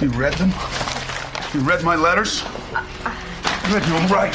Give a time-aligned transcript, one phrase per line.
[0.00, 0.52] You read them?
[1.52, 2.44] You read my letters?
[2.44, 4.32] You read them right.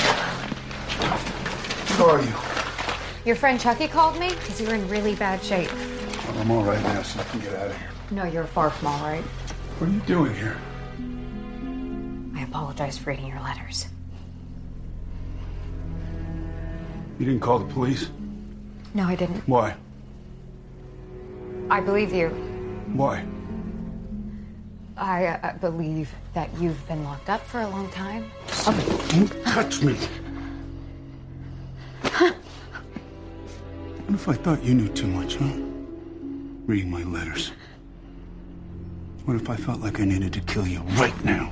[1.91, 2.33] Who are you?
[3.23, 5.71] Your friend Chucky called me because you're in really bad shape.
[5.71, 7.89] Well, I'm all right now, so I can get out of here.
[8.11, 9.23] No, you're far from all right.
[9.79, 10.57] What are you doing here?
[12.35, 13.87] I apologize for reading your letters.
[17.19, 18.09] You didn't call the police?
[18.93, 19.47] No, I didn't.
[19.47, 19.77] Why?
[21.69, 22.27] I believe you.
[22.91, 23.23] Why?
[24.97, 28.31] I uh, believe that you've been locked up for a long time.
[28.65, 29.97] Don't touch me.
[34.05, 35.51] What if I thought you knew too much, huh?
[36.65, 37.51] Reading my letters.
[39.25, 41.49] What if I felt like I needed to kill you right now?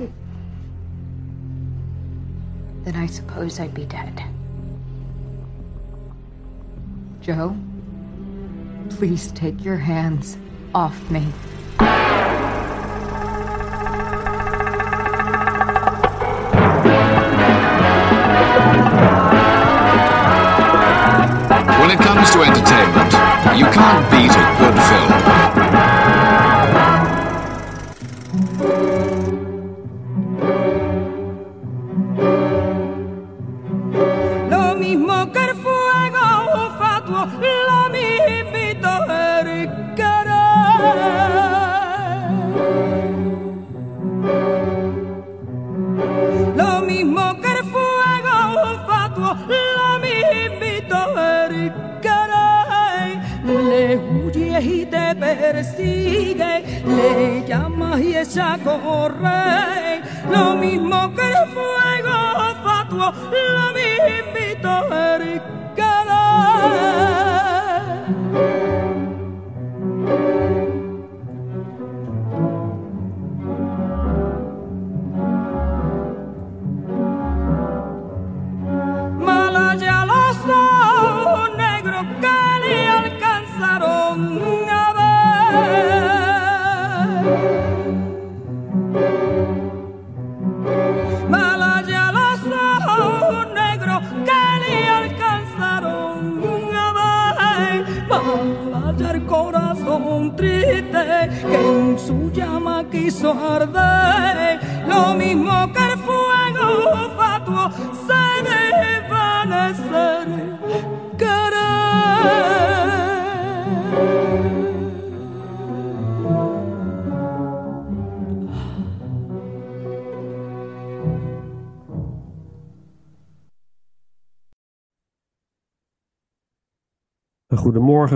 [2.83, 4.23] Then I suppose I'd be dead.
[7.21, 7.55] Joe,
[8.89, 10.37] please take your hands
[10.75, 11.25] off me.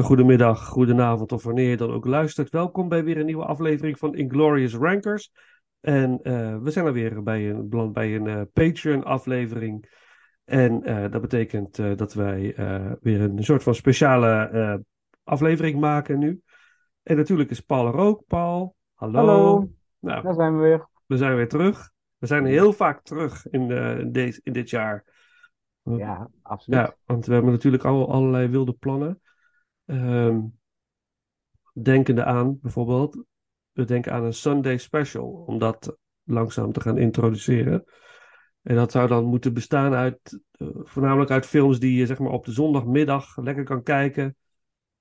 [0.05, 2.49] Goedemiddag, goedenavond of wanneer je dan ook luistert.
[2.49, 5.31] Welkom bij weer een nieuwe aflevering van Inglorious Rankers.
[5.79, 9.93] En eh, we zijn er weer bij een, beland bij een eh, Patreon-aflevering.
[10.43, 12.53] En eh, dat betekent dat wij
[13.01, 14.83] weer een soort van speciale
[15.23, 16.41] aflevering maken nu.
[17.03, 18.23] En natuurlijk is Paul er ook.
[18.27, 19.17] Paul, hallo.
[19.17, 19.69] Hallo.
[19.99, 20.87] Nou, Daar zijn we weer.
[21.05, 21.91] we zijn weer terug.
[22.17, 25.03] We zijn heel vaak terug in, in, deze, in dit jaar.
[25.83, 26.79] Ja, absoluut.
[26.79, 29.19] Ja, want we hebben natuurlijk al, allerlei wilde plannen.
[29.85, 30.41] Ehm,
[31.73, 33.23] denkende aan bijvoorbeeld,
[33.71, 37.83] we denken aan een Sunday special, om dat langzaam te gaan introduceren.
[38.61, 42.31] En dat zou dan moeten bestaan uit, eh, voornamelijk uit films die je zeg maar
[42.31, 44.35] op de zondagmiddag lekker kan kijken.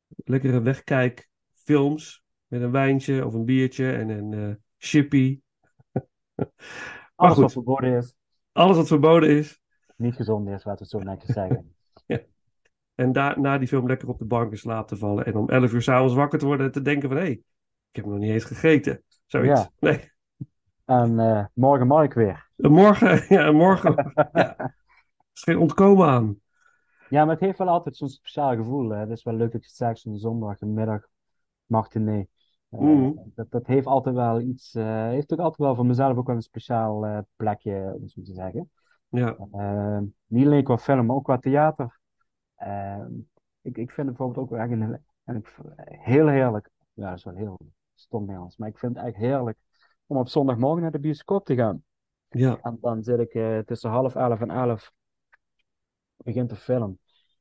[0.06, 5.41] Lekkere wegkijkfilms met een wijntje of een biertje en een eh chippy.
[7.15, 8.15] Alles goed, wat verboden is,
[8.53, 9.61] alles wat verboden is.
[9.97, 11.74] niet gezond is, laten we het zo netjes zeggen.
[12.94, 15.27] En daar, na die film lekker op de bank in slaap te vallen.
[15.27, 17.19] En om 11 uur s'avonds wakker te worden en te denken van...
[17.19, 17.43] Hé, hey,
[17.91, 19.03] ik heb nog niet eens gegeten.
[19.27, 19.60] Zoiets.
[19.60, 19.71] Ja.
[19.78, 20.12] Nee.
[20.84, 22.50] En eh, morgen mag ik weer.
[22.56, 24.12] En morgen, ja, en morgen.
[24.32, 24.59] ja.
[24.59, 24.75] Er
[25.32, 26.41] is geen ontkomen aan.
[27.09, 28.88] Ja, maar het heeft wel altijd zo'n speciaal gevoel.
[28.88, 28.99] Hè.
[28.99, 31.06] Het is wel leuk dat je het zegt, zo'n zondag, een middag,
[31.66, 32.28] matinee.
[32.69, 33.12] Mhm.
[33.34, 36.37] dat, dat heeft altijd wel iets, eh, heeft ook altijd wel voor mezelf ook wel
[36.37, 38.70] een speciaal plekje, om zo te zeggen.
[39.08, 39.37] Ja,
[40.26, 42.00] niet alleen qua film, maar ook qua theater.
[42.64, 43.05] Eh,
[43.61, 44.58] ik, ik vind het bijvoorbeeld ook
[45.37, 45.46] ik,
[45.84, 46.70] heel heerlijk.
[46.93, 47.58] Ja, dat is wel heel
[47.94, 48.56] stom Nederlands.
[48.56, 49.58] Maar ik vind het echt heerlijk
[50.06, 51.84] om op zondagmorgen naar de bioscoop te gaan.
[52.28, 54.93] ja, En dan zit ik eh, tussen half elf en elf.
[56.16, 56.99] Begint de film.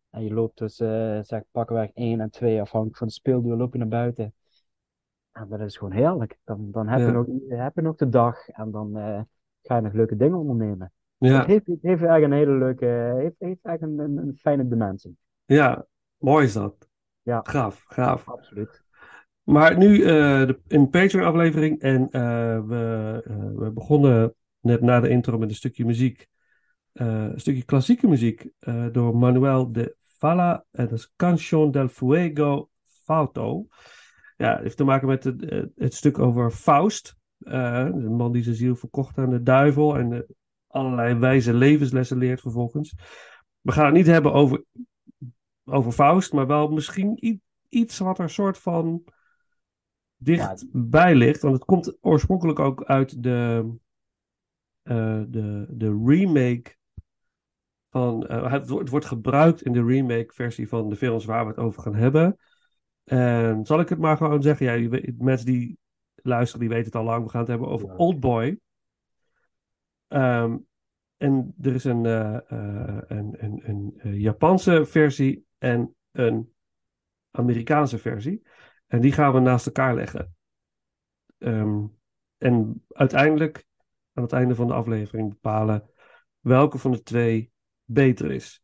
[0.10, 3.74] En je loopt tussen, uh, zeg pakkenweg 1 en 2, afhankelijk van de speelduur, loop
[3.74, 4.34] je naar buiten.
[5.32, 6.38] En dat is gewoon heerlijk.
[6.44, 7.12] Dan, dan heb, je Ja.
[7.12, 9.22] nog, heb je nog de dag en dan eh,
[9.62, 10.93] ga je nog leuke dingen ondernemen.
[11.32, 12.86] Ja, Het heeft, het heeft eigenlijk een hele leuke,
[13.22, 15.18] heeft, heeft eigenlijk een, een, een fijne dimensie.
[15.46, 15.86] ja.
[16.18, 16.88] Mooi is dat.
[17.22, 17.40] Ja.
[17.44, 18.30] Gaaf, gaaf.
[18.30, 18.84] Absoluut.
[19.44, 20.06] Maar nu uh,
[20.48, 21.80] de, in Patreon-aflevering.
[21.80, 26.28] En uh, we, uh, we begonnen net na de intro met een stukje muziek.
[26.94, 28.50] een stukje klassieke muziek
[28.92, 30.66] door Manuel de Falla.
[30.72, 33.68] En dat is Canción del Fuego Fauto.
[34.38, 37.16] Ja, het heeft te maken met het, het stuk over Faust.
[37.38, 39.98] de man die zijn ziel verkocht aan de duivel.
[39.98, 40.26] En
[40.74, 42.96] allerlei wijze levenslessen leert vervolgens.
[43.62, 44.64] We gaan het niet hebben over,
[45.64, 49.04] over Faust, maar wel misschien iets wat er soort van
[50.18, 51.42] dichtbij ligt.
[51.42, 53.70] Want het komt oorspronkelijk ook uit de,
[54.84, 56.76] uh, de, de remake
[57.90, 58.26] van.
[58.32, 61.60] Uh, het, het, wordt gebruikt in de remake versie van de films waar we het
[61.60, 62.38] over gaan hebben.
[63.04, 64.66] En zal ik het maar gewoon zeggen?
[64.66, 65.78] Ja, weet, mensen die
[66.16, 67.24] luisteren, die weten het al lang.
[67.24, 68.60] We gaan het hebben over Old Boy.
[70.14, 70.66] Um,
[71.18, 72.38] en er is een, uh,
[73.08, 76.54] een, een, een Japanse versie en een
[77.32, 78.42] Amerikaanse versie.
[78.88, 80.36] En die gaan we naast elkaar leggen.
[81.38, 81.98] Um,
[82.38, 83.66] en uiteindelijk,
[84.14, 85.90] aan het einde van de aflevering, bepalen
[86.40, 87.52] welke van de twee
[87.84, 88.64] beter is.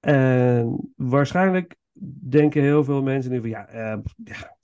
[0.00, 1.76] En waarschijnlijk
[2.28, 4.56] denken heel veel mensen nu van ja, uh, ja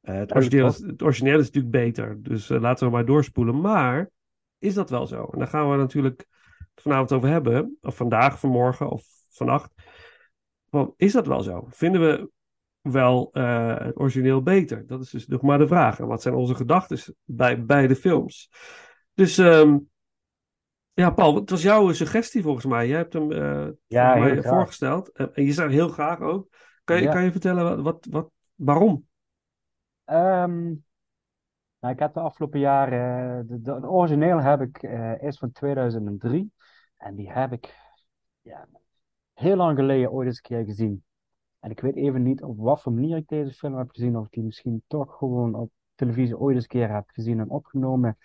[0.00, 2.22] het, origineel is, het origineel is natuurlijk beter.
[2.22, 3.60] Dus laten we maar doorspoelen.
[3.60, 4.10] Maar
[4.58, 5.28] is dat wel zo?
[5.32, 6.26] En daar gaan we natuurlijk
[6.74, 7.76] vanavond over hebben.
[7.80, 9.72] Of vandaag, vanmorgen of vannacht.
[10.68, 11.66] Want is dat wel zo?
[11.68, 12.30] Vinden we
[12.80, 14.86] wel uh, het origineel beter?
[14.86, 15.98] Dat is dus nog maar de vraag.
[15.98, 18.50] En wat zijn onze gedachten bij beide films?
[19.14, 19.88] Dus um,
[20.92, 22.88] ja, Paul, het was jouw suggestie volgens mij.
[22.88, 25.12] Jij hebt hem uh, ja, mij voorgesteld.
[25.12, 26.48] En je zei heel graag ook.
[26.84, 27.12] Kan je, ja.
[27.12, 29.06] kan je vertellen wat, wat, wat, waarom?
[30.06, 30.84] Um,
[31.80, 33.46] nou, ik heb de afgelopen jaren.
[33.46, 36.52] De, de, origineel heb ik uh, is van 2003.
[36.96, 37.76] En die heb ik
[38.42, 38.68] ja,
[39.34, 41.04] heel lang geleden ooit eens een keer gezien.
[41.60, 44.16] En ik weet even niet op wat voor manier ik deze film heb gezien.
[44.16, 48.18] Of die misschien toch gewoon op televisie ooit eens een keer heb gezien en opgenomen.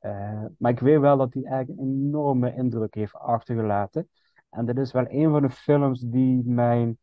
[0.00, 4.08] Uh, maar ik weet wel dat hij eigenlijk een enorme indruk heeft achtergelaten.
[4.50, 6.98] En dit is wel een van de films die mijn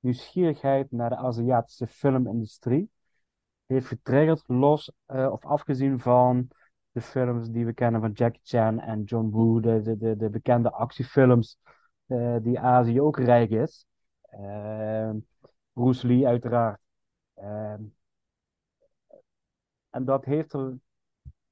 [0.00, 2.90] nieuwsgierigheid naar de Aziatische filmindustrie
[3.72, 4.42] heeft getriggerd.
[4.46, 6.48] Los uh, of afgezien van
[6.90, 9.60] de films die we kennen van Jackie Chan en John Woo.
[9.60, 11.58] De, de, de, bekende actiefilms
[12.06, 13.86] uh, die Azië ook rijk is.
[14.22, 15.16] Ehm,
[15.72, 16.80] Bruce Lee uiteraard.
[17.34, 17.82] Ehm,
[19.90, 20.78] en dat heeft er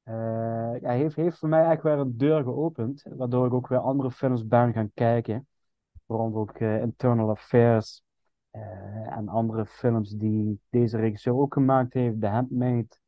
[0.05, 3.79] uh, ja, heeft, heeft voor mij eigenlijk weer een deur geopend, waardoor ik ook weer
[3.79, 5.49] andere films ben gaan kijken.
[6.07, 8.03] Waaronder ook Internal Affairs
[8.53, 12.21] uh, en andere films die deze regisseur ook gemaakt heeft.
[12.21, 13.01] The Handmaid,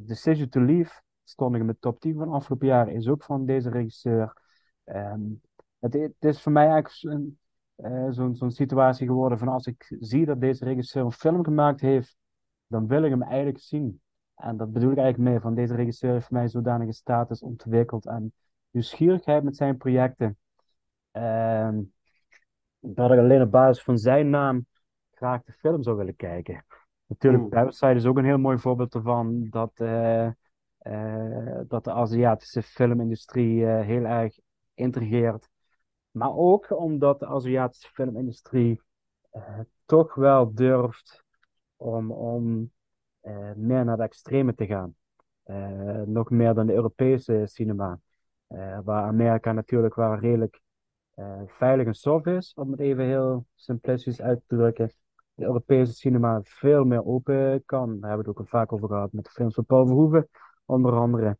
[0.00, 3.46] Decision to Leave, stond ik in de top 10 van afgelopen jaar, is ook van
[3.46, 4.42] deze regisseur.
[4.84, 5.40] Um,
[5.78, 7.38] het, is voor mij eigenlijk
[8.10, 12.16] zo'n zo'n situatie geworden van als ik zie dat deze regisseur een film gemaakt heeft,
[12.66, 14.00] dan wil ik hem eigenlijk zien.
[14.34, 18.06] En dat bedoel ik eigenlijk mee, van deze regisseur heeft voor mij zodanige status ontwikkeld
[18.06, 18.32] en
[18.70, 20.38] nieuwsgierigheid met zijn projecten.
[21.12, 21.78] Uh,
[22.94, 24.66] dat ik alleen op basis van zijn naam
[25.10, 26.64] graag de film zou willen kijken.
[27.06, 27.48] Natuurlijk, mm.
[27.48, 30.30] Parasite is ook een heel mooi voorbeeld ervan dat, uh,
[30.82, 34.38] uh, dat de Aziatische filmindustrie uh, heel erg
[34.74, 35.48] intrigeert.
[36.10, 38.80] Maar ook omdat de Aziatische filmindustrie
[39.84, 41.24] toch wel durft
[41.76, 42.72] om, om
[43.54, 44.94] meer naar de extreme te gaan.
[46.06, 48.00] Nog meer dan de Europese cinema.
[48.84, 50.60] Waar Amerika natuurlijk wel redelijk
[51.46, 54.92] veilig en soft is, om het even heel simplistisch uit te drukken.
[55.34, 58.00] De Europese cinema veel meer open kan.
[58.00, 60.28] Daar hebben we het ook vaak over gehad met de films van Paul Verhoeven,
[60.64, 61.38] onder andere.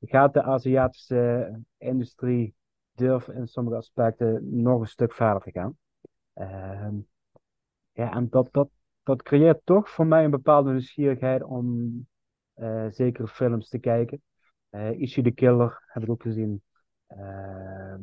[0.00, 2.54] gaat de Aziatische industrie
[2.92, 5.76] durven in sommige aspecten nog een stuk verder te gaan.
[7.92, 8.68] ja, en dat, dat,
[9.02, 11.92] dat creëert toch voor mij een bepaalde nieuwsgierigheid om
[12.56, 14.22] uh, zekere films te kijken.
[14.70, 16.62] Uh, Ishi the Killer heb ik ook gezien.
[17.12, 17.94] Uh,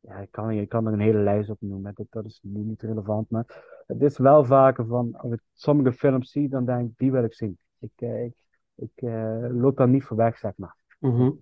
[0.00, 1.92] ja, ik kan, ik kan er een hele lijst op noemen.
[1.94, 3.30] Dat, dat is nu niet relevant.
[3.30, 7.12] Maar het is wel vaker van, als ik sommige films zie, dan denk ik, die
[7.12, 7.58] wil ik zien.
[7.78, 8.34] Ik, eh, ik,
[8.74, 9.00] ik
[9.52, 10.76] loop daar niet voor weg, zeg maar.
[10.98, 11.40] Mm -hmm.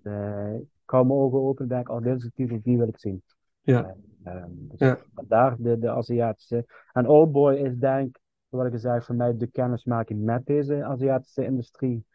[0.63, 2.99] ik hou mijn ogen open en denk, oh, dit is het titel, die wil ik
[2.99, 3.23] zien.
[3.61, 3.95] Ja.
[4.49, 4.97] dus ja.
[5.13, 6.65] Vandaar de, de Aziatische.
[6.93, 8.17] En Old Boy is denk
[8.49, 12.05] wat ik zei, voor mij de kennismaking met deze Aziatische industrie.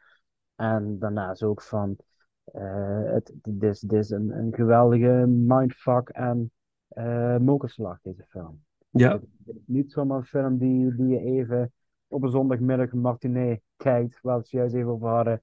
[0.57, 1.97] En daarnaast ook van,
[2.57, 6.51] uh, het, dit is, dit is een, een geweldige mindfuck en
[6.99, 8.65] uh, mokerslag, deze film.
[8.91, 9.21] Ja.
[9.67, 11.73] niet zomaar een film die, die je even
[12.09, 15.41] op een zondagmiddag matinee kijkt, waar we het juist even over hadden,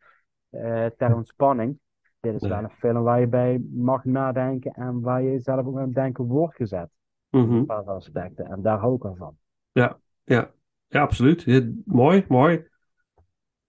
[0.51, 1.79] uh, ter ontspanning.
[2.19, 5.77] Dit is wel een film waar je bij mag nadenken en waar je zelf ook
[5.77, 6.89] aan het denken wordt gezet.
[7.29, 7.57] Mm -hmm.
[7.57, 8.45] Een paar aspecten.
[8.45, 9.37] En daar hou ik al van.
[9.71, 10.51] Ja, ja.
[10.87, 11.41] Ja, absoluut.
[11.41, 12.67] Ja, mooi, mooi.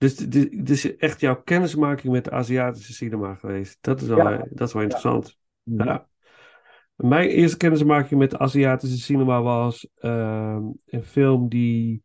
[0.01, 3.79] Dus dit dit is echt jouw kennismaking met de Aziatische cinema geweest.
[3.81, 4.39] Dat is wel, Ja.
[4.39, 5.39] eh, dat is wel interessant.
[5.63, 5.85] Mhm.
[5.85, 6.09] Ja.
[6.95, 12.03] Mijn eerste kennismaking met de Aziatische cinema was ehm, een film die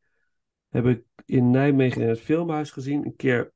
[0.70, 3.06] heb ik in Nijmegen in het filmhuis gezien.
[3.06, 3.52] Een keer, een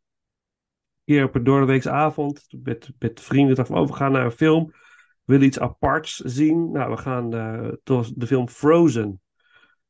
[1.06, 3.56] keer op een doordeweekse avond met, met vrienden.
[3.56, 4.66] Dachten van, oh, we gaan naar een film.
[4.66, 6.72] We willen iets aparts zien.
[6.72, 9.22] Nou, we gaan eh, het de film Frozen.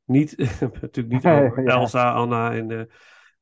[0.06, 0.38] Niet,
[0.82, 1.65] natuurlijk niet over.
[1.68, 2.72] Elsa, Anna en...
[2.72, 2.84] eh,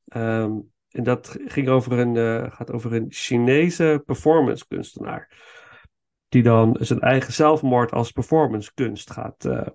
[0.08, 0.52] ehm,
[0.90, 5.46] en dat ging over een, eh, gaat over een Chinese performance kunstenaar.
[6.28, 9.66] Die dan zijn eigen zelfmoord als performance kunst gaat, eh,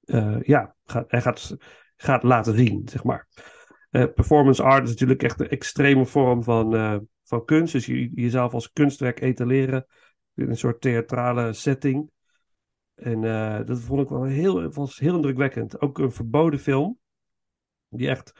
[0.00, 1.56] eh, ja, gaat, hij gaat,
[1.96, 3.26] gaat laten zien, zeg maar.
[3.90, 7.72] Performance art is natuurlijk echt een extreme vorm van, van kunst.
[7.72, 9.86] Dus je, jezelf als kunstwerk etaleren
[10.34, 12.10] in een soort theatrale setting.
[12.94, 13.20] En
[13.66, 15.80] dat vond ik wel heel, was heel indrukwekkend.
[15.80, 16.98] Ook een verboden film.
[17.88, 18.32] Die echt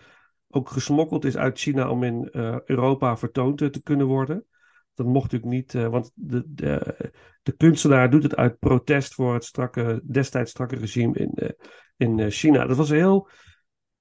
[0.49, 4.47] ook gesmokkeld is uit China om in eh, Europa vertoond te, te kunnen worden.
[4.95, 6.97] Dat mocht natuurlijk niet, eh, want de, de,
[7.43, 11.51] de kunstenaar doet het uit protest voor het strakke, destijds strakke regime in, eh,
[11.97, 12.67] in eh, China.
[12.67, 13.29] Dat was een heel,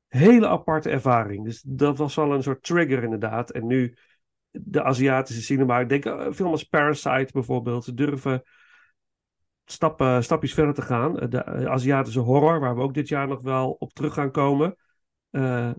[0.07, 1.45] hele aparte ervaring.
[1.45, 3.51] Dus dat was wel een soort trigger inderdaad.
[3.51, 3.95] En nu
[4.51, 8.43] de Aziatische cinema, ik denk eh, film als Parasite bijvoorbeeld, ze durven
[9.65, 11.19] stappen, stapjes verder te gaan.
[11.19, 14.31] Eh, De eh, Aziatische horror, waar we ook dit jaar nog wel op terug gaan
[14.31, 14.75] komen.
[15.29, 15.71] Eh,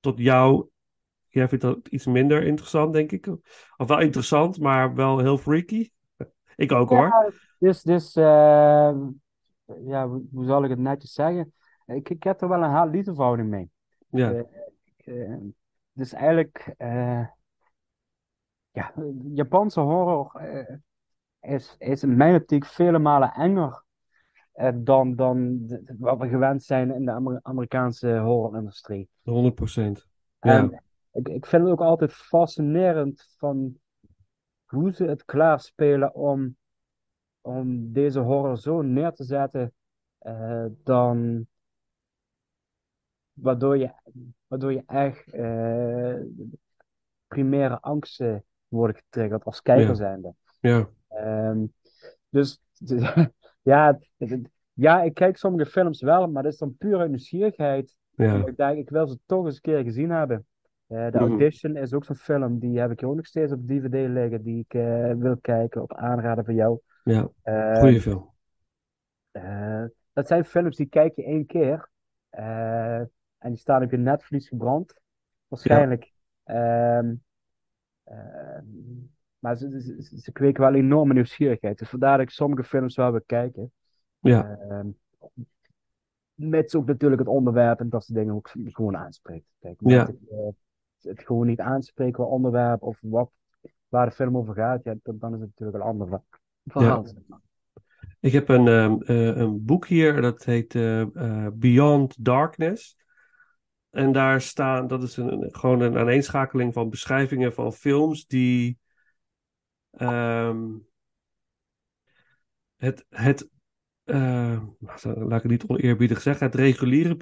[0.00, 0.68] tot jou,
[1.28, 3.26] jij vindt dat iets minder interessant, denk ik.
[3.76, 5.90] Of wel interessant, maar wel heel freaky.
[6.56, 7.34] Ik ook hoor.
[7.58, 8.94] Dus, dus eh,
[9.84, 11.52] ja, hoe zal ik het netjes zeggen?
[11.86, 13.70] Ik, ik heb er wel een haat-liefdeverhouding mee.
[14.08, 15.38] Ja, Eh, eh,
[15.92, 17.26] dus eigenlijk, eh,
[18.70, 18.92] ja,
[19.32, 20.40] Japanse horror
[21.40, 23.84] is, is in mijn optiek vele malen enger
[24.74, 29.08] dan, dan de- wat we gewend zijn in de Amer- Amerikaanse horrorindustrie.
[29.22, 30.08] 100 procent.
[30.38, 33.78] En Ja, ik, ik vind het ook altijd fascinerend van
[34.64, 36.56] hoe ze het klaarspelen om,
[37.40, 39.72] om deze horror zo neer te zetten,
[40.18, 41.46] eh, dan
[43.32, 43.90] waardoor je,
[44.46, 46.14] waardoor je echt eh,
[47.26, 49.94] primaire angsten worden getriggerd als kijker Ja.
[49.94, 50.34] zijnde.
[50.60, 51.64] ja, Ehm,
[52.28, 52.60] dus
[53.62, 53.98] ja,
[54.72, 57.96] ja, ik kijk sommige films wel, maar dat is dan puur uit nieuwsgierigheid.
[58.10, 60.46] ja, Ik denk, ik wil ze toch eens een keer gezien hebben.
[60.86, 61.30] Eh, The Mhm.
[61.30, 64.42] Audition is ook zo'n film, die heb ik hier ook nog steeds op DVD liggen,
[64.42, 66.78] die ik eh, wil kijken op aanraden van jou.
[67.04, 67.28] ja.
[67.42, 68.28] Eh, Goeie film.
[70.12, 71.88] dat zijn films die kijk je één keer
[72.30, 73.10] en
[73.50, 74.94] die staan op je netvlies gebrand,
[75.48, 76.12] waarschijnlijk.
[76.44, 77.14] Ehm,
[78.04, 78.64] ehm,
[79.40, 81.78] maar ze, ze, kweken wel enorme nieuwsgierigheid.
[81.78, 83.72] Dus vandaar dat ik sommige films wel wil kijken.
[84.18, 84.88] Ja, Ehm,
[86.34, 89.46] mits ook natuurlijk het onderwerp en dat soort dingen ook gewoon aanspreekt.
[89.60, 90.08] Kijk, Ja.
[90.08, 90.38] ik, eh,
[91.02, 93.30] het gewoon niet aanspreken qua onderwerp of wat,
[93.88, 96.22] waar de film over gaat, ja, dan, dan is het natuurlijk een ander ver-
[96.66, 97.06] verhaal.
[97.26, 97.40] maar.
[98.20, 102.98] ik heb een, ehm, eh, een boek hier, dat heet eh, Beyond Darkness.
[103.90, 108.78] En daar staan, dat is een, een- gewoon een aaneenschakeling van beschrijvingen van films die
[109.90, 110.68] ehm,
[112.76, 113.50] het, het
[114.10, 114.62] eh,
[115.02, 117.16] laat ik het niet oneerbiedig zeggen, het reguliere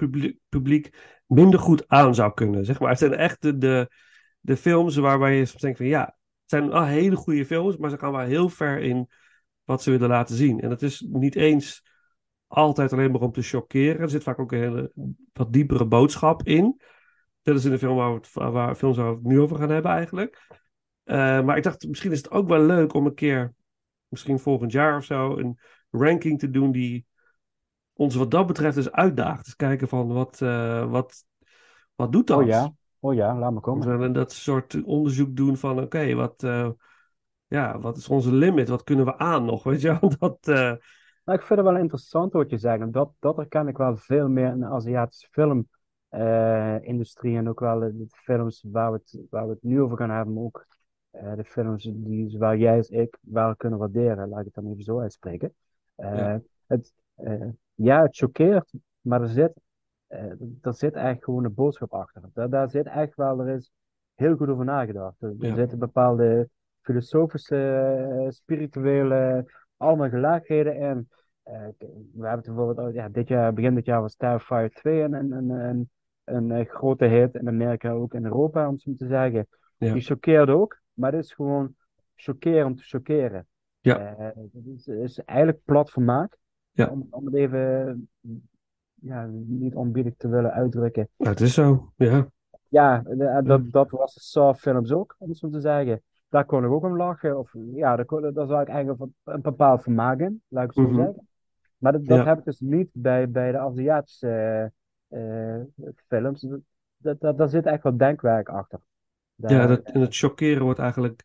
[0.49, 2.65] publiek, minder goed aan zou kunnen.
[2.65, 2.89] Zeg maar.
[2.89, 3.89] Het zijn echt de,
[4.39, 7.89] de, films waarbij je soms denkt van ja, het zijn wel hele goede films, maar
[7.89, 9.09] ze gaan wel heel ver in
[9.63, 10.59] wat ze willen laten zien.
[10.59, 11.83] En het is niet eens
[12.47, 13.99] altijd alleen maar om te chockeren.
[13.99, 14.91] Er zit vaak ook een hele
[15.33, 16.81] wat diepere boodschap in.
[17.41, 19.57] Dat is in de film waar we het, waar, films waar we het nu over
[19.57, 20.47] gaan hebben eigenlijk.
[21.09, 23.53] Eh, maar ik dacht, misschien is het ook wel leuk om een keer,
[24.07, 25.59] misschien volgend jaar of zo, een
[25.91, 27.05] ranking te doen die
[27.93, 29.45] ons wat dat betreft dus uitdaagt.
[29.45, 31.25] Dus kijken van wat, eh, wat,
[31.95, 32.37] wat doet dat?
[32.37, 33.87] Oh ja, oh ja, laat me komen.
[33.87, 36.69] We willen dat soort onderzoek doen van oké, wat, eh,
[37.47, 38.69] ja, wat is onze limit?
[38.69, 39.63] Wat kunnen we aan nog?
[39.69, 40.15] Weet je?
[40.19, 40.77] Dat, Nou,
[41.37, 42.81] ik vind het wel interessant wat je zegt.
[42.81, 47.37] En dat, dat herken ik wel veel meer in de Aziatische filmindustrie.
[47.37, 50.09] en ook wel de, de films waar we, het, waar we het nu over gaan
[50.09, 50.37] hebben.
[50.37, 50.65] Ook
[51.19, 54.29] eh, de films die zowel jij als ik wel kunnen waarderen.
[54.29, 55.53] Laat ik het dan even zo uitspreken.
[55.95, 56.41] Eh, Ja.
[56.67, 58.73] het, eh, ja, het choqueert.
[59.01, 59.53] Maar er zit,
[60.61, 62.21] er zit eigenlijk gewoon een boodschap achter.
[62.33, 63.71] Daar, daar zit echt wel, er is
[64.15, 65.21] heel goed over nagedacht.
[65.21, 65.55] Er, Ja.
[65.55, 66.49] zitten bepaalde
[66.81, 69.45] filosofische, spirituele,
[69.77, 71.09] allemaal gelaagdheden in.
[72.13, 75.89] We hebben bijvoorbeeld, ja, dit jaar, begin dit jaar was Starfire 2 een, een, een,
[76.23, 79.47] een, een, grote hit in Amerika, ook in Europa, om het zo te zeggen.
[79.77, 79.93] Ja.
[79.93, 81.75] Die choqueerde ook, maar het is gewoon
[82.15, 83.47] chockeren om te chockeren.
[83.79, 84.15] Ja.
[84.15, 86.37] Eh, het is, is eigenlijk plat vermaak.
[86.71, 86.87] Ja.
[86.87, 88.09] Om, om het even
[88.93, 91.09] ja, niet onbiedig te willen uitdrukken.
[91.17, 92.27] Nou, het is zo, ja.
[92.67, 96.01] Ja, de- dat, dat was de Saw-films ook, om het zo te zeggen.
[96.29, 97.39] Daar kon ik ook om lachen.
[97.39, 100.81] Of ja, daar, kon, daar zag ik eigenlijk een, bepaald vermaak in, laat ik zo
[100.81, 100.95] Mhm.
[100.95, 101.27] zeggen.
[101.77, 102.25] Maar dat, dat Ja.
[102.25, 104.27] heb ik dus niet bij, bij de Aziatische
[105.07, 105.65] eh, eh,
[106.07, 106.41] films.
[106.41, 106.59] Dat,
[106.97, 108.79] dat, dat, daar zit echt wat denkwerk achter.
[109.39, 111.23] Daar- Ja, dat, en het chockeren wordt eigenlijk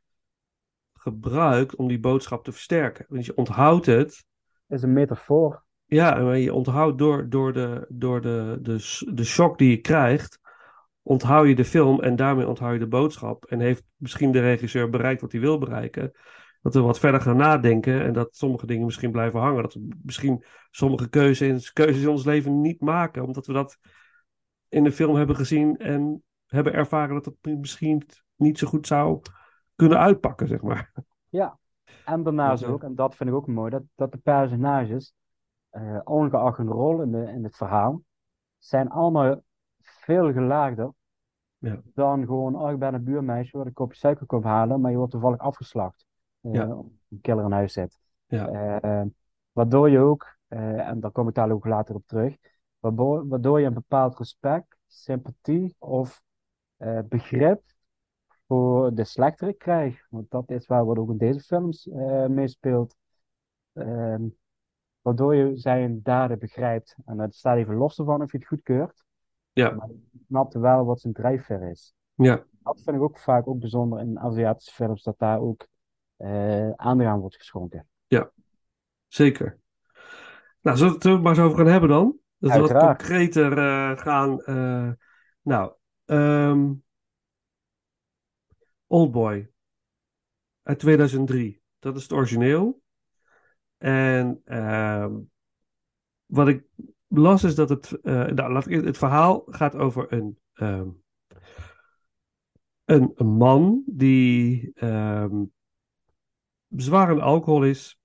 [0.92, 3.06] gebruikt om die boodschap te versterken.
[3.08, 4.24] Want je onthoudt het,
[4.68, 5.64] is een metafoor.
[5.84, 10.38] ja, maar je onthoudt door, door, de, door de, de, de shock die je krijgt,
[11.02, 13.44] onthoud je de film en daarmee onthoud je de boodschap.
[13.44, 16.12] En heeft misschien de regisseur bereikt wat hij wil bereiken.
[16.62, 19.62] Dat we wat verder gaan nadenken en dat sommige dingen misschien blijven hangen.
[19.62, 23.78] Dat we misschien sommige keuzes, keuzes in ons leven niet maken, omdat we dat
[24.68, 28.02] in de film hebben gezien en hebben ervaren dat het misschien
[28.36, 29.20] niet zo goed zou
[29.74, 30.92] kunnen uitpakken, zeg maar.
[32.04, 32.68] En daarnaast Ja.
[32.68, 35.14] ook, en dat vind ik ook mooi, dat, dat de personages,
[35.70, 38.02] eh ongeacht hun rol in, de, in het verhaal,
[38.58, 39.40] zijn allemaal
[39.82, 40.92] veel gelaagder
[41.58, 41.80] Ja.
[41.94, 44.96] dan gewoon, oh, ik ben een buurmeisje, wat een kopje suiker komt halen, maar je
[44.96, 46.06] wordt toevallig afgeslacht.
[46.40, 46.62] Ja.
[46.62, 47.98] omdat een killer in huis zit.
[48.26, 48.48] Ja.
[48.80, 49.02] Eh,
[49.52, 52.36] waardoor je ook, en daar kom ik daar ook later op terug,
[52.78, 56.22] waardoor, waardoor je een bepaald respect, sympathie of
[56.84, 57.62] eh, begrip
[58.46, 60.06] voor de slechterik krijgt.
[60.10, 62.96] Want dat is waar wat ook in deze films eh meespeelt.
[63.72, 64.22] Ehm,
[65.00, 66.96] waardoor je zijn daden begrijpt.
[67.04, 69.04] En dat staat even los ervan of je het goedkeurt.
[69.52, 69.70] Ja.
[69.70, 71.94] Maar je snapt wel wat zijn drijfveer is.
[72.14, 75.66] Ja, Dat vind ik ook vaak ook bijzonder in Aziatische films, dat daar ook
[76.16, 77.88] eh aandacht aan wordt geschonken.
[79.08, 79.58] zeker.
[80.60, 82.18] Nou, zullen we het er maar eens over gaan hebben dan?
[82.38, 83.52] Dat we wat concreter
[83.98, 84.42] gaan.
[85.42, 85.72] nou,
[86.04, 86.72] ehm
[88.86, 89.50] Oldboy
[90.62, 91.62] uit 2003.
[91.78, 92.82] Dat is het origineel.
[93.76, 95.12] En ehm,
[96.26, 96.64] wat ik
[97.06, 98.00] las is dat het.
[98.02, 100.38] eh, nou, laat ik, het verhaal gaat over een.
[100.54, 100.88] ehm,
[102.84, 104.72] een, man die
[106.68, 107.98] zwaar aan alcohol is.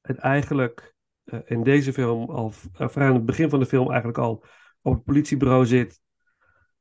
[0.00, 3.88] En eigenlijk eh, in deze film al eh, vrij aan het begin van de film
[3.88, 4.44] eigenlijk al
[4.82, 6.00] op het politiebureau zit.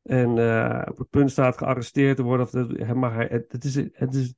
[0.09, 2.45] En eh, op het punt staat gearresteerd te worden.
[2.45, 4.33] Of dat, maar hij, het, is, het is,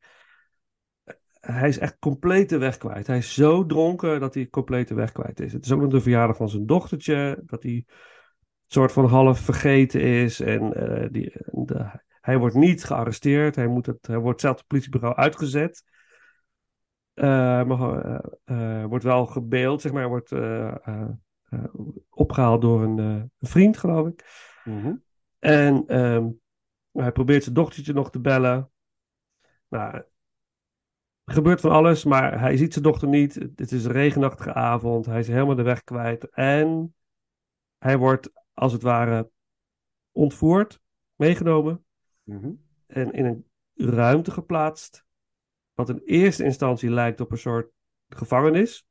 [1.40, 3.08] hij is echt compleet de weg kwijt.
[3.08, 5.54] Hij is zo dronken dat hij compleet de weg kwijt is.
[5.54, 7.42] Het is ook nog de verjaardag van zijn dochtertje.
[7.46, 7.86] Dat hij
[8.68, 10.40] soort van half vergeten is.
[10.40, 11.34] En eh, die,
[12.22, 13.56] hij wordt niet gearresteerd.
[13.56, 15.84] Hij, moet het, hij wordt zelf het politiebureau uitgezet.
[17.14, 20.08] Eh, maar eh, wordt wel gebeeld, zeg maar.
[20.08, 21.10] Wordt eh, eh,
[21.50, 21.64] eh,
[22.10, 24.26] opgehaald door een, vriend, geloof ik.
[25.42, 26.30] En ehm,
[26.92, 28.72] hij probeert zijn dochtertje nog te bellen.
[29.68, 33.36] Nou, er gebeurt van alles, maar hij ziet zijn dochter niet.
[33.56, 35.06] Het is een regenachtige avond.
[35.06, 36.30] Hij is helemaal de weg kwijt.
[36.30, 36.96] En
[37.78, 39.30] hij wordt, als het ware,
[40.12, 40.80] ontvoerd,
[41.16, 41.86] meegenomen
[42.24, 42.52] Mhm.
[42.88, 45.06] en in een ruimte geplaatst.
[45.74, 47.72] Wat in eerste instantie lijkt op een soort
[48.10, 48.86] gevangenis.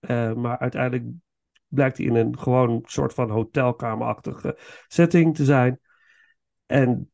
[0.00, 1.10] Eh, maar uiteindelijk
[1.66, 5.80] blijkt hij in een gewoon soort van hotelkamerachtige setting te zijn.
[6.66, 7.12] En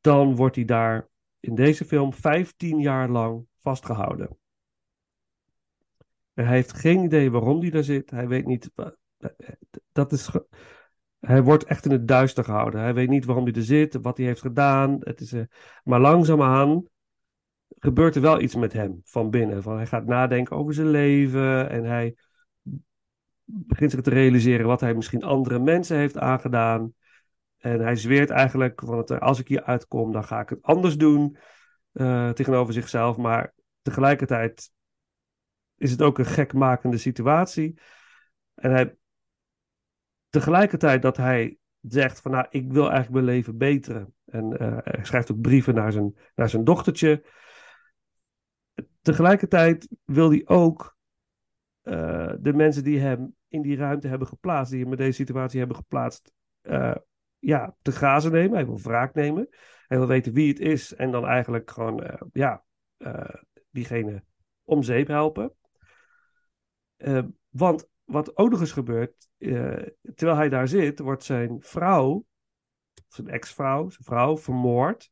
[0.00, 1.08] dan wordt hij daar
[1.40, 4.38] in deze film 15 jaar lang vastgehouden.
[6.34, 8.10] En hij heeft geen idee waarom hij daar zit.
[8.10, 8.70] Hij weet niet.
[9.92, 10.30] Dat is.
[11.20, 12.80] Hij wordt echt in het duister gehouden.
[12.80, 14.96] Hij weet niet waarom hij er zit, wat hij heeft gedaan.
[15.00, 15.42] Het is, eh,
[15.84, 16.84] maar langzaamaan
[17.68, 19.62] gebeurt er wel iets met hem van binnen.
[19.62, 22.14] Van hij gaat nadenken over zijn leven en hij
[23.44, 26.94] begint zich te realiseren wat hij misschien andere mensen heeft aangedaan.
[27.66, 30.96] En hij zweert eigenlijk van het, als ik hier uitkom, dan ga ik het anders
[30.96, 31.36] doen
[31.92, 33.16] eh, tegenover zichzelf.
[33.16, 34.70] Maar tegelijkertijd
[35.76, 37.80] is het ook een gekmakende situatie.
[38.54, 38.96] En hij,
[40.28, 44.14] tegelijkertijd dat hij zegt van nou, ik wil eigenlijk mijn leven beteren.
[44.24, 47.24] En eh, hij schrijft ook brieven naar zijn, naar zijn dochtertje.
[49.02, 50.96] Tegelijkertijd wil hij ook
[51.82, 55.58] eh, de mensen die hem in die ruimte hebben geplaatst, die hem in deze situatie
[55.58, 56.94] hebben geplaatst, eh,
[57.38, 58.56] ja, te grazen nemen.
[58.56, 59.48] Hij wil wraak nemen.
[59.86, 62.64] Hij wil weten wie het is en dan eigenlijk gewoon, eh, ja,
[62.96, 63.34] eh,
[63.70, 64.24] diegene
[64.64, 65.54] om zeep helpen.
[66.96, 69.28] Eh, want wat ook nog eens gebeurt,
[70.14, 72.24] terwijl hij daar zit, wordt zijn vrouw,
[73.08, 75.10] zijn ex-vrouw, zijn vrouw, vermoord.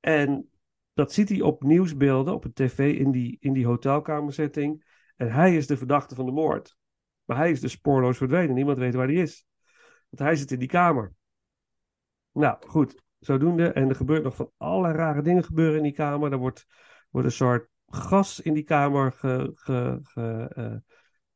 [0.00, 0.50] En
[0.92, 4.84] dat ziet hij op nieuwsbeelden, op een tv, in die, in die hotelkamerzetting.
[5.16, 6.76] En hij is de verdachte van de moord.
[7.24, 8.54] Maar hij is dus spoorloos verdwenen.
[8.54, 9.46] Niemand weet waar hij is.
[10.08, 11.12] Want hij zit in die kamer.
[12.32, 13.02] Nou, goed.
[13.18, 13.68] Zodoende.
[13.72, 16.32] En er gebeurt nog van allerlei rare dingen gebeuren in die kamer.
[16.32, 16.66] Er wordt,
[17.10, 20.74] wordt een soort gas in die kamer ge, ge, ge, eh,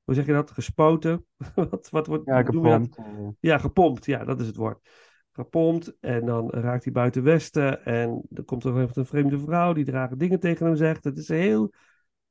[0.05, 0.51] hoe zeg je dat?
[0.51, 1.27] Gespoten.
[1.55, 2.97] wat, wat wordt, Ja, gepompt.
[2.97, 4.05] eh, Ja, gepompt.
[4.07, 4.89] Ja, dat is het woord.
[5.33, 5.97] Gepompt.
[6.01, 7.85] En dan raakt hij buiten Westen.
[7.85, 11.05] En dan komt er even een vreemde vrouw die rare dingen tegen hem zegt.
[11.05, 11.73] Het is heel.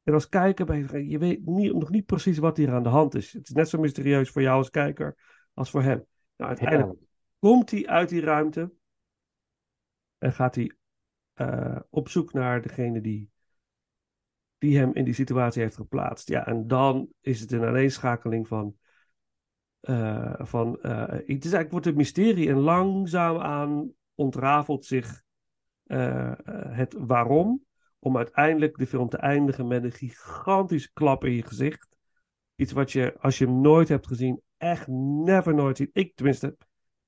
[0.03, 2.89] En als kijker ben je, je weet niet, nog niet precies wat hier aan de
[2.89, 3.33] hand is.
[3.33, 5.17] Het is net zo mysterieus voor jou als kijker
[5.53, 6.05] als voor hem.
[6.39, 6.99] Nou, uiteindelijk
[7.39, 8.71] komt hij uit die ruimte.
[10.17, 10.71] En gaat hij
[11.33, 13.29] eh, op zoek naar degene die,
[14.57, 16.27] die hem in die situatie heeft geplaatst.
[16.29, 18.77] Ja, en dan is het een aaneenschakeling van.
[19.79, 25.23] eh, van eh, het is eigenlijk wordt een mysterie en langzaamaan ontrafelt zich
[26.69, 27.65] het waarom.
[27.99, 31.97] Om uiteindelijk de film te eindigen met een gigantische klap in je gezicht.
[32.55, 35.89] Iets wat je, als je hem nooit hebt gezien, echt never nooit ziet.
[35.93, 36.57] Ik tenminste,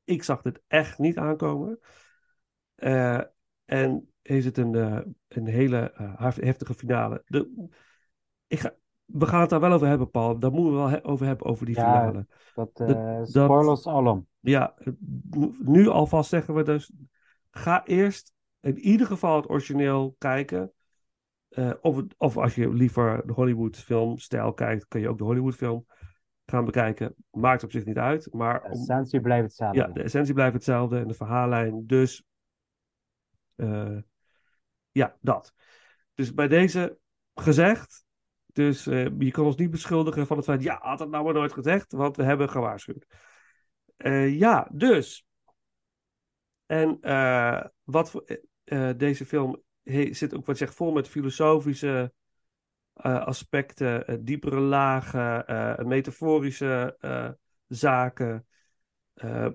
[0.04, 1.80] ik zag dit echt niet aankomen.
[2.76, 3.22] Eh,
[3.66, 7.24] en is het een, eh, een hele eh, hef- heftige finale.
[7.26, 7.68] De,
[8.48, 10.40] ik ga, we gaan het daar wel over hebben, Paul.
[10.40, 12.28] Daar moeten we wel he- over hebben, over die Ja, finale.
[12.56, 14.28] Dat, Dat- dat- spoilers alom.
[14.40, 14.76] Ja,
[15.60, 16.92] nu alvast zeggen we dus.
[17.52, 20.74] Ga eerst in ieder geval het origineel kijken.
[21.82, 25.86] Of, of als je liever de Hollywood filmstijl kijkt, kun je ook de Hollywood film
[26.52, 27.16] gaan bekijken.
[27.32, 28.34] Maakt op zich niet uit.
[28.34, 29.80] Maar De essentie blijft hetzelfde.
[29.80, 31.84] ja, de essentie blijft hetzelfde en de verhaallijn.
[31.88, 32.24] Dus
[33.56, 33.98] eh,
[34.92, 35.54] ja, dat.
[36.14, 36.98] Dus bij deze
[37.34, 38.06] gezegd.
[38.46, 40.64] Dus eh, je kan ons niet beschuldigen van het feit.
[40.64, 43.06] Ja, had het nou maar nooit gezegd, want we hebben gewaarschuwd.
[43.98, 45.26] Eh, ja, dus.
[46.66, 47.00] En
[47.84, 48.26] wat voor,
[48.98, 52.14] deze film he- zit ook wat zegt vol met filosofische
[53.02, 57.30] aspecten, eh, diepere lagen, eh, metaforische eh,
[57.68, 58.46] zaken.
[59.14, 59.48] Eh,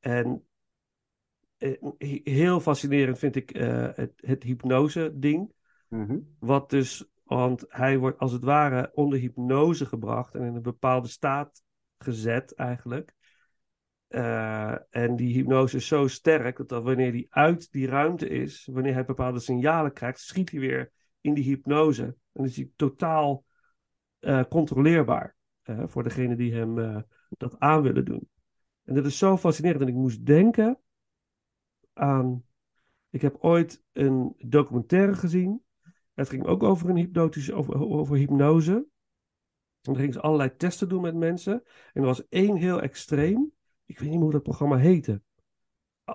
[0.00, 0.46] en
[1.58, 5.52] eh, he- heel fascinerend vind ik eh, het, het hypnose-ding.
[5.88, 6.18] Mhm.
[6.38, 11.08] Wat dus, want hij wordt als het ware onder hypnose gebracht en in een bepaalde
[11.08, 11.62] staat
[11.98, 13.14] gezet eigenlijk.
[14.08, 18.68] Eh, en die hypnose is zo sterk dat, dat wanneer hij uit die ruimte is,
[18.72, 22.16] wanneer hij bepaalde signalen krijgt, schiet hij weer in die hypnose.
[22.32, 23.44] En is hij totaal
[24.18, 28.28] eh, controleerbaar eh, voor degene die hem eh, dat aan willen doen.
[28.84, 29.82] En dat is zo fascinerend.
[29.82, 30.78] En ik moest denken
[31.92, 32.44] aan.
[33.10, 35.62] Ik heb ooit een documentaire gezien.
[36.14, 38.72] Het ging ook over een hypnotische, over, over hypnose.
[38.72, 38.86] En
[39.80, 41.52] dan gingen ze allerlei testen doen met mensen.
[41.92, 43.52] En er was één heel extreem.
[43.84, 45.22] Ik weet niet hoe dat programma heette.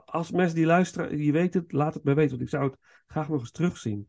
[0.05, 2.31] Als mensen die luisteren, die weten het, laat het mij weten.
[2.31, 4.07] Want ik zou het graag nog eens terugzien.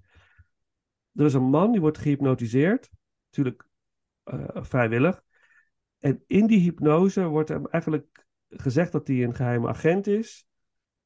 [1.15, 2.91] Er is een man die wordt gehypnotiseerd.
[3.25, 3.67] Natuurlijk
[4.23, 5.23] eh, vrijwillig.
[5.99, 10.47] En in die hypnose wordt hem eigenlijk gezegd dat hij een geheime agent is.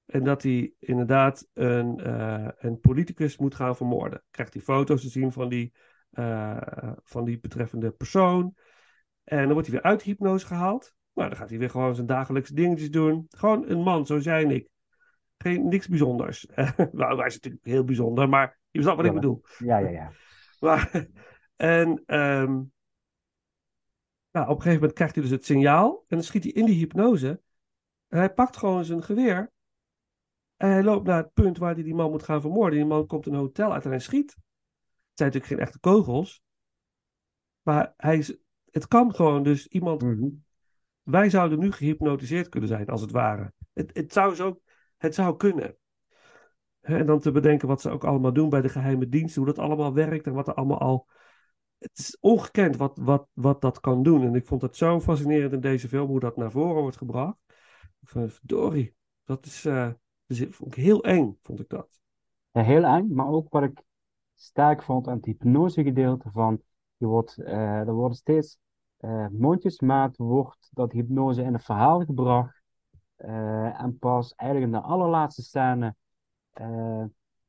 [0.07, 4.23] En dat hij inderdaad een, eh, een politicus moet gaan vermoorden.
[4.31, 5.73] Krijgt hij foto's te zien van die,
[6.11, 8.55] eh, van die betreffende persoon.
[9.25, 10.95] En dan wordt hij weer uit de hypnose gehaald.
[11.15, 13.27] Nou, dan gaat hij weer gewoon zijn dagelijkse dingetjes doen.
[13.29, 14.69] Gewoon een man, zo zijn ik.
[15.39, 16.47] Geen, niks bijzonders.
[16.93, 19.43] nou, hij is natuurlijk heel bijzonder, maar je snapt wat ik bedoel.
[19.59, 20.13] Ja, ja, ja.
[20.61, 21.09] Maar,
[21.57, 22.05] en
[24.31, 26.05] nou, op een gegeven moment krijgt hij dus het signaal.
[26.09, 27.41] En dan schiet hij in die hypnose.
[28.09, 29.53] En hij pakt gewoon zijn geweer.
[30.57, 32.79] En hij loopt naar het punt waar hij die man moet gaan vermoorden.
[32.79, 34.31] Die man komt een hotel uit en hij schiet.
[34.31, 36.43] Het zijn natuurlijk geen echte kogels.
[37.63, 38.39] Maar hij is,
[38.71, 40.03] het kan gewoon dus iemand...
[40.03, 40.29] Mhm.
[41.03, 43.53] Wij zouden nu gehypnotiseerd kunnen zijn, als het ware.
[43.73, 44.61] Het, het, zou, zo,
[44.97, 45.77] het zou kunnen.
[46.97, 49.65] En dan te bedenken wat ze ook allemaal doen bij de geheime diensten, hoe dat
[49.65, 51.07] allemaal werkt en wat er allemaal al.
[51.79, 54.23] Het is ongekend wat, wat, wat dat kan doen.
[54.23, 57.37] En ik vond het zo fascinerend in deze film hoe dat naar voren wordt gebracht.
[58.03, 59.65] Vond, verdorie, dat is,
[60.27, 62.01] ik vond ik heel eng, vond ik dat.
[62.53, 63.83] Heel eng, maar ook wat ik
[64.35, 66.63] sterk vond aan het hypnosegedeelte van,
[66.97, 68.59] je wordt, eh, er worden steeds
[68.97, 72.63] eh, mondjesmaat wordt dat hypnose in een verhaal gebracht
[73.17, 75.95] en pas eigenlijk in de allerlaatste scène
[76.59, 77.03] eh,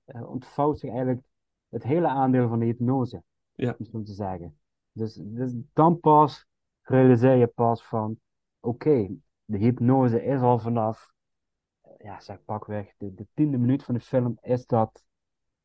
[0.05, 1.21] eh, ontvouwt zich eigenlijk
[1.69, 3.23] het hele aandeel van de hypnose,
[3.55, 3.75] Ja.
[3.79, 4.59] om zo te zeggen.
[4.91, 6.45] Dus, dus dan pas
[6.81, 8.19] realiseer je pas van,
[8.59, 9.09] oké,
[9.45, 11.11] de hypnose is al vanaf
[11.97, 15.03] ja, zeg pakweg, de, de tiende minuut van de film is dat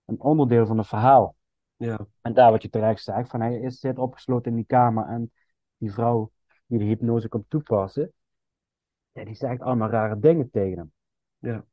[0.05, 1.37] een onderdeel van het verhaal.
[1.77, 5.07] Ja, En daar wat je terecht zegt, van hij is, zit opgesloten in die kamer
[5.07, 5.33] en
[5.77, 6.31] die vrouw
[6.67, 8.13] die de hypnose komt toepassen,
[9.13, 10.93] ja, die zegt allemaal rare dingen tegen hem.
[11.39, 11.65] Ja.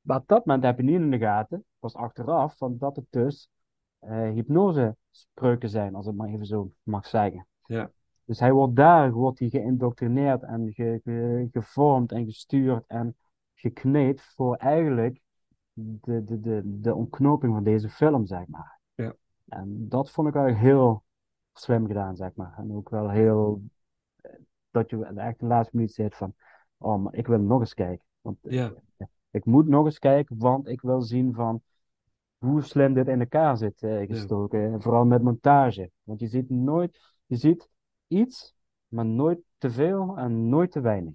[0.00, 3.06] Maar op dat moment heb je niet in de gaten, pas achteraf, van dat het
[3.10, 3.50] dus
[3.98, 7.46] eh hypnosespreuken zijn, als ik maar even zo mag zeggen.
[7.64, 7.90] Ja.
[8.24, 13.16] Dus hij wordt daar wordt hij geïndoctrineerd en ge, ge- gevormd en gestuurd en
[13.54, 15.20] gekneed voor eigenlijk
[15.72, 18.80] de, de, de, de ontknoping van deze film, zeg maar.
[18.94, 19.14] Ja.
[19.48, 21.02] En dat vond ik eigenlijk heel
[21.52, 22.54] slim gedaan, zeg maar.
[22.58, 23.62] En ook wel heel
[24.70, 26.34] dat je echt de laatste minuut zit van,
[26.78, 28.04] oh, maar ik wil nog eens kijken.
[28.20, 28.72] Want Ja.
[29.30, 31.62] Ik moet nog eens kijken, want ik wil zien van
[32.38, 34.72] hoe slim dit in elkaar zit eh, gestoken.
[34.72, 35.90] En vooral met montage.
[36.02, 37.68] Want je ziet nooit, je ziet
[38.06, 38.54] iets,
[38.88, 41.12] maar nooit te veel en nooit te weinig.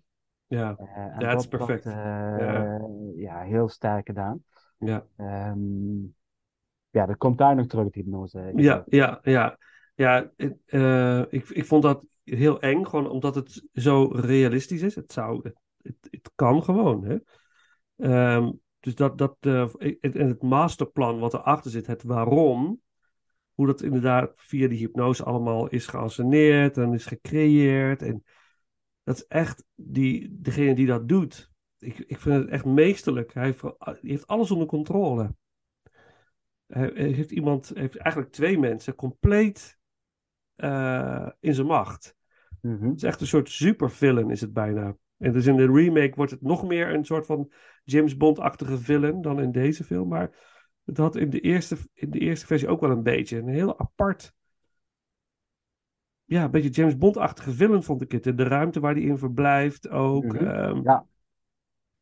[0.47, 1.85] Ja, Eh, het is dat- dat, perfect.
[1.85, 2.79] eh, Ja.
[3.15, 4.43] ja, heel sterk gedaan.
[4.77, 5.05] ja.
[5.15, 6.01] Ehm,
[6.89, 8.51] ja, dat komt daar nog terug, het hypnose.
[8.55, 9.57] Ja, ja, ja.
[9.95, 10.31] Ja,
[10.65, 14.95] eh, ik, ik vond dat heel eng, gewoon omdat het zo realistisch is.
[14.95, 17.17] Het zou, het, het, het kan gewoon, hè.
[17.97, 22.81] Ehm, dus dat, dat, eh, het- en het masterplan wat erachter zit, het waarom,
[23.53, 28.01] hoe dat inderdaad via die hypnose allemaal is geanceneerd en is gecreëerd.
[28.01, 28.23] En
[29.03, 33.33] dat is echt, die, degene die dat doet, ik, ik vind het echt meesterlijk.
[33.33, 35.35] Hij heeft, hij heeft alles onder controle.
[36.67, 39.77] Hij, hij heeft iemand, hij heeft eigenlijk twee mensen compleet
[40.55, 42.15] eh, in zijn macht.
[42.61, 42.87] Mhm.
[42.87, 44.95] Het is echt een soort supervillain is het bijna.
[45.23, 47.51] En dus in de remake wordt het nog meer een soort van
[47.83, 50.07] James Bond-achtige villain dan in deze film.
[50.07, 50.31] Maar
[50.85, 53.37] het had in de eerste, in de eerste versie ook wel een beetje.
[53.37, 54.33] Een heel apart,
[56.25, 58.23] ja, een beetje James Bond-achtige villain vond ik het.
[58.23, 60.23] De ruimte waar hij in verblijft ook.
[60.23, 60.45] Mhm.
[60.45, 61.05] ehm, Ja.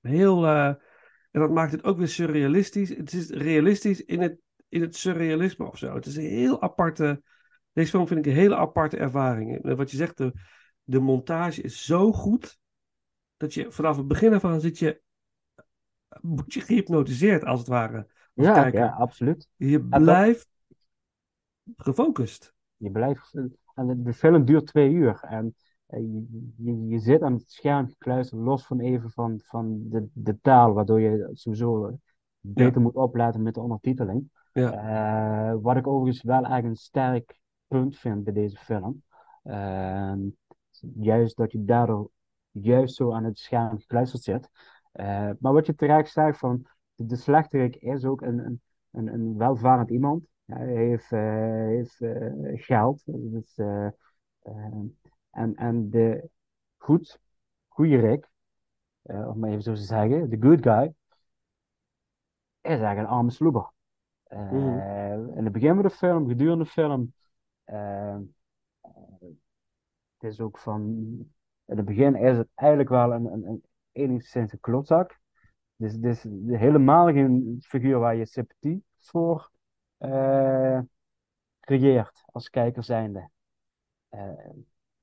[0.02, 0.68] Heel, eh,
[1.32, 2.90] en dat maakt het ook weer surrealistisch.
[2.90, 4.38] Het is realistisch in het,
[4.70, 5.96] in het surrealisme of zo.
[5.96, 7.22] Het is een heel aparte.
[7.74, 9.64] Deze film vind ik een hele aparte ervaring.
[9.64, 10.32] En wat je zegt, de,
[10.84, 12.60] de montage is zo goed.
[13.42, 15.02] Dat je vanaf het begin af aan zit je.
[16.46, 17.98] Je gehypnotiseerd als het ware.
[18.36, 18.80] Als Ja, kijker.
[18.80, 19.50] ja, absoluut.
[19.56, 20.50] Je blijft
[21.78, 22.54] gefocust.
[22.78, 23.34] Je blijft,
[23.76, 25.20] en de, film duurt twee uur.
[25.24, 29.90] En eh, je, je, je zit aan het scherm gekluisterd, los van even van, van
[29.90, 32.00] de, de taal, waardoor je sowieso
[32.40, 34.30] beter moet opletten met de ondertiteling.
[34.54, 34.72] Ja.
[34.72, 39.04] Eh, wat ik overigens wel eigenlijk een sterk punt vind bij deze film.
[39.44, 40.20] Ehm,
[40.96, 42.12] juist dat je daardoor
[42.52, 44.50] juist zo aan het scherm gekluisterd zit.
[44.92, 48.62] Eh, maar wat je terecht zegt van de, slechterik is ook een,
[48.92, 50.26] een, een, welvarend iemand.
[50.46, 53.02] Ja, hij heeft, eh, heeft eh, geld.
[53.06, 53.58] Dus,
[55.32, 56.30] en, en de
[56.78, 57.20] goed,
[57.68, 58.30] goede Rick,
[59.02, 60.94] om maar even zo te zeggen, de good guy,
[62.62, 63.72] is eigenlijk een arme sloeber.
[64.30, 65.38] Mhm.
[65.38, 67.14] In het begin van de film, gedurende de film,
[70.18, 71.32] het is ook van,
[71.72, 75.20] in het begin is het eigenlijk wel een, een, een enigszins een klotzak.
[75.76, 79.52] Dus het is helemaal geen figuur waar je sympathie voor
[79.98, 80.80] eh,
[81.60, 83.30] creëert als kijker zijnde.
[84.10, 84.50] Eh,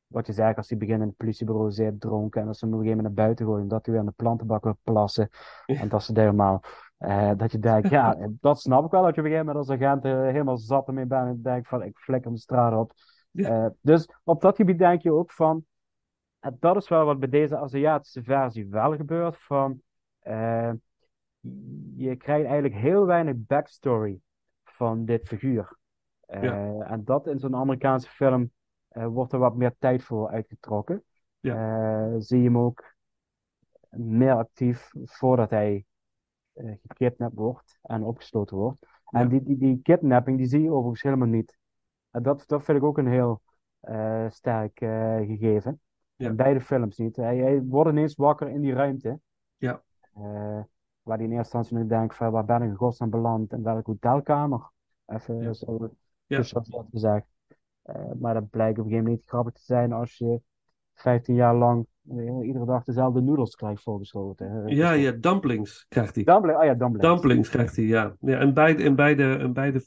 [0.07, 2.75] wat je zei, als hij begint in het politiebureau zit, dronken, en als ze hem
[2.75, 5.29] op een gegeven moment naar buiten gooien, omdat hij weer in de plantenbak wil plassen,
[5.67, 6.63] en dat ze helemaal,
[6.97, 9.69] eh, dat je denkt, ja, dat snap ik wel, dat je op een gegeven moment
[9.69, 12.93] als agent eh, helemaal zat ermee bent, en denkt van, ik flikker de straat op.
[13.31, 13.73] Ja.
[13.81, 15.65] Dus op dat gebied denk je ook van,
[16.49, 19.83] en dat is wel wat bij deze Aziatische versie wel gebeurt, van,
[20.19, 20.73] eh,
[21.97, 24.21] je krijgt eigenlijk heel weinig backstory
[24.65, 25.77] van dit figuur.
[26.21, 26.81] Eh, Ja.
[26.87, 28.51] En dat in zo'n Amerikaanse film
[28.89, 31.05] eh, wordt er wat meer tijd voor uitgetrokken.
[31.41, 32.95] Eh, zie je hem ook
[33.91, 35.85] meer actief voordat hij
[36.87, 38.87] gekidnapt wordt en opgesloten wordt.
[39.11, 39.27] En Ja.
[39.29, 41.59] die, die, die kidnapping die zie je overigens helemaal niet.
[42.11, 43.43] En dat, dat vind ik ook een heel
[44.29, 45.81] sterk gegeven.
[46.19, 46.29] Ja.
[46.29, 47.17] In beide films niet.
[47.17, 49.21] Hij, hij wordt ineens wakker in die ruimte.
[49.57, 49.83] Ja.
[50.15, 50.23] Eh,
[51.03, 53.53] waar hij in eerste instantie nog denkt van waar ben ik in godsnaam beland?
[53.53, 54.71] In welke hotelkamer?
[55.07, 55.53] Even Ja.
[55.53, 55.91] zo
[56.27, 56.43] Ja.
[56.91, 57.27] gezegd.
[57.83, 60.41] Eh, maar dat blijkt op een gegeven moment niet grappig te zijn als je
[60.95, 64.67] 15 jaar lang eh, iedere dag dezelfde noedels krijgt voorgeschoten.
[64.67, 66.25] Ja, ja, dumplings krijgt hij.
[66.25, 67.07] Dumpling, oh ja, dumplings.
[67.09, 68.17] Dumplings krijgt hij, ja.
[68.21, 69.83] ja en beide, in beide, in beide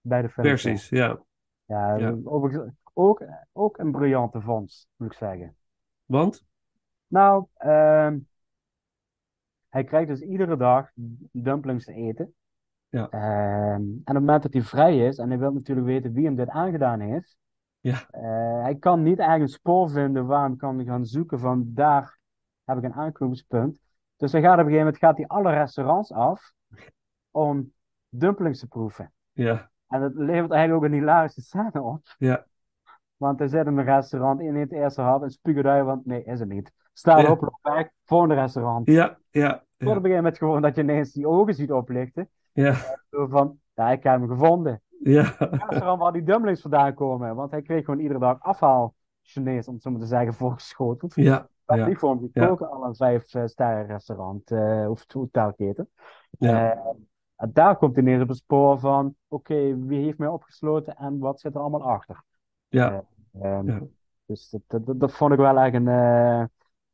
[0.00, 1.22] Beide films, versies, ja.
[1.64, 2.16] Ja, Ja.
[2.24, 5.56] overigens ook, ook een briljante vondst, moet ik zeggen.
[6.04, 6.44] Want?
[7.06, 8.18] Nou, ehm,
[9.68, 10.90] hij krijgt dus iedere dag
[11.32, 12.34] dumplings te eten.
[12.88, 13.08] Ja.
[13.08, 16.24] Ehm, en op het moment dat hij vrij is, en hij wil natuurlijk weten wie
[16.24, 17.36] hem dit aangedaan heeft,
[17.80, 18.06] Ja.
[18.10, 22.18] eh, hij kan niet eigenlijk een spoor vinden waar hij kan gaan zoeken van daar
[22.64, 23.78] heb ik een aanknopingspunt.
[24.16, 26.52] Dus hij gaat op een gegeven moment gaat hij alle restaurants af
[27.30, 27.72] om
[28.08, 29.12] dumplings te proeven.
[29.32, 32.14] Ja, En dat levert eigenlijk ook een hilarische scène op.
[32.18, 32.46] ja,
[33.16, 36.38] Want hij zit in een restaurant, in het eerste had en uit, want nee, is
[36.40, 36.72] het niet.
[36.92, 37.30] Staat Ja.
[37.30, 38.86] op, loopt weg, volgende restaurant.
[38.86, 42.28] ja, ja, ja, een gegeven moment gewoon dat je ineens die ogen ziet oplichten.
[42.52, 42.74] ja,
[43.10, 44.82] Zo van, ja, ik heb hem gevonden.
[45.00, 47.34] ja, Het restaurant waar die dumplings vandaan komen.
[47.34, 51.14] Want hij kreeg gewoon iedere dag afhaal Chinees, om het zo maar te zeggen, voorgeschoteld.
[51.14, 55.90] ja, ja, voor hem gekoken, al een vijf eh, sterren restaurant eh, of hotelketen.
[56.38, 56.78] ja, Eh,
[57.36, 61.40] en daar komt ineens op het spoor van, oké, wie heeft mij opgesloten en wat
[61.40, 62.22] zit er allemaal achter?
[62.74, 63.04] Ja,
[63.40, 63.82] Ehm, Ja.
[64.26, 66.44] Dus dat, dat, dat, vond ik wel echt een, eh,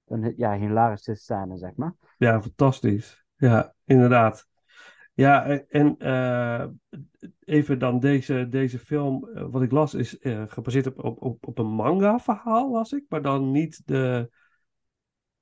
[0.06, 1.94] een ja, hilarische scène, zeg maar.
[2.18, 3.24] Ja, fantastisch.
[3.36, 4.48] Ja, inderdaad.
[5.14, 6.66] Ja, en- en eh,
[7.44, 11.46] even dan deze, deze film, eh, wat ik las, is eh, gebaseerd op, op, op,
[11.46, 14.30] op een manga-verhaal, las ik, maar dan niet de,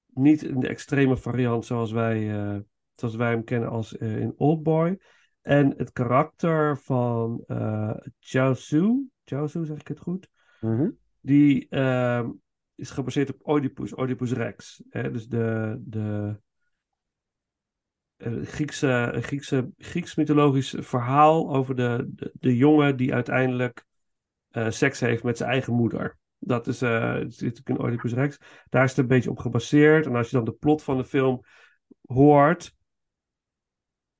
[0.06, 2.58] niet in de extreme variant zoals wij, eh,
[2.92, 4.98] zoals wij hem kennen als eh, in Oldboy.
[5.48, 10.28] En het karakter van eh Chaozu, Chaozu zeg ik het goed,
[10.60, 10.90] Mhm.
[11.20, 12.30] die ehm,
[12.74, 14.82] is gebaseerd op Oedipus, Oedipus Rex.
[14.90, 15.10] Hè?
[15.10, 16.36] Dus de, de
[18.16, 23.84] eh, Griekse, Griekse, Grieks mythologisch verhaal over de, de, de jongen die uiteindelijk
[24.48, 26.18] eh, seks heeft met zijn eigen moeder.
[26.38, 28.38] Dat is, eh, zit natuurlijk in Oedipus Rex.
[28.68, 30.06] Daar is het een beetje op gebaseerd.
[30.06, 31.44] En als je dan de plot van de film
[32.06, 32.76] hoort,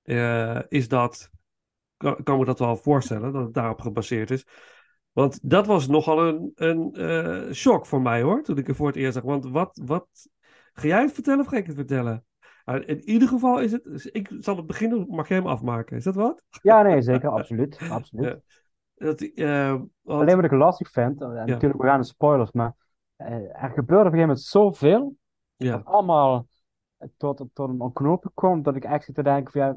[0.08, 1.30] eh, is dat,
[1.96, 4.46] kan, kan me dat wel voorstellen, dat het daarop gebaseerd is.
[5.12, 8.86] Want dat was nogal een, een eh, shock voor mij hoor, toen ik het voor
[8.86, 9.22] het eerst zag.
[9.22, 10.08] Want wat, wat,
[10.72, 12.24] ga jij het vertellen of ga ik het vertellen?
[12.64, 15.96] Nou, in ieder geval is het, ik zal het beginnen, mag jij hem afmaken?
[15.96, 16.44] Is dat wat?
[16.62, 17.78] Ja, nee, zeker, absoluut.
[17.90, 18.24] absoluut.
[18.24, 18.40] Ja.
[18.94, 22.74] Dat, eh, Alleen wat ik lastig vind, en natuurlijk, we gaan de spoilers, maar
[23.16, 25.16] er gebeurde op een gegeven moment zoveel,
[25.56, 26.46] ja, dat allemaal
[27.16, 29.76] tot, tot een ontknoping komt, dat ik echt zit te denken van, ja,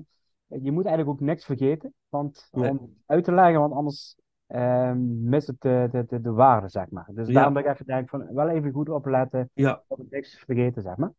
[0.61, 2.69] je moet eigenlijk ook niks vergeten, want, Nee.
[2.69, 6.69] om het uit te leggen, want anders ehm mist het de, de, de, de waarde,
[6.69, 7.07] zeg maar.
[7.13, 7.33] Dus Ja.
[7.33, 9.83] daarom dat ik even denk van, wel even goed opletten, ja.
[9.87, 11.11] dat ik niks vergeten, zeg maar.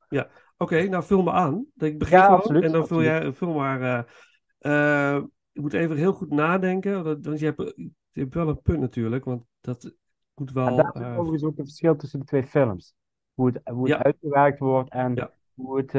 [0.56, 1.66] Oké, nou vul me aan.
[1.76, 4.06] Ik begin Ja, absoluut, en dan vul jij vul maar.
[4.58, 7.72] eh, ik moet even heel goed nadenken, want je hebt,
[8.10, 9.94] je hebt wel een punt natuurlijk, want dat
[10.34, 10.76] moet En wel.
[10.76, 12.94] daar zit eh, overigens ook een verschil tussen de twee films.
[13.34, 14.02] Hoe het, hoe het Ja.
[14.02, 15.30] uitgewerkt wordt en Ja.
[15.54, 15.92] hoe, het,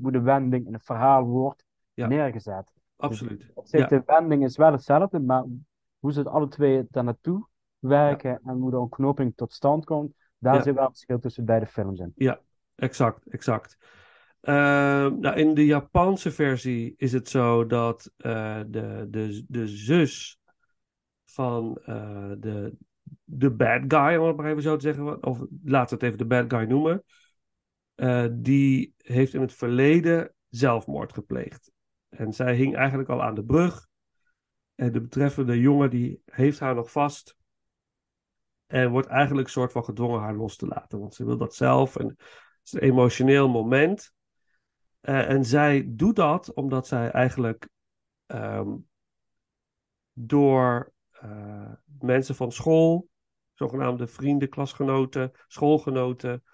[0.00, 1.64] hoe de wending in het verhaal wordt
[1.96, 2.06] Ja.
[2.06, 2.72] neergezet.
[2.96, 3.50] absoluut.
[3.54, 3.86] Op zich, Ja.
[3.86, 5.44] de wending is wel hetzelfde, maar
[5.98, 7.46] hoe ze het alle twee daar naartoe
[7.78, 10.62] werken en hoe de ontknoping tot stand komt, daar Ja.
[10.62, 12.38] zit wel een verschil tussen beide films in.
[12.74, 13.76] Exact, exact.
[14.40, 20.38] Ehm, nou, in de Japanse versie is het zo dat eh, de, de, de zus
[21.24, 22.76] van eh, de,
[23.24, 26.18] de bad guy, om het maar even zo te zeggen, of laten we het even
[26.28, 27.04] de bad guy noemen,
[27.94, 31.70] eh, die heeft in het verleden zelfmoord gepleegd.
[32.16, 33.88] En zij hing eigenlijk al aan de brug.
[34.74, 37.36] En de betreffende jongen die heeft haar nog vast.
[38.66, 40.98] En wordt eigenlijk soort van gedwongen haar los te laten.
[40.98, 41.96] Want ze wil dat zelf.
[41.96, 42.18] En het
[42.62, 44.14] is een emotioneel moment.
[45.00, 47.68] Eh, en zij doet dat omdat zij eigenlijk
[48.26, 48.76] ehm,
[50.12, 53.08] door eh, mensen van school,
[53.54, 56.44] zogenaamde vrienden, klasgenoten, schoolgenoten,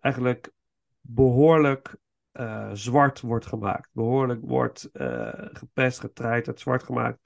[0.00, 0.52] eigenlijk
[1.00, 1.96] behoorlijk
[2.34, 3.88] eh, zwart wordt gemaakt.
[3.92, 7.18] Behoorlijk wordt eh, gepest, getreiterd, zwart gemaakt.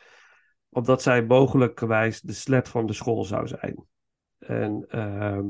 [0.69, 3.85] Omdat zij mogelijkerwijs de slet van de school zou zijn.
[4.39, 5.47] En ehm,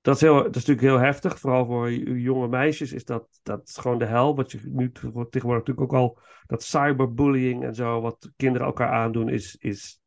[0.00, 1.38] dat, is heel, dat is natuurlijk heel heftig.
[1.38, 4.36] Vooral voor jonge meisjes is dat, dat is gewoon de hel.
[4.36, 6.18] Wat je nu tegenwoordig natuurlijk ook al...
[6.46, 10.00] Dat cyberbullying en zo, wat kinderen elkaar aandoen, is, is,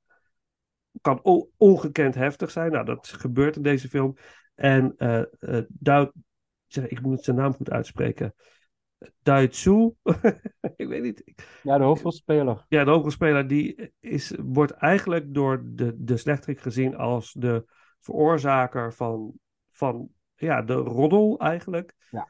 [1.02, 1.20] kan
[1.58, 2.72] ongekend heftig zijn.
[2.72, 4.18] Nou, dat gebeurt in deze film.
[4.56, 6.12] En eh, Dao-
[6.74, 8.34] zeg, ik moet zijn naam goed uitspreken.
[9.22, 9.94] Daitsu,
[10.76, 11.24] ik weet niet.
[11.64, 12.66] Ja, de hoofdrolspeler.
[12.68, 17.66] Ja, de hoofdrolspeler die is, wordt eigenlijk door de, de slechterik gezien als de
[18.00, 19.34] veroorzaker van,
[19.72, 21.96] van ja, de roddel eigenlijk.
[22.12, 22.28] Ja.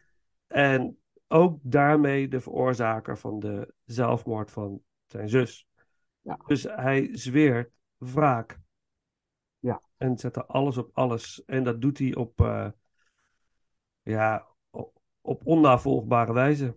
[0.48, 0.98] En
[1.28, 5.68] ook daarmee de veroorzaker van de zelfmoord van zijn zus.
[6.22, 6.40] Ja.
[6.48, 8.60] Dus hij zweert wraak.
[9.60, 9.82] Ja.
[9.98, 11.44] En zet er alles op alles.
[11.46, 12.68] En dat doet hij op, eh,
[14.10, 14.48] ja,
[15.22, 16.76] op, onnavolgbare wijze.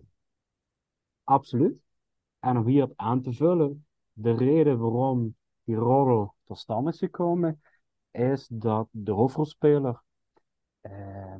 [1.23, 1.81] Absoluut.
[2.39, 7.61] En om hierop aan te vullen, de reden waarom die roddel tot stand is gekomen,
[8.11, 10.01] is dat de hoofdrolspeler
[10.81, 11.35] eh,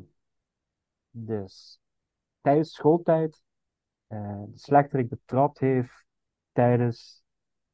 [1.09, 1.79] dus
[2.41, 3.41] tijdens schooltijd
[4.07, 6.05] eh, de slechterik betrapt heeft
[6.51, 7.23] tijdens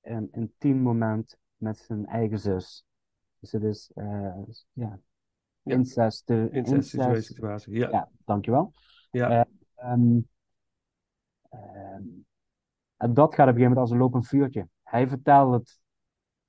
[0.01, 2.85] een intiem moment met zijn eigen zus.
[3.39, 4.37] Dus het is eh,
[4.71, 4.99] ja,
[5.61, 5.75] Ja.
[5.75, 6.29] incest.
[6.29, 7.73] Incest incest- situatie.
[7.73, 7.89] Ja.
[7.89, 8.73] Ja, dankjewel.
[9.11, 9.29] Ja.
[9.29, 9.45] Eh,
[9.75, 10.19] ehm,
[11.49, 12.03] ehm,
[12.97, 14.67] en dat gaat op een gegeven moment als een lopend vuurtje.
[14.83, 15.79] Hij vertelt het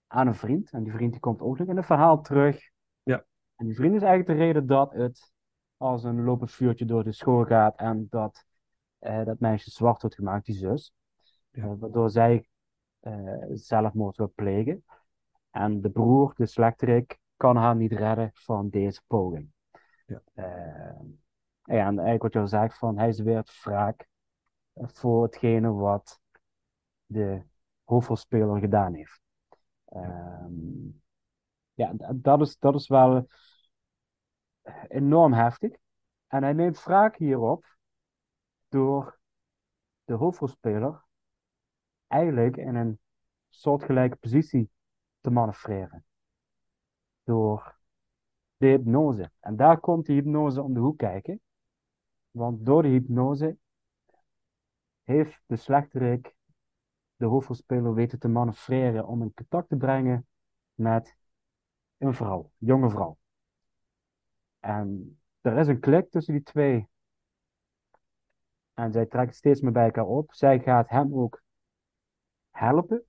[0.07, 0.71] aan een vriend.
[0.71, 2.71] En die vriend die komt ook nog in het verhaal terug.
[3.03, 3.25] Ja.
[3.57, 5.33] En die vriend is eigenlijk de reden dat het
[5.77, 7.77] als een lopend vuurtje door de school gaat.
[7.77, 8.45] En dat
[8.99, 10.93] eh, dat meisje zwart wordt gemaakt, die zus.
[11.51, 11.63] Ja.
[11.63, 12.49] Eh, waardoor zij
[13.53, 14.85] zelfmoord wil plegen.
[15.51, 19.53] En de broer, de slechterik, kan haar niet redden van deze poging.
[20.07, 20.23] Ja.
[20.35, 21.01] Eh,
[21.65, 24.09] ja, en eigenlijk wat je al zegt, van hij zweert wraak
[24.75, 26.21] voor hetgene wat
[27.07, 27.43] de
[27.85, 29.21] hoofdrolspeler gedaan heeft.
[29.85, 30.89] Ehm,
[31.75, 33.27] ja, d- dat is, dat is wel
[34.89, 35.73] enorm heftig.
[36.27, 37.77] En hij neemt wraak hierop
[38.69, 39.19] door
[40.05, 41.05] de hoofdrolspeler
[42.07, 42.99] eigenlijk in een
[43.49, 44.71] soortgelijke positie
[45.21, 46.05] te manoeuvreren.
[47.31, 47.77] Door
[48.57, 49.31] de hypnose.
[49.41, 51.41] En daar komt die hypnose om de hoek kijken.
[52.31, 53.57] Want door de hypnose
[55.03, 56.37] heeft de slechterik
[57.17, 60.27] de hoofdrolspeler weten te manoeuvreren om in contact te brengen
[60.75, 61.17] met
[61.99, 63.19] een vrouw, jonge vrouw.
[64.61, 66.89] En er is een klik tussen die twee.
[68.75, 70.33] En zij trekken steeds meer bij elkaar op.
[70.33, 71.43] Zij gaat hem ook
[72.51, 73.05] helpen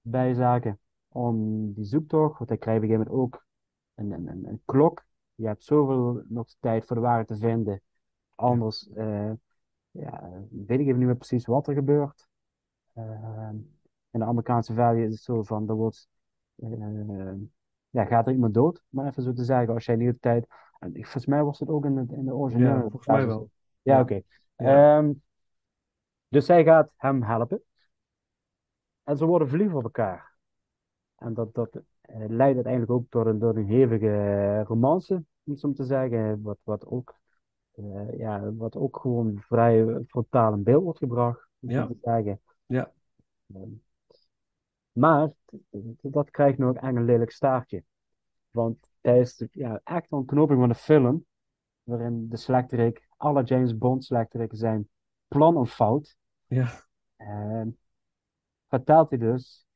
[0.00, 1.36] bij zaken om
[1.72, 2.38] die zoektocht.
[2.38, 3.48] Want hij krijgt op een gegeven moment ook
[4.00, 5.04] een, een, een, een klok.
[5.34, 7.82] Je hebt zoveel nog tijd voor de waarheid te vinden.
[8.34, 9.32] Anders eh,
[9.90, 12.28] ja, weet ik even niet meer precies wat er gebeurt.
[12.94, 13.48] Uh,
[14.10, 16.08] in de Amerikaanse versie is het zo van, er wordt,
[16.56, 17.32] uh,
[17.90, 20.46] ja, gaat er iemand dood, maar even zo te zeggen, als jij niet op tijd,
[20.78, 22.74] en volgens mij was het ook in de, in de originele.
[22.74, 23.50] Ja, volgens mij wel.
[23.82, 24.00] Ja, Ja.
[24.00, 24.20] oké.
[24.56, 24.98] Ja.
[24.98, 25.12] Ehm,
[26.28, 27.62] dus zij gaat hem helpen.
[29.04, 30.34] En ze worden verliefd op elkaar.
[31.16, 31.82] En dat, dat eh,
[32.14, 36.42] leidt uiteindelijk ook tot een, tot een hevige romance, om het zo te zeggen.
[36.42, 37.14] Wat, wat, ook,
[37.70, 41.86] eh, ja, wat ook gewoon vrij frontaal in beeld wordt gebracht, om Ja.
[41.86, 42.40] te zeggen.
[42.66, 42.92] Ja.
[43.54, 43.68] Ehm,
[44.92, 45.30] maar
[46.00, 47.84] dat krijgt nog echt een lelijk staartje.
[48.50, 51.24] Want tijdens de, ja, echt een knoping van de film,
[51.82, 54.88] waarin de slechterik, alle James Bond slechteriken zijn
[55.28, 56.68] plan een fout, Ja.
[57.16, 57.68] Ehm,
[58.68, 59.66] vertelt hij dus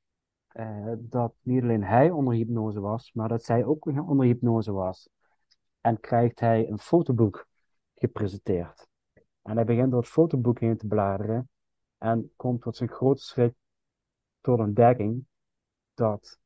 [0.54, 5.08] eh, dat niet alleen hij onder hypnose was, maar dat zij ook onder hypnose was.
[5.80, 7.46] En krijgt hij een fotoboek
[7.94, 8.86] gepresenteerd.
[9.42, 11.48] En hij begint door het fotoboek heen te bladeren
[11.98, 13.54] en komt tot zijn grote schrik
[14.40, 15.26] tot ontdekking
[15.94, 16.38] dat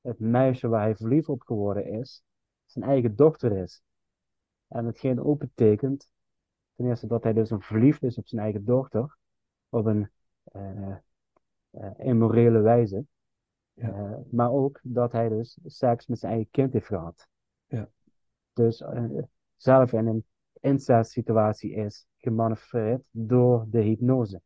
[0.00, 2.22] het meisje waar hij verliefd op geworden is,
[2.64, 3.82] zijn eigen dochter is.
[4.68, 6.08] En hetgeen ook betekent,
[6.74, 9.16] ten eerste dat hij dus een verliefd is op zijn eigen dochter,
[9.68, 10.10] op een
[10.42, 10.96] eh,
[11.70, 13.06] eh, immorele wijze.
[13.76, 13.88] Ja.
[13.88, 17.28] Eh, maar ook dat hij dus seks met zijn eigen kind heeft gehad.
[17.66, 17.88] Ja.
[18.52, 19.04] Dus eh,
[19.56, 20.24] zelf in een
[20.60, 24.40] incest situatie is gemanoeuvreerd door de hypnose.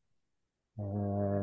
[0.77, 1.43] Eh,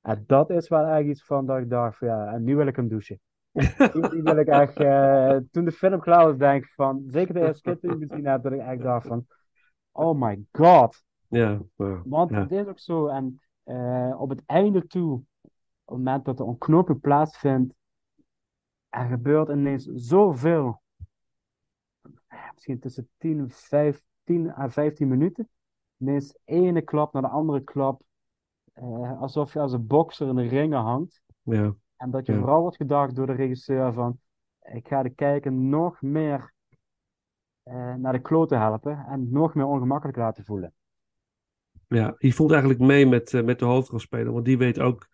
[0.00, 2.66] en dat is wel eigenlijk iets van dat ik dacht van ja, en nu wil
[2.66, 3.20] ik hem douchen.
[4.10, 4.76] Die wil ik echt,
[5.52, 8.26] toen de film klaar was, denk ik van, zeker de eerste keer toen ik gezien
[8.26, 9.26] heb, dat ik echt dacht van,
[9.92, 11.04] oh my god.
[11.28, 11.60] Ja.
[11.76, 12.02] ja.
[12.04, 13.40] Want het is ook zo, en
[13.70, 15.22] eh, op het einde toe,
[15.90, 17.74] het moment dat de ontknoping plaatsvindt,
[18.88, 20.82] er gebeurt ineens zoveel.
[22.54, 25.48] Misschien tussen 10 en 15 à 15 minuten.
[25.96, 28.02] Ineens ene klap naar de andere klap.
[28.72, 31.22] eh, alsof je als een bokser in de ringen hangt.
[31.42, 31.74] Ja.
[31.96, 32.38] En dat je Ja.
[32.38, 34.20] vooral wordt gedacht door de regisseur van,
[34.60, 36.52] ik ga de kijker nog meer
[37.62, 40.72] eh, naar de kloten helpen en nog meer ongemakkelijk laten voelen.
[41.86, 45.08] Ja, je voelt eigenlijk mee met, eh, met de hoofdrolspeler, want die weet ook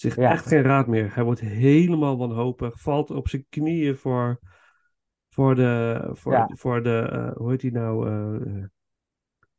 [0.00, 0.30] zich Ja.
[0.30, 1.14] echt geen raad meer.
[1.14, 4.40] Hij wordt helemaal wanhopig, valt op zijn knieën voor,
[5.28, 6.48] voor de, voor, Ja.
[6.54, 8.08] voor de eh, hoe heet die nou?
[8.08, 8.64] eh, eh,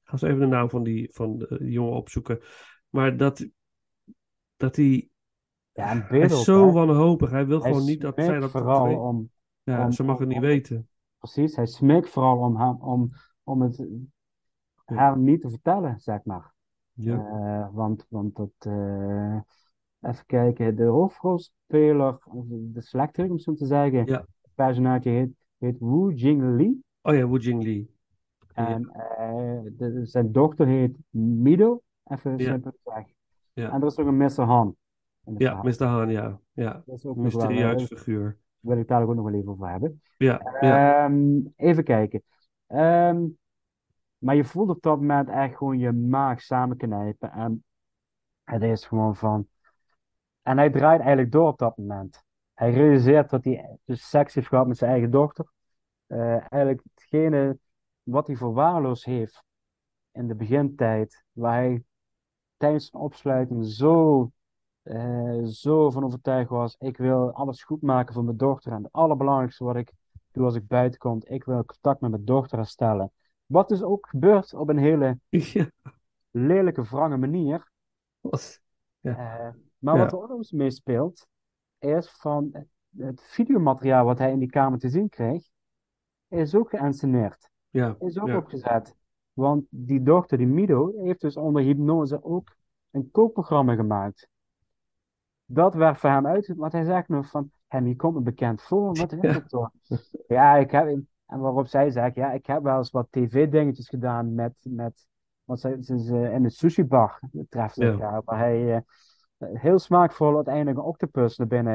[0.03, 2.39] ga eens even de naam van die, van de jongen opzoeken.
[2.89, 3.47] Maar dat,
[4.55, 5.09] dat hij,
[5.73, 7.29] Ja, hij is zo hè, wanhopig.
[7.29, 8.97] Hij wil hij gewoon niet dat zij dat vooral weet.
[8.97, 9.29] om,
[9.63, 10.87] Ja, om- ze mag het niet om- weten.
[11.17, 13.09] precies, hij smeekt vooral om, hem, om,
[13.43, 13.85] om het
[14.85, 16.53] haar niet te vertellen, zeg maar.
[16.91, 18.51] Ja, want, want dat,
[20.01, 22.17] even kijken, de hoofdrolspeler,
[22.49, 24.17] de selector, om zo te zeggen, Ja.
[24.41, 26.81] het personage heet, heet Wu Jingli.
[27.01, 27.89] oh ja, Wu Jingli.
[28.53, 32.51] En eh, de- zijn dochter heet Mido, even Ja.
[32.51, 33.13] simpel zeggen.
[33.53, 33.71] Ja.
[33.71, 34.41] En er is ook een Mr.
[34.41, 34.75] Han.
[35.23, 35.63] Ja, verhaal.
[35.63, 35.83] Mr.
[35.85, 36.39] Han, ja.
[36.51, 38.37] Ja, Dat is ook mysterieus figuur.
[38.59, 40.01] wil ik daar ook nog wel even over hebben.
[40.17, 42.23] Ja, ja, Ehm, even kijken.
[42.67, 43.25] Ehm,
[44.17, 47.31] maar je voelt op dat moment echt gewoon je maag samenknijpen.
[47.31, 47.63] En
[48.43, 49.47] het is gewoon van.
[50.41, 52.23] En hij draait eigenlijk door op dat moment.
[52.53, 55.45] Hij realiseert dat hij dus seks heeft gehad met zijn eigen dochter.
[56.07, 57.57] Eh, eigenlijk hetgene
[58.03, 59.43] wat hij verwaarloosd heeft
[60.11, 61.83] in de begintijd, waar hij
[62.57, 64.31] tijdens zijn opsluiting zo,
[64.81, 66.75] eh, zo van overtuigd was.
[66.79, 68.71] Ik wil alles goed maken voor mijn dochter.
[68.71, 69.91] En het allerbelangrijkste wat ik
[70.31, 73.11] doe als ik buiten kom, ik wil contact met mijn dochter herstellen.
[73.45, 75.71] Wat dus ook gebeurt op een hele ja.
[76.31, 77.71] lelijke, wrange manier.
[78.19, 78.61] Wat?
[78.99, 79.37] Ja.
[79.39, 80.01] Eh, maar Ja.
[80.01, 81.27] wat er ook nog eens meespeelt,
[81.79, 82.49] is van
[82.97, 85.49] het- videomateriaal wat hij in die kamer te zien kreeg,
[86.27, 87.49] is ook geënsceneerd.
[87.69, 88.37] Ja, Is ook ja.
[88.37, 88.95] opgezet.
[89.33, 92.55] Want die dochter, die Mido, heeft dus onder hypnose ook
[92.91, 94.27] een kookprogramma gemaakt.
[95.45, 98.61] Dat werd voor hem uit, want hij zegt nog van, hem, je komt me bekend
[98.61, 99.69] voor, wat is dat toch?
[100.27, 100.87] Ja, ik heb,
[101.25, 105.07] En waarop zij zegt, ja, ik heb wel eens wat tv-dingetjes gedaan met, met
[105.43, 107.19] want ze is eh, in de sushi-bar
[107.49, 107.91] treft ze Ja.
[107.91, 108.81] elkaar, waar hij eh,
[109.53, 111.73] heel smaakvol uiteindelijk een octopus naar binnen,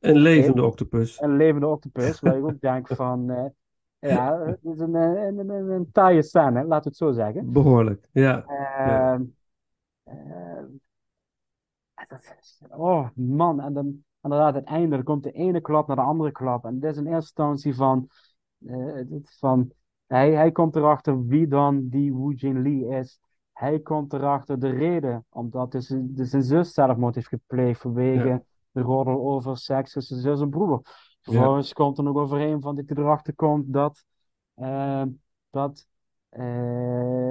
[0.00, 1.20] eh, Een levende octopus.
[1.20, 3.44] een levende octopus, waar ik ook denk van, eh,
[3.98, 7.52] ja, het is een, eh, een, een, taaie scène, laten we het zo zeggen.
[7.52, 8.44] Behoorlijk, ja.
[8.46, 9.22] Ehm,
[12.08, 15.96] dat is- oh man, en dan inderdaad het einde, dan komt de ene klap naar
[15.96, 16.64] de andere klap.
[16.64, 18.08] En dit is in eerste instantie van,
[18.66, 19.72] eh, van
[20.06, 23.20] hij, hij komt erachter wie dan die Wu Jin Lee is.
[23.54, 28.42] Hij komt erachter de reden, omdat dus, dus zijn zus zelfmoord heeft gepleegd vanwege Ja.
[28.70, 30.80] de roddel over seks tussen zus en broer.
[31.20, 34.04] Vervolgens komt er nog overeen van dat hij erachter komt dat,
[34.54, 35.02] eh,
[35.50, 35.86] dat
[36.28, 37.30] eh,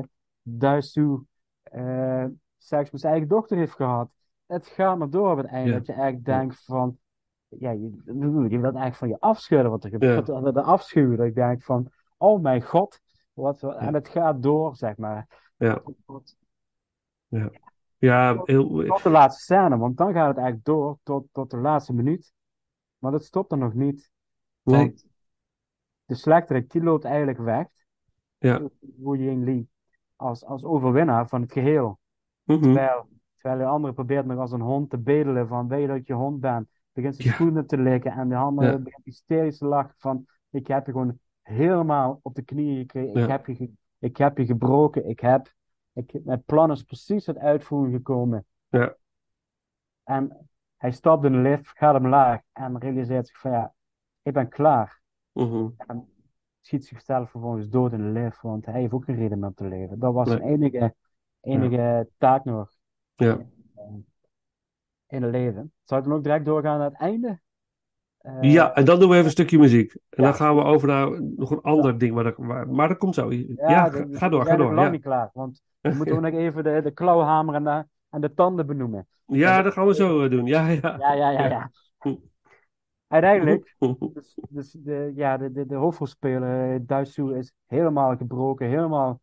[2.58, 4.12] seks met zijn eigen dochter heeft gehad.
[4.46, 5.72] Het gaat maar door op het einde.
[5.72, 5.78] Ja.
[5.78, 6.98] Dat je eigenlijk denkt van,
[7.48, 10.28] ja, je, je wilt eigenlijk van je afschudden wat er gebeurt.
[10.28, 10.52] Ja.
[10.52, 13.00] De afschuw, dat ik denk van, oh mijn god.
[13.34, 15.42] Wat, en het gaat door, zeg maar.
[15.56, 15.82] Ja.
[16.06, 16.36] Tot,
[17.98, 21.58] Ja, heel, tot de laatste scène, want dan gaat het eigenlijk door tot, tot de
[21.58, 22.34] laatste minuut.
[22.98, 24.12] Maar dat stopt er nog niet.
[24.64, 24.78] nee.
[24.78, 25.06] Want
[26.06, 27.68] de slechterik, die loopt eigenlijk weg.
[28.38, 28.62] Ja.
[28.80, 29.70] Wu Lee.
[30.16, 32.00] Als, als overwinnaar van het geheel.
[32.44, 32.62] Mhm.
[32.62, 36.08] Terwijl, terwijl de andere probeert nog als een hond te bedelen van weet je dat
[36.08, 36.68] je hond bent.
[36.92, 37.34] Begint zijn Ja.
[37.34, 38.78] schoenen te likken en de andere Ja.
[38.78, 43.10] begint hysterisch te lachen van ik heb je gewoon helemaal op de knieën gekregen.
[43.22, 43.28] Ik, Ja.
[43.28, 43.72] heb je,
[44.04, 45.08] ik heb je gebroken.
[45.10, 45.54] Ik heb,
[45.94, 48.46] ik, mijn plan is precies tot uitvoering gekomen.
[48.68, 48.96] Ja.
[50.04, 53.74] En hij stapt in de lift, gaat omlaag en realiseert zich van ja,
[54.22, 55.02] ik ben klaar.
[55.32, 55.70] Mhm.
[55.78, 56.10] En
[56.62, 59.54] schiet zichzelf vervolgens dood in de lift, want hij heeft ook geen reden meer om
[59.54, 60.00] te leven.
[60.00, 60.38] Dat was Nee.
[60.38, 60.96] zijn enige,
[61.42, 62.72] enige taak nog
[63.16, 63.38] Ja.
[65.08, 65.74] in het leven.
[65.84, 67.40] Zou ik dan ook direct doorgaan naar het einde?
[68.24, 69.92] Eh, Ja, en dan doen we even een stukje muziek.
[69.94, 70.24] En Ja.
[70.24, 72.14] dan gaan we over naar nog een ander ding.
[72.14, 73.32] Maar dat, waar- maar dat komt zo.
[73.32, 74.74] Ja, ga, door, ga door.
[74.74, 77.86] lang Ja, niet klaar, want we moeten ook nog even de, de klauwhamer en de,
[78.10, 79.08] en de tanden benoemen.
[79.26, 80.46] ja dat gaan we zo eh, doen.
[80.46, 80.96] Ja, ja.
[81.00, 81.72] Ja, ja, ja, ja.
[83.08, 83.76] Uiteindelijk,
[84.14, 89.22] dus, dus de, ja, de, de, de hoofdrolspeler, eh, Daisu, is helemaal gebroken, helemaal,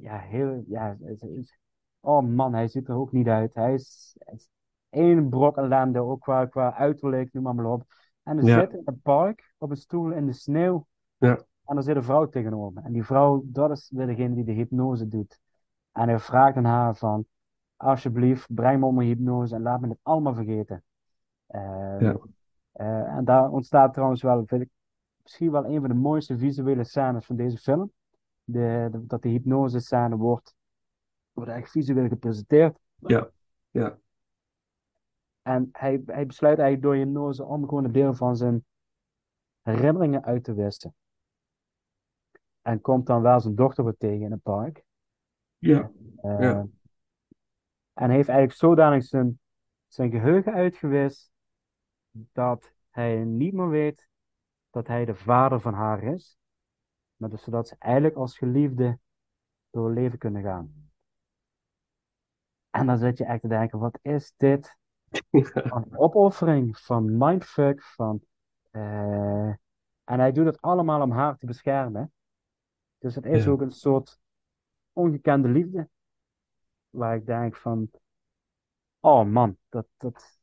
[0.00, 1.58] ja, heel, ja, is, is-
[2.00, 3.54] oh man, hij ziet er ook niet uit.
[3.54, 4.48] Hij is, hij is
[4.90, 7.84] één brok ellende, ook qua, qua uiterlijk, noem maar, maar op.
[8.24, 8.60] En Ja.
[8.60, 11.38] zit in het park, op een stoel in de sneeuw, Ja.
[11.64, 12.82] en er zit een vrouw tegenover.
[12.84, 15.38] En die vrouw, dat is weer degene die de hypnose doet.
[15.92, 17.26] En hij vraagt aan haar van,
[17.76, 20.84] alsjeblieft, breng me onder hypnose en laat me het allemaal vergeten.
[21.46, 22.16] Eh, Ja.
[22.72, 24.68] eh, en daar ontstaat trouwens wel, vind ik,
[25.22, 27.92] misschien wel een van de mooiste visuele scènes van deze film.
[28.44, 30.54] De, de- dat de hypnose scène wordt,
[31.32, 32.78] wordt echt visueel gepresenteerd.
[32.96, 33.28] Ja.
[33.70, 33.98] Ja.
[35.44, 38.64] En hij, hij besluit eigenlijk door hypnose om gewoon een deel van zijn
[39.62, 40.94] herinneringen uit te wisten.
[42.62, 44.84] En komt dan wel zijn dochter weer tegen in het park.
[45.58, 45.90] Ja.
[46.16, 46.66] Eh, Ja.
[47.92, 49.40] En heeft eigenlijk zodanig zijn,
[49.86, 51.32] zijn geheugen uitgewist
[52.10, 54.08] dat hij niet meer weet
[54.70, 56.38] dat hij de vader van haar is.
[57.16, 58.98] Maar dus zodat ze eigenlijk als geliefde
[59.70, 60.90] door leven kunnen gaan.
[62.70, 64.76] En dan zit je echt te denken, wat is dit?
[65.68, 68.20] Van opoffering, van mindfuck, van...
[68.70, 69.48] eh,
[70.04, 72.12] En hij doet het allemaal om haar te beschermen.
[72.98, 73.50] Dus het is Ja.
[73.50, 74.18] ook een soort
[74.92, 75.88] ongekende liefde.
[76.90, 77.90] Waar ik denk van...
[79.00, 80.38] Oh man, dat, dat,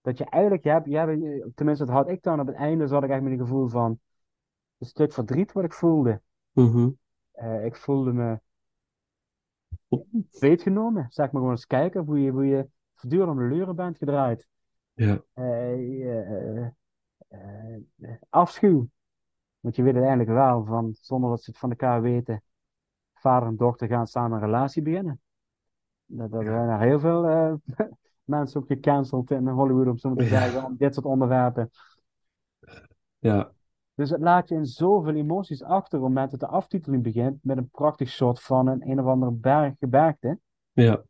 [0.00, 0.64] dat je eigenlijk...
[0.64, 2.86] Je hebt, je hebt, tenminste, dat had ik dan op het einde.
[2.86, 4.00] Zat ik echt met een gevoel van...
[4.78, 6.22] Een stuk verdriet wat ik voelde.
[6.52, 6.90] Mhm.
[7.32, 8.40] Eh, ik voelde me
[10.40, 11.06] beetgenomen.
[11.08, 12.68] Zeg maar gewoon eens kijken hoe je, hoe je
[13.02, 14.48] voortdurend om de luren bent gedraaid.
[14.92, 15.22] Ja.
[15.32, 16.66] Eh, eh,
[17.28, 17.80] eh,
[18.28, 18.88] afschuw.
[19.60, 22.42] Want je weet uiteindelijk wel van, zonder dat ze het van elkaar weten,
[23.14, 25.20] vader en dochter gaan samen een relatie beginnen.
[26.04, 27.22] Dat, dat zijn er heel veel
[28.24, 30.28] mensen ook gecanceld in Hollywood, om zo te Ja.
[30.28, 31.70] zeggen, om dit soort onderwerpen.
[33.18, 33.52] Ja.
[33.94, 37.38] Dus het laat je in zoveel emoties achter op het moment dat de aftiteling begint
[37.44, 40.38] met een prachtig shot van een een of andere berg, gebergte.
[40.72, 41.02] Ja.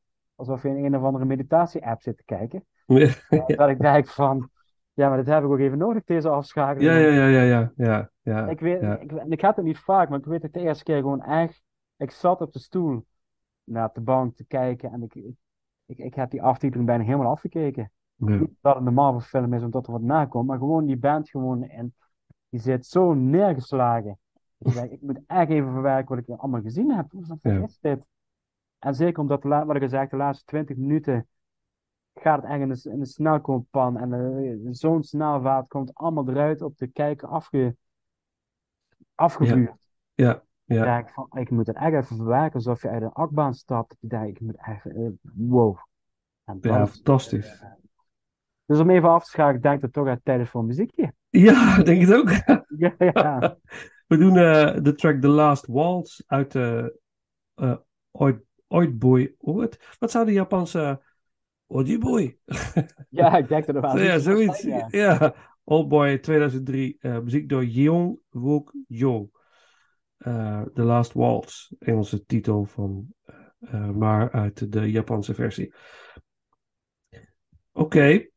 [0.43, 2.65] Alsof je in een of andere meditatie-app zit te kijken.
[2.87, 3.09] Ja.
[3.47, 4.51] Dat ik denk van,
[4.93, 6.93] ja, maar dit heb ik ook even nodig, deze afschakeling.
[6.93, 8.49] Ja, ja, ja, ja, ja, ja, ja.
[8.49, 8.99] Ik weet, ja.
[8.99, 11.63] ik, ik had het niet vaak, maar ik weet het de eerste keer gewoon echt.
[11.97, 13.07] Ik zat op de stoel
[13.65, 15.15] naar de bank te kijken en ik,
[15.87, 17.91] ik, ik heb die aftiteling bijna helemaal afgekeken.
[18.15, 18.27] Ja.
[18.27, 21.31] Niet dat het een Marvel film is omdat er wat nakomt, maar gewoon die band
[21.31, 21.95] gewoon en
[22.49, 24.19] die zit zo neergeslagen.
[24.59, 27.07] Ik denk, ik moet echt even verwerken wat ik allemaal gezien heb.
[27.43, 28.05] Wat is dit?
[28.85, 31.29] En zeker omdat, wat ik al zei, de laatste 20 minuten
[32.15, 36.77] gaat het echt in een, in snelkooppan en eh, zo'n snelvaart komt allemaal eruit op
[36.77, 37.77] de kijker afge,
[39.15, 39.73] afgevuurd.
[40.15, 40.85] Ja, ja.
[40.85, 43.97] denk ik van, ik moet het echt even verwerken alsof je uit een achtbaan stapt.
[44.01, 45.77] Je denkt, ik moet even, eh, wow.
[46.45, 47.65] En dan, Ja, fantastisch.
[48.65, 50.65] Dus om even af te schakelen, ik denk dat het toch uit tijd is voor
[50.65, 51.15] muziekje.
[51.29, 52.31] Ja, ik denk het ook.
[52.77, 53.59] Ja, ja.
[54.07, 56.99] We doen eh, de track The Last Waltz uit de
[57.57, 57.77] uh,
[58.72, 59.36] Oid, Oidboy.
[59.40, 59.78] Wat?
[60.00, 61.02] Wat zou de Japanse
[61.68, 62.40] Oidboy?
[63.10, 64.60] ja, ik denk dat er wel ja, iets van zoiets.
[64.60, 65.18] zijn, Ja.
[65.20, 65.36] ja.
[65.64, 66.98] Oldboy 2003.
[67.00, 69.30] eh, muziek door Yeong Wook Jo.
[70.18, 71.72] Eh, The Last Waltz.
[71.80, 73.14] Engelse titel van.
[73.26, 75.74] eh, eh, maar uit de Japanse versie.
[77.72, 78.28] Oké.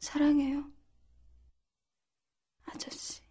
[0.00, 0.62] 사랑해요.
[2.66, 3.22] 아저씨.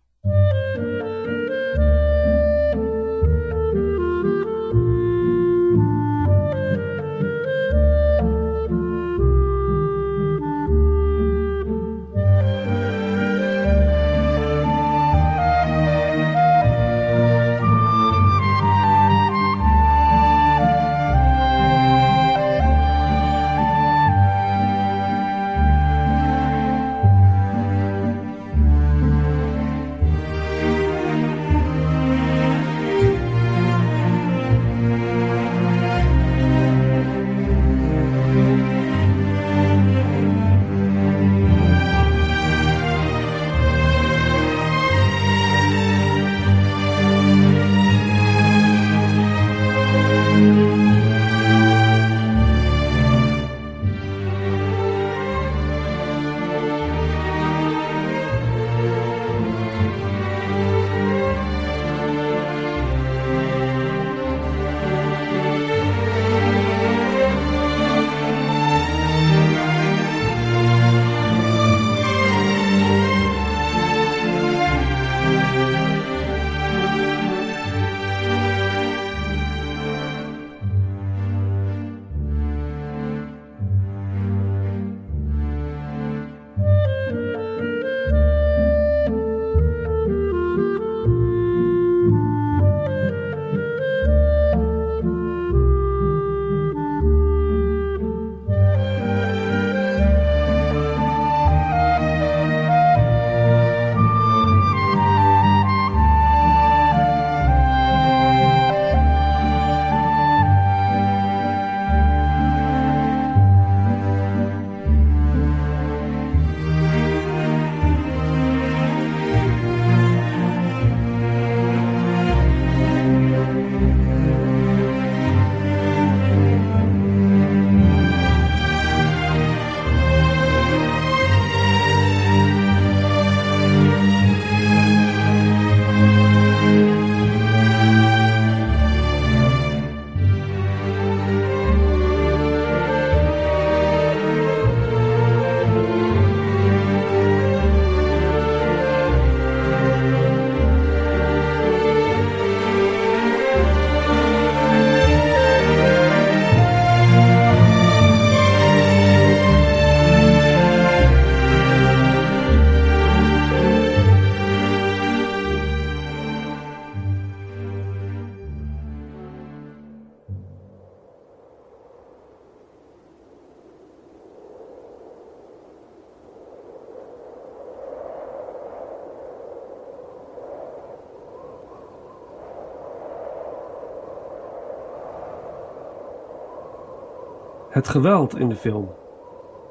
[187.73, 188.91] Het geweld in de film.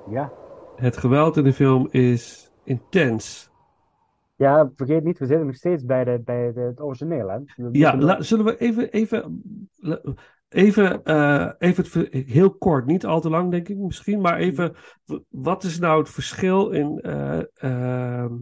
[0.09, 0.31] Ja.
[0.75, 3.49] Het geweld in de film is intens.
[4.35, 7.37] Ja, vergeet niet, we zitten nog steeds bij, de, bij de, het origineel, hè?
[7.55, 9.43] We Ja, la- zullen we even, even,
[10.49, 14.75] even, eh, even het, heel kort, niet al te lang denk ik misschien, maar even,
[15.29, 18.33] wat is nou het verschil in, eh, ehm,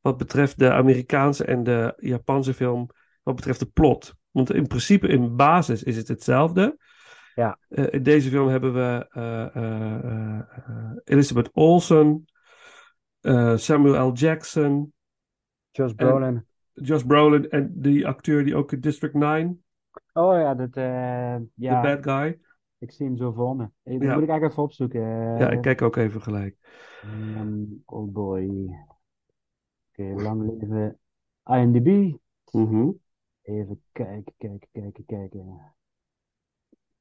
[0.00, 2.90] wat betreft de Amerikaanse en de Japanse film,
[3.22, 4.14] wat betreft de plot?
[4.30, 6.76] Want in principe, in basis is het hetzelfde.
[7.38, 7.58] Ja.
[7.68, 10.40] Eh, in deze film hebben we eh, eh,
[11.04, 12.24] Elizabeth Olsen,
[13.54, 14.12] Samuel L.
[14.12, 14.92] Jackson,
[15.70, 16.46] Josh Brolin.
[16.72, 19.62] Josh Brolin en die acteur die ook in District 9,
[20.12, 22.38] Oh ja, dat, ja, de bad guy.
[22.78, 23.68] ik zie hem zo voor me.
[23.82, 24.14] Dat Ja.
[24.14, 25.00] moet ik eigenlijk even opzoeken.
[25.38, 26.56] Ja, ik kijk ook even gelijk.
[27.02, 28.70] Ehm, oh boy.
[29.90, 30.98] Oké, lang leven.
[31.44, 32.16] IMDb.
[32.52, 32.90] Mhm.
[33.42, 35.76] Even kijken, kijken, kijken, kijken.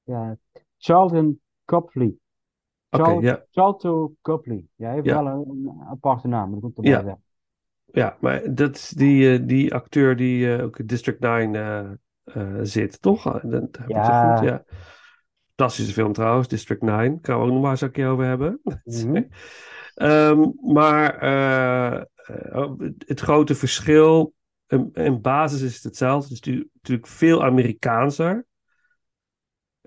[0.08, 0.38] Ja,
[0.78, 2.14] Charlton Copley.
[2.90, 3.46] Oké, ja.
[3.52, 4.66] Charlton Copley.
[4.76, 7.20] Ja, hij heeft wel een, een aparte naam, ik ook erbij Ja.
[7.92, 12.58] Ja, maar dat is die, eh, die acteur die eh, ook in District 9 eh,
[12.62, 13.24] zit, toch?
[13.24, 14.36] Dat heb Ja.
[14.36, 14.64] goed, ja.
[15.56, 17.20] Fantastische film trouwens, District 9.
[17.22, 18.62] Gaan we ook nog maar eens een keer over hebben.
[18.84, 19.24] Mhm.
[19.94, 22.02] Ehm, maar eh,
[23.06, 24.34] het grote verschil,
[24.68, 26.36] in, in basis is het hetzelfde.
[26.36, 28.46] Het is natuurlijk veel Amerikaanser.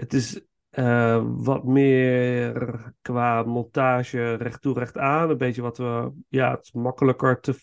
[0.00, 0.40] Het is
[0.70, 5.30] eh, wat meer qua montage recht toe recht aan.
[5.30, 7.54] Een beetje wat we, ja, het is makkelijker te,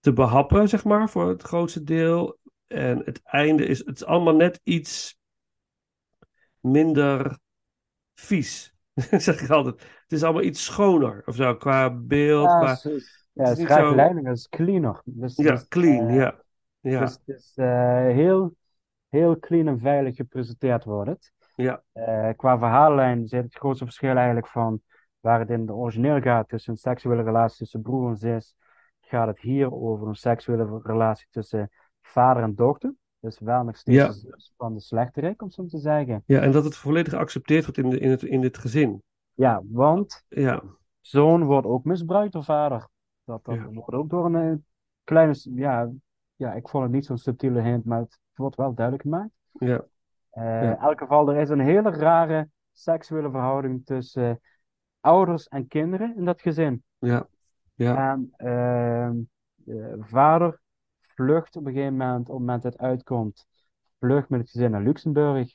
[0.00, 2.38] te behappen, zeg maar, voor het grootste deel.
[2.66, 5.18] En het einde is, het is allemaal net iets
[6.60, 7.38] minder
[8.14, 8.74] vies.
[9.18, 9.80] zeg ik altijd.
[9.80, 12.50] Het is allemaal iets schoner of zo, qua beeld.
[12.50, 12.72] Ja, qua...
[12.72, 15.02] is- is- het ja, is cleaner.
[15.04, 16.42] Dus, Ja, dus, clean, eh, ja.
[16.80, 18.56] Ja, Dus het is eh, heel,
[19.10, 24.46] heel clean en veilig gepresenteerd wordt ja, Eh, qua verhaallijn zit het grootste verschil eigenlijk
[24.46, 24.80] van
[25.20, 28.54] waar het in de origineel gaat tussen een seksuele relatie tussen broer en zus,
[29.00, 31.70] gaat het hier over een seksuele relatie tussen
[32.02, 32.94] vader en dochter.
[33.20, 34.36] Dus wel nog steeds Ja.
[34.56, 36.22] van de slechterik, om zo te zeggen.
[36.26, 39.02] ja, en dat het volledig geaccepteerd wordt in, de, in, het, in dit gezin.
[39.34, 40.62] Ja, want Ja,
[41.00, 42.88] zoon wordt ook misbruikt door vader.
[43.24, 43.66] Dat, dat Ja.
[43.66, 44.56] wordt ook door een eh,
[45.04, 45.90] kleine, ja,
[46.36, 49.30] ja, ik vond het niet zo'n subtiele hint, maar het wordt wel duidelijk gemaakt.
[49.52, 49.66] ja,
[50.32, 50.60] Ja.
[50.72, 54.36] In elk geval, er is een hele rare seksuele verhouding tussen eh,
[55.00, 56.84] ouders en kinderen in dat gezin.
[56.98, 57.26] ja,
[57.74, 59.16] ja, En ehm,
[59.54, 60.60] de vader
[61.00, 63.46] vlucht op een gegeven moment, op het moment dat het uitkomt,
[63.98, 65.54] vlucht met het gezin naar Luxemburg.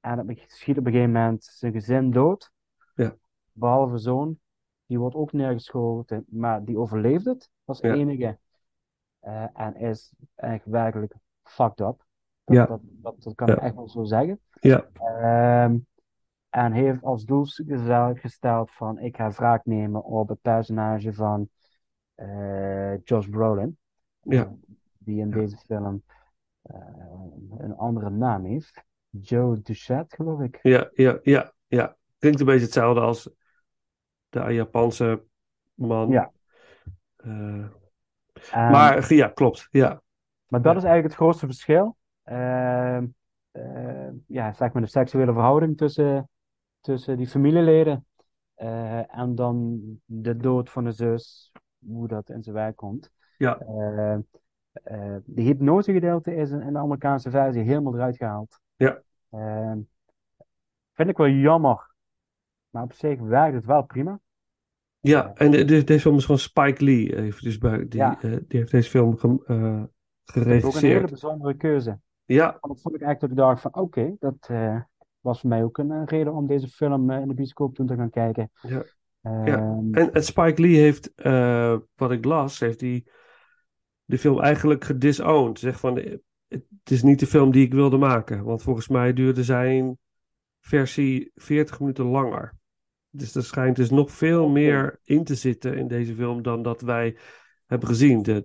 [0.00, 2.50] En het schiet op een gegeven moment zijn gezin dood.
[2.94, 3.16] Ja.
[3.52, 4.38] Behalve zoon,
[4.86, 7.94] die wordt ook neergeschoten, maar die overleeft het als Ja.
[7.94, 8.38] enige.
[9.20, 11.14] Eh, en is echt werkelijk
[11.50, 12.06] fucked up.
[12.44, 12.66] Dat, Ja.
[12.66, 14.40] dat, dat, dat kan ik echt wel zo zeggen.
[14.60, 15.78] ja, Ehm,
[16.48, 17.44] en heeft als doel
[18.14, 21.48] gesteld- van ik ga wraak nemen op het personage van
[22.14, 23.78] eh, Josh Brolin.
[24.20, 24.54] Ja.
[24.98, 26.02] Die in deze film
[26.62, 26.76] eh,
[27.58, 28.82] een andere naam heeft.
[29.10, 30.58] Joe Duchet, geloof ik.
[30.62, 31.96] ja, ja, ja, ja.
[32.18, 33.30] Klinkt een beetje hetzelfde als
[34.28, 35.24] de Japanse
[35.74, 36.08] man.
[36.10, 36.32] Ja.
[37.16, 37.68] Eh,
[38.52, 39.68] maar ja, klopt.
[39.70, 40.02] Ja,
[40.48, 40.78] Maar dat Ja.
[40.78, 41.96] is eigenlijk het grootste verschil.
[42.22, 43.06] Ehm,
[43.50, 46.28] eh, ja, zeg maar de seksuele verhouding tussen,
[46.80, 48.06] tussen die familieleden.
[48.54, 51.52] Eh, en dan de dood van de zus,
[51.86, 53.10] hoe dat in zijn werk komt.
[53.36, 53.58] Ja.
[53.58, 54.14] Eh,
[54.72, 58.60] eh, de hypnosegedeelte is in, in de Amerikaanse versie helemaal eruit gehaald.
[58.76, 59.02] Ja.
[59.30, 59.78] Ehm,
[60.92, 61.90] vind ik wel jammer.
[62.70, 64.20] Maar op zich werkt het wel prima.
[65.00, 65.32] ja.
[65.34, 67.14] en de, de- deze film is van Spike Lee.
[67.20, 68.14] Heeft dus bij, die, Ja.
[68.22, 69.18] eh, die heeft deze film
[70.32, 70.94] ge, eh, Het is ook een geregisseerd.
[70.94, 71.98] hele bijzondere keuze.
[72.24, 74.80] Ja, Want dat vond ik eigenlijk dat ik dacht van oké, dat eh,
[75.20, 77.94] was voor mij ook een, reden om deze film eh, in de bioscoop toen te
[77.96, 78.50] gaan kijken.
[78.60, 78.84] Ja.
[79.22, 83.04] Ehm, En, en Spike Lee heeft, eh, wat ik las, heeft hij
[84.04, 85.58] de film eigenlijk gedisowned.
[85.58, 85.96] Zegt van,
[86.48, 88.44] het is niet de film die ik wilde maken.
[88.44, 89.98] Want volgens mij duurde zijn
[90.60, 92.56] versie 40 minuten langer.
[93.10, 96.80] Dus er schijnt dus nog veel meer in te zitten in deze film dan dat
[96.80, 97.16] wij
[97.66, 98.22] hebben gezien.
[98.22, 98.44] De,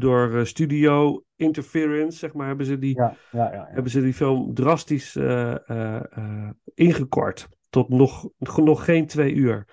[0.00, 3.66] door eh, studio interference, zeg maar, hebben ze die, ja, ja, ja, ja.
[3.70, 7.48] hebben ze die film drastisch eh, eh, ingekort.
[7.70, 9.64] Tot nog, nog geen twee uur.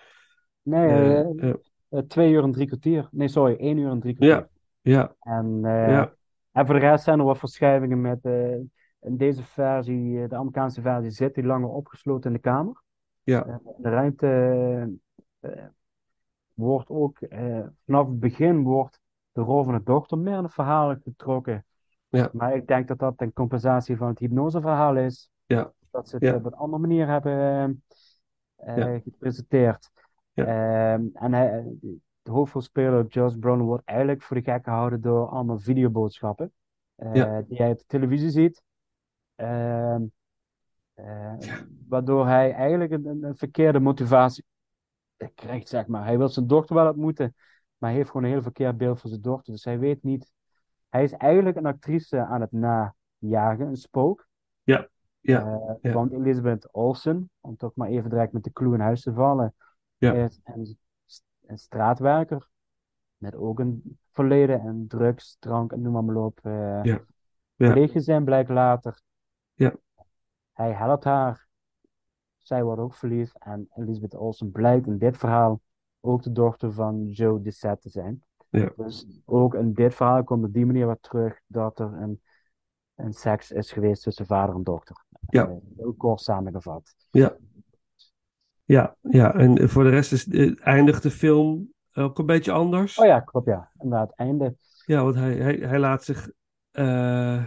[0.61, 1.25] Nee,
[2.07, 3.07] twee uur en drie kwartier.
[3.11, 4.49] Nee, sorry, één uur en drie kwartier.
[4.81, 6.13] ja, ja, En, ja,
[6.51, 8.23] en voor de rest zijn er wat verschuivingen met
[9.01, 12.83] in deze versie, de Amerikaanse versie, zit hij langer opgesloten in de kamer.
[13.23, 14.97] ja, de ruimte
[16.53, 17.17] wordt ook
[17.85, 18.99] vanaf het begin wordt
[19.37, 21.65] de rol van de dochter meer in het verhaal getrokken.
[22.09, 22.29] Ja.
[22.33, 25.29] Maar ik denk dat dat ten compensatie van het hypnoseverhaal is.
[25.45, 25.73] Ja.
[25.91, 26.35] Dat ze het Ja.
[26.35, 27.83] op een andere manier hebben
[28.55, 28.99] eh, Ja.
[28.99, 29.89] gepresenteerd.
[30.33, 31.65] Ehm, en hij,
[32.21, 36.51] de hoofdrolspeler Josh Brolin wordt eigenlijk voor de gek gehouden door allemaal videoboodschappen.
[36.95, 37.37] eh.
[37.47, 38.61] Die hij op de televisie ziet.
[39.35, 40.03] Ehm,
[40.93, 41.33] eh,
[41.87, 44.45] Waardoor hij eigenlijk een, een, een verkeerde motivatie
[45.35, 46.05] krijgt, zeg maar.
[46.05, 47.35] Hij wil zijn dochter wel ontmoeten,
[47.77, 49.53] maar hij heeft gewoon een heel verkeerd beeld van zijn dochter.
[49.53, 50.31] Dus hij weet niet.
[50.89, 54.27] Hij is eigenlijk een actrice aan het najagen, een spook.
[54.63, 54.87] Ja,
[55.19, 55.91] ja, Eh, ja.
[55.93, 59.55] Want Elizabeth Olsen, om toch maar even direct met de clue in huis te vallen,
[59.97, 60.13] Ja.
[60.13, 60.77] is een,
[61.45, 62.49] een straatwerker.
[63.17, 66.39] Met ook een verleden en drugs, drank en noem maar, maar op.
[66.43, 67.01] eh Ja.
[67.55, 67.71] Ja.
[67.73, 69.01] pleeggezin blijkt later.
[69.53, 69.75] Ja.
[70.53, 71.47] Hij helpt haar.
[72.37, 73.37] Zij wordt ook verliefd.
[73.39, 75.61] En Elizabeth Olsen blijkt in dit verhaal
[76.07, 78.23] ook de dochter van Joe Dissett te zijn.
[78.49, 78.71] Ja.
[78.75, 82.21] Dus ook in dit verhaal komt op die manier wat terug dat er een,
[82.95, 85.05] een seks is geweest tussen vader en dochter.
[85.29, 85.47] Ja.
[85.47, 86.95] Eh, heel kort samengevat.
[88.65, 89.33] Ja, ja.
[89.33, 92.97] En voor de rest is, eh, eindigt de film Ook een beetje anders.
[92.97, 93.71] Oh ja, klopt, ja.
[93.79, 94.55] Inderdaad, einde.
[94.85, 96.29] Ja, want hij, hij, hij laat zich.
[96.71, 97.43] eh,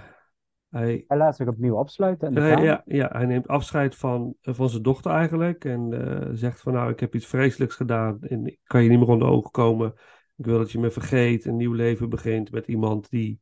[0.71, 2.65] hij, Hij laat zich opnieuw opsluiten hij- kamer.
[2.67, 5.65] ja, ja, hij neemt afscheid van, van zijn dochter eigenlijk.
[5.65, 8.19] En eh, zegt van nou, ik heb iets vreselijks gedaan.
[8.23, 9.93] En ik kan je niet meer onder de ogen komen.
[10.37, 11.45] Ik wil dat je me vergeet.
[11.45, 13.41] Een nieuw leven begint met iemand die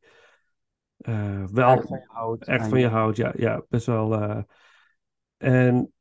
[0.97, 2.45] eh, wel Echt van je houdt.
[2.47, 3.17] echt En- van je houdt.
[3.17, 4.13] Ja, ja best wel.
[4.13, 4.41] eh,
[5.37, 5.93] en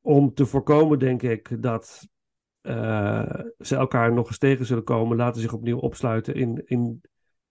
[0.00, 2.08] om te voorkomen, denk ik, dat
[2.60, 7.00] eh, ze elkaar nog eens tegen zullen komen, laten zich opnieuw opsluiten in, in,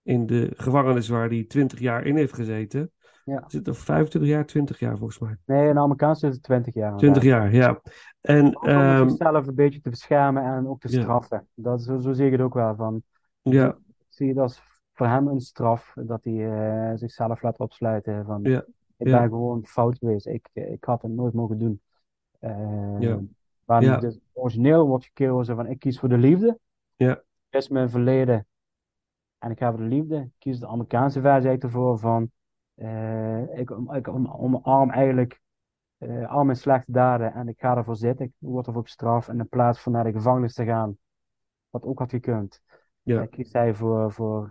[0.04, 2.92] in de gevangenis waar hij 20 jaar in heeft gezeten.
[3.26, 3.44] Ja.
[3.48, 5.36] Zit er 25 jaar, 20 jaar volgens mij.
[5.46, 6.98] Nee, in Amerikaans is het 20 jaar.
[6.98, 7.52] 20 inderdaad.
[7.54, 7.82] jaar, ja.
[8.22, 11.02] En om ehm, zichzelf een beetje te beschermen en ook te Ja.
[11.02, 11.48] straffen.
[11.54, 13.04] Dat, zo, zo zie ik het ook wel van.
[13.42, 13.78] ja,
[14.10, 14.62] zie het als
[14.94, 16.52] voor hem een straf dat hij
[16.92, 18.26] eh, zichzelf laat opsluiten.
[18.26, 18.66] Van, Ja.
[18.98, 20.28] Ik ben gewoon fout geweest.
[20.28, 21.82] Ik, ik had het nooit mogen doen.
[22.40, 23.20] Eh, Ja.
[23.66, 23.98] Waar Ja.
[23.98, 26.60] dus origineel wordt gekozen van ik kies voor de liefde.
[26.96, 27.22] Ja.
[27.50, 28.48] Is mijn verleden.
[29.40, 30.16] En ik ga voor de liefde.
[30.16, 32.32] Ik kies de Amerikaanse versie ervoor van
[32.76, 35.42] eh, ik, ik om, omarm eigenlijk
[35.98, 38.26] eh, al mijn slechte daden en ik ga ervoor zitten.
[38.26, 39.28] Ik word ervoor bestraft.
[39.28, 40.98] En in plaats van naar de gevangenis te gaan,
[41.70, 42.62] wat ook had gekund,
[43.02, 43.22] Ja.
[43.22, 44.50] eh, kiest hij voor, voor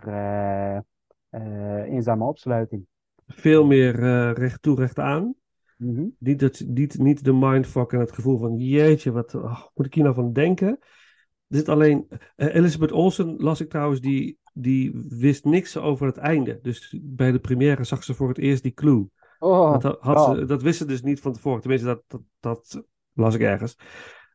[1.85, 2.85] eenzame opsluiting.
[3.27, 3.95] veel meer
[4.33, 5.35] recht toe, recht aan.
[5.77, 6.05] Mhm.
[6.17, 9.93] Niet, dat, niet, niet de mindfuck en het gevoel van jeetje, wat oh, moet ik
[9.93, 10.77] hier nou van denken?
[11.47, 12.07] Er zit alleen.
[12.35, 16.59] Elizabeth Olsen las ik trouwens, die, die wist niks over het einde.
[16.61, 19.09] Dus bij de première zag ze voor het eerst die clue.
[19.39, 20.33] Oh, dat, had oh.
[20.33, 21.59] ze, dat wist ze dus niet van tevoren.
[21.59, 22.83] Tenminste, dat, dat, dat
[23.13, 23.77] las ik ergens.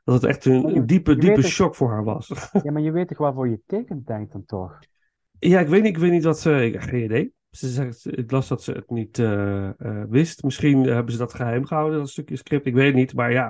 [0.05, 2.33] Dat het echt een, een diepe, diepe het- shock voor haar was.
[2.63, 4.79] Ja, maar je weet toch waarvoor je tekent, denk ik dan toch?
[5.39, 6.65] Ja, ik weet niet, ik weet niet wat ze.
[6.65, 7.33] Ik heb geen idee.
[7.51, 10.43] Ze zegt, ik las dat ze het niet eh, eh, wist.
[10.43, 12.67] Misschien hebben ze dat geheim gehouden, dat stukje script.
[12.67, 13.15] Ik weet het niet.
[13.15, 13.47] Maar ja,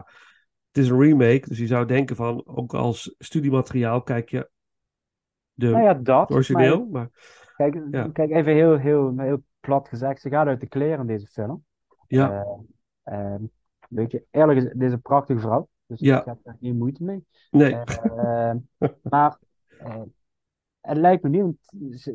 [0.69, 1.49] het is een remake.
[1.49, 4.51] Dus je zou denken van, ook als studiemateriaal kijk je
[5.55, 6.31] de, Nou ja, dat.
[6.31, 6.79] origineel.
[6.79, 7.11] maar Maar,
[7.57, 8.09] kijk, Ja.
[8.13, 10.21] kijk, even heel, heel, heel plat gezegd.
[10.21, 11.65] Ze gaat uit de kleren in deze film.
[12.07, 12.31] ja,
[13.03, 13.43] Eh, ehm,
[13.89, 15.69] weet je, eerlijk is, een prachtige vrouw.
[15.87, 16.19] Dus Ja.
[16.19, 17.25] ik heb daar geen moeite mee.
[17.51, 17.75] nee.
[17.77, 18.53] Eh,
[19.03, 19.39] maar
[19.79, 20.03] eh,
[20.81, 21.57] het lijkt me niet, want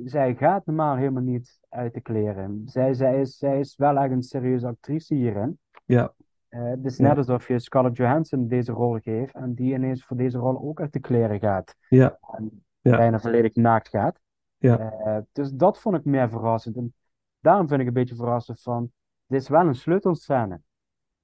[0.05, 2.61] zij gaat normaal helemaal niet uit de kleren.
[2.65, 5.59] Zij, zij, is, zij is wel echt een serieuze actrice hierin.
[5.85, 6.13] Ja.
[6.47, 7.07] Eh, het is Ja.
[7.07, 10.79] net alsof je Scarlett Johansson deze rol geeft en die ineens voor deze rol ook
[10.81, 11.75] uit de kleren gaat.
[11.89, 12.19] Ja.
[12.37, 12.97] En Ja.
[12.97, 14.19] bijna volledig naakt gaat.
[14.57, 14.91] Ja.
[14.91, 16.75] Eh, dus dat vond ik meer verrassend.
[16.75, 16.93] En
[17.39, 18.91] daarom vind ik een beetje verrassend van,
[19.25, 20.61] dit is wel een sleutelscène.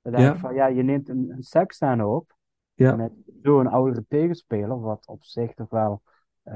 [0.01, 0.31] Ja.
[0.33, 2.33] ik van, ja, je neemt een, een seksscène op
[2.73, 2.95] Ja.
[2.95, 3.11] met
[3.41, 6.01] zo'n oudere tegenspeler, wat op zich toch wel,
[6.41, 6.55] eh,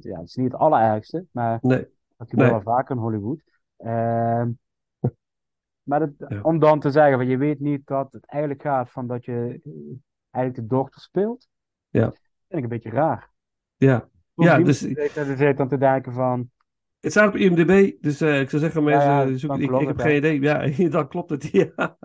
[0.00, 1.86] ja, het is niet het allerergste, maar Nee.
[2.16, 2.62] dat gebeurt Nee.
[2.62, 3.42] wel vaker in Hollywood.
[3.76, 4.50] Ehm,
[5.88, 6.40] maar dat, Ja.
[6.42, 9.72] om dan te zeggen, je weet niet dat het eigenlijk gaat van dat je eh,
[10.30, 11.48] eigenlijk de dochter speelt,
[11.88, 12.10] Ja.
[12.10, 13.30] vind ik een beetje raar.
[13.76, 14.08] Ja.
[14.34, 16.50] Ja, dus- zit- zit zit dan te denken van,
[17.00, 19.86] Het staat op IMDb, dus eh, ik zou zeggen, mensen, ja, zoeken- dan ik, ik
[19.86, 20.40] heb het, geen idee.
[20.40, 21.42] Ja, dan klopt het.
[21.52, 21.98] Ja,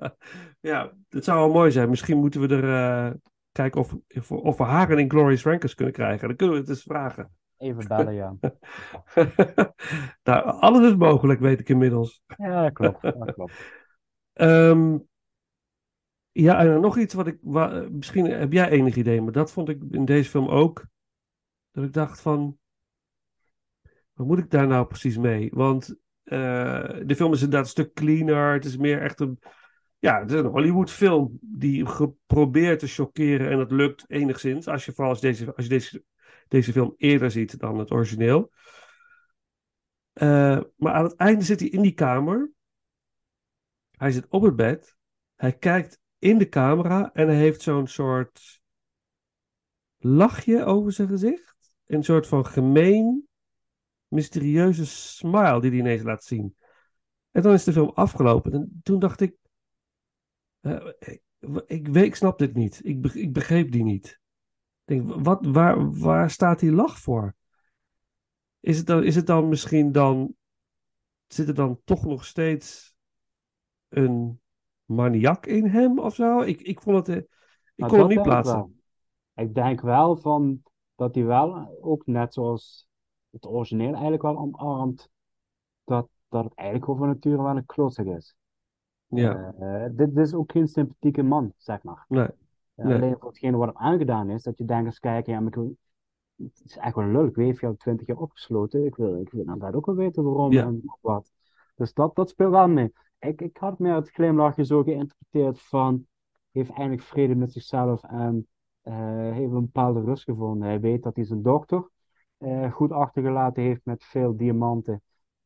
[0.60, 1.90] ja het zou wel mooi zijn.
[1.90, 3.12] Misschien moeten we er eh,
[3.52, 3.96] kijken of,
[4.30, 6.28] of, we haar een Inglourious Rankers kunnen krijgen.
[6.28, 7.32] Dan kunnen we het eens vragen.
[7.58, 8.36] even bellen, ja.
[10.24, 12.24] nou, alles is mogelijk, weet ik inmiddels.
[12.38, 13.02] Ja, dat klopt.
[13.02, 13.54] Dat klopt.
[14.34, 14.98] Ehm,
[16.32, 17.38] ja, en nog iets wat ik.
[17.42, 20.86] wa- misschien heb jij enig idee, maar dat vond ik in deze film ook.
[21.72, 22.58] Dat ik dacht van.
[24.14, 25.50] Wat moet ik daar nou precies mee?
[25.54, 28.54] Want eh, de film is inderdaad een stuk cleaner.
[28.54, 29.40] Het is meer echt een.
[30.00, 31.86] Ja, het is een Hollywood-film die
[32.26, 33.50] probeert te chockeren.
[33.50, 34.68] En dat lukt enigszins.
[34.68, 36.04] Als je vooral als deze, als je deze,
[36.48, 38.52] deze film eerder ziet dan het origineel.
[40.14, 42.52] Eh, maar aan het einde zit hij in die kamer.
[43.92, 44.98] Hij zit op het bed.
[45.36, 48.62] Hij kijkt in de camera en hij heeft zo'n soort
[49.98, 51.51] lachje over zijn gezicht.
[51.92, 53.28] Een soort van gemeen,
[54.08, 56.56] mysterieuze smile die hij ineens laat zien.
[57.32, 58.54] En dan is de film afgelopen.
[58.54, 59.36] En toen dacht ik,
[60.60, 61.22] eh, ik,
[61.66, 62.80] ik, weet, ik snap dit niet.
[62.84, 64.20] Ik, ik begreep die niet.
[64.86, 67.36] Ik denk, wat, waar, waar staat die lach voor?
[68.60, 70.36] Is het dan, is het dan misschien dan,
[71.28, 72.96] zit er dan toch nog steeds
[73.90, 74.42] een
[74.86, 76.42] maniak in hem of zo?
[76.42, 77.30] Ik, ik vond het, eh, ik
[77.76, 78.82] Maar kon het niet ik plaatsen.
[79.36, 80.62] Ik denk wel van
[81.02, 82.88] dat hij wel, ook net zoals
[83.30, 85.10] het origineel eigenlijk wel omarmt,
[85.84, 88.36] dat, dat het eigenlijk van nature wel een klootzak is.
[89.08, 92.06] Ja, Eh, dit, dit is ook geen sympathieke man, zeg maar.
[92.08, 92.24] nee,
[92.76, 92.96] Eh, Nee.
[92.96, 95.56] Alleen voor hetgene wat hem aangedaan is, dat je denkt eens kijken, ja, maar ik
[95.56, 95.78] wil-
[96.36, 97.30] het is echt wel leuk.
[97.30, 98.86] Ik weet, al twintig jaar opgesloten.
[98.86, 100.64] Ik wil, ik wil inderdaad ook wel weten waarom Ja.
[100.66, 101.32] en wat.
[101.76, 102.94] Dus dat, dat speelt wel mee.
[103.20, 106.08] Ik, ik had meer het glimlachje zo geïnterpreteerd van,
[106.52, 108.48] heeft eindelijk vrede met zichzelf en
[108.84, 110.68] heeft een bepaalde rust gevonden.
[110.68, 111.90] Hij weet dat hij zijn dochter
[112.38, 115.02] eh, goed achtergelaten heeft met veel diamanten.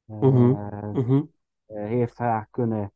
[0.05, 0.51] Eh, Mhm.
[0.91, 1.21] Mhm.
[1.65, 2.91] eh, heeft haar kunnen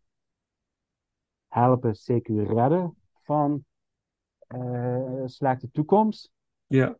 [1.48, 3.64] helpen, CQ redden van
[4.48, 6.32] eh, een slechte toekomst.
[6.68, 6.98] Ja,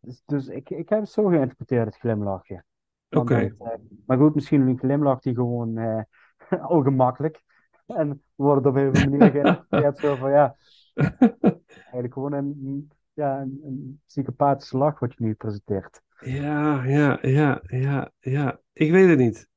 [0.00, 2.64] Dus, dus ik, ik heb het zo geïnterpreteerd, het glimlachje.
[3.10, 3.34] Oké.
[3.34, 3.68] eh,
[4.06, 6.02] maar goed, misschien een glimlach die gewoon eh
[6.76, 7.42] ongemakkelijk.
[7.86, 10.56] En wordt op een of andere manier geïnterpreteerd zo van ja,
[11.92, 16.00] eigenlijk gewoon een, ja, een, een psychopathische lach wat je nu presenteert.
[16.20, 18.60] Ja, ja, ja, ja, ja.
[18.72, 19.48] Ik weet het niet.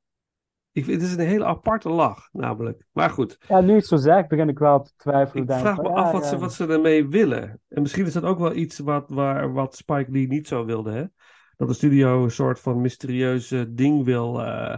[0.71, 2.85] Ik, vind- het is een hele aparte lach, namelijk.
[2.91, 5.43] Maar goed, Ja, nu het zo zegt, begin ik wel te twijfelen.
[5.43, 7.61] ik vraag van, me ja, af wat ja, ze, wat ze ermee willen.
[7.67, 10.91] En misschien is dat ook wel iets wat, waar, wat Spike Lee niet zo wilde,
[10.91, 11.05] hè?
[11.57, 14.41] Dat de studio een soort van mysterieuze ding wil.
[14.43, 14.77] eh,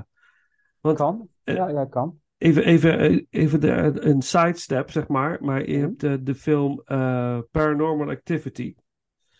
[0.82, 1.30] want kan.
[1.44, 2.20] eh, Ja, ja, kan.
[2.46, 3.72] Even, even, even de,
[4.02, 5.44] een sidestep, zeg maar.
[5.44, 5.82] Maar je Mhm.
[5.82, 8.76] hebt de, de film eh, Paranormal Activity.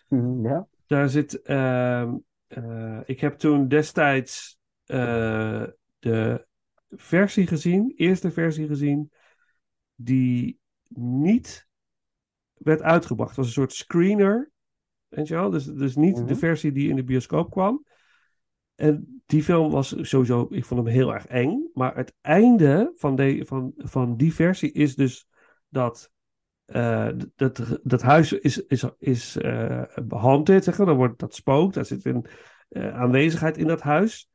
[0.08, 0.66] Mhm, Ja.
[0.86, 1.42] Daar zit.
[1.42, 2.14] ehm,
[2.46, 5.62] eh, ik heb toen destijds eh,
[5.98, 6.46] de
[6.90, 9.10] versie gezien, eerste versie gezien,
[9.94, 10.58] die
[10.94, 11.66] niet
[12.54, 13.28] werd uitgebracht.
[13.28, 14.50] Het was een soort screener.
[15.08, 15.50] Weet je wel?
[15.50, 16.34] Dus, dus niet de Mhm.
[16.34, 17.84] versie die in de bioscoop kwam.
[18.74, 21.70] En die film was sowieso, ik vond hem heel erg eng.
[21.74, 25.28] Maar het einde van, de, van, van die versie is dus
[25.68, 26.10] dat
[26.66, 30.86] eh, dat, dat huis is, is, is eh haunted, zeg maar.
[30.86, 31.74] Dan wordt dat spookt.
[31.74, 32.26] Daar zit een
[32.68, 34.30] eh, aanwezigheid in dat huis.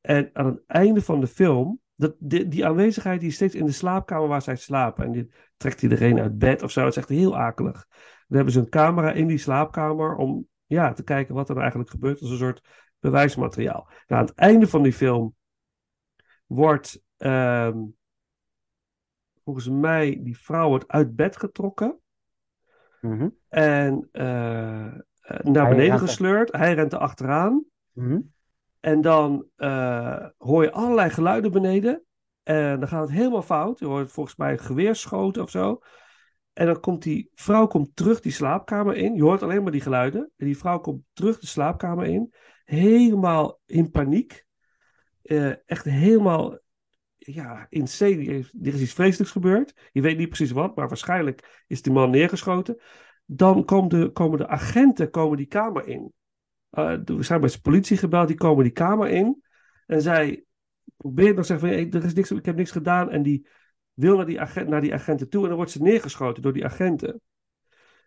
[0.00, 4.28] En aan het einde van de film, dat, die, aanwezigheid die steeds in de slaapkamer
[4.28, 5.04] waar zij slapen.
[5.04, 6.80] En die trekt iedereen uit bed of zo.
[6.80, 7.86] Het is echt heel akelig.
[8.26, 11.60] Dan hebben ze een camera in die slaapkamer om ja, te kijken wat er nou
[11.60, 12.20] eigenlijk gebeurt.
[12.20, 12.62] Als een soort
[13.00, 13.86] bewijsmateriaal.
[14.06, 15.34] Nou, aan het einde van die film
[16.46, 17.78] wordt ehm,
[19.44, 21.98] volgens mij die vrouw wordt uit bed getrokken.
[23.00, 24.92] Mhm, En eh, eh,
[25.42, 26.52] naar Hij beneden er- gesleurd.
[26.52, 27.64] Hij rent erachteraan.
[27.92, 28.20] mhm.
[28.80, 32.04] En dan eh, hoor je allerlei geluiden beneden.
[32.42, 33.78] En dan gaat het helemaal fout.
[33.78, 35.80] Je hoort volgens mij geweerschoten of zo.
[36.52, 39.14] En dan komt die vrouw komt terug die slaapkamer in.
[39.14, 40.30] Je hoort alleen maar die geluiden.
[40.36, 42.34] En die vrouw komt terug de slaapkamer in.
[42.70, 44.44] Helemaal in paniek.
[45.22, 46.58] Eh, echt helemaal
[47.16, 48.24] ja, insane.
[48.62, 49.74] Er is- iets vreselijks gebeurd.
[49.92, 52.80] Je weet niet precies wat, maar waarschijnlijk is die man neergeschoten.
[53.24, 56.12] Dan komen de, komen de agenten komen die kamer in.
[56.70, 59.42] Eh, we zijn bij de politie gebeld, die komen die kamer in.
[59.86, 60.44] En zij
[60.96, 63.10] probeert nog te zeggen van, "Hey, er is niks, ik heb niks gedaan.
[63.10, 63.46] En die
[63.92, 66.64] wil naar die, agent, naar die agenten toe en dan wordt ze neergeschoten door die
[66.64, 67.20] agenten.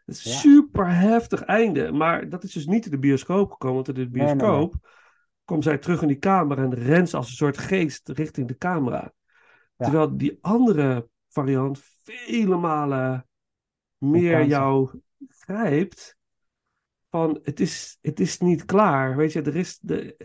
[0.05, 0.31] Het is Ja.
[0.31, 1.91] super heftig einde.
[1.91, 3.75] Maar dat is dus niet in de bioscoop gekomen.
[3.75, 4.35] Want in de Nee, nee, nee.
[4.35, 4.75] bioscoop
[5.45, 9.13] komt zij terug in die kamer en rent als een soort geest richting de camera.
[9.77, 9.85] Ja.
[9.85, 13.27] Terwijl die andere variant vele malen
[13.97, 16.17] meer jou grijpt.
[17.09, 19.15] Van het is, het is niet klaar.
[19.15, 20.17] Weet je, er is de,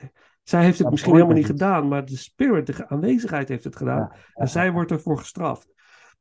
[0.42, 4.08] zij heeft het misschien helemaal niet gedaan, maar de spirit, de aanwezigheid heeft het gedaan.
[4.12, 5.68] Ja, En zij wordt ervoor gestraft.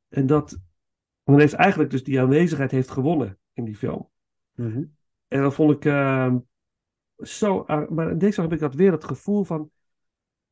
[0.10, 0.58] En dat.
[1.24, 4.10] Dan heeft eigenlijk dus die aanwezigheid heeft gewonnen in die film.
[4.56, 4.84] Mhm.
[5.28, 6.38] En dan vond ik ehm,
[7.18, 7.60] zo.
[7.60, 9.70] ah, maar in deze heb ik dat weer het gevoel van.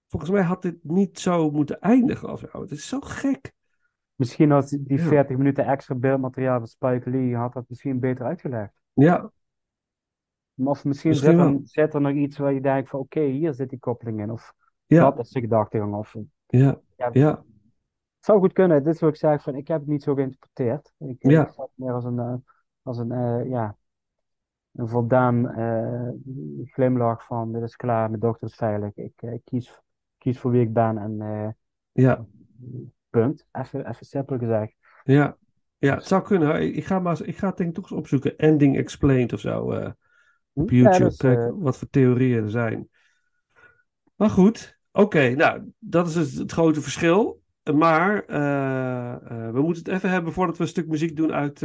[0.07, 2.61] Volgens mij had dit niet zo moeten eindigen of zo.
[2.61, 3.53] Het is zo gek.
[4.15, 5.03] Misschien als die Ja.
[5.07, 8.73] 40 minuten extra beeldmateriaal van Spike Lee had dat misschien beter uitgelegd.
[8.93, 9.31] Ja,
[10.55, 13.53] Of misschien, Misschien zit, er, zit er nog iets waar je denkt van oké, hier
[13.53, 14.31] zit die koppeling in.
[14.31, 14.53] Of
[14.85, 15.93] ja, dat is de gedachtegang.
[15.93, 16.15] Of,
[16.47, 17.29] ja, ja, ja.
[18.15, 18.83] Het zou goed kunnen.
[18.83, 20.93] Dit is wat ik zeg van ik heb het niet zo geïnterpreteerd.
[20.97, 21.53] Ik, eh, Ja.
[21.55, 22.33] het meer als een, eh,
[22.86, 23.77] als een, eh, ja,
[24.71, 26.09] een voldaan eh,
[26.65, 28.95] glimlach van dit is klaar, mijn dochter is veilig.
[28.95, 29.81] Ik eh, kies,
[30.17, 31.55] kies voor wie ik ben en
[31.91, 32.25] ja.
[33.09, 33.47] punt.
[33.51, 34.75] Even, even simpel gezegd.
[35.03, 35.38] Ja,
[35.77, 36.75] ja, het zou kunnen.
[36.75, 38.38] Ik ga, maar, ik ga het denk ik toch eens opzoeken.
[38.38, 39.61] Ending Explained of zo.
[40.53, 41.15] op Ja, YouTube.
[41.17, 42.89] Kijken wat voor theorieën er zijn.
[44.15, 45.29] Maar goed, oké.
[45.29, 47.41] nou, dat is dus het grote verschil.
[47.73, 48.25] Maar
[49.51, 51.61] we moeten het even hebben voordat we een stuk muziek doen uit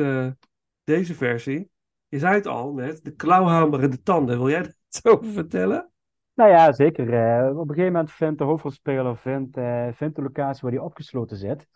[0.84, 1.70] deze versie.
[2.08, 4.38] Je zei het al net, de klauwhamer en de tanden.
[4.38, 5.90] Wil jij iets over vertellen?
[6.34, 7.12] Nou ja, zeker.
[7.14, 10.80] eh, op een gegeven moment vindt de hoofdrolspeler vindt, eh, vindt de locatie waar hij
[10.80, 11.66] opgesloten zit.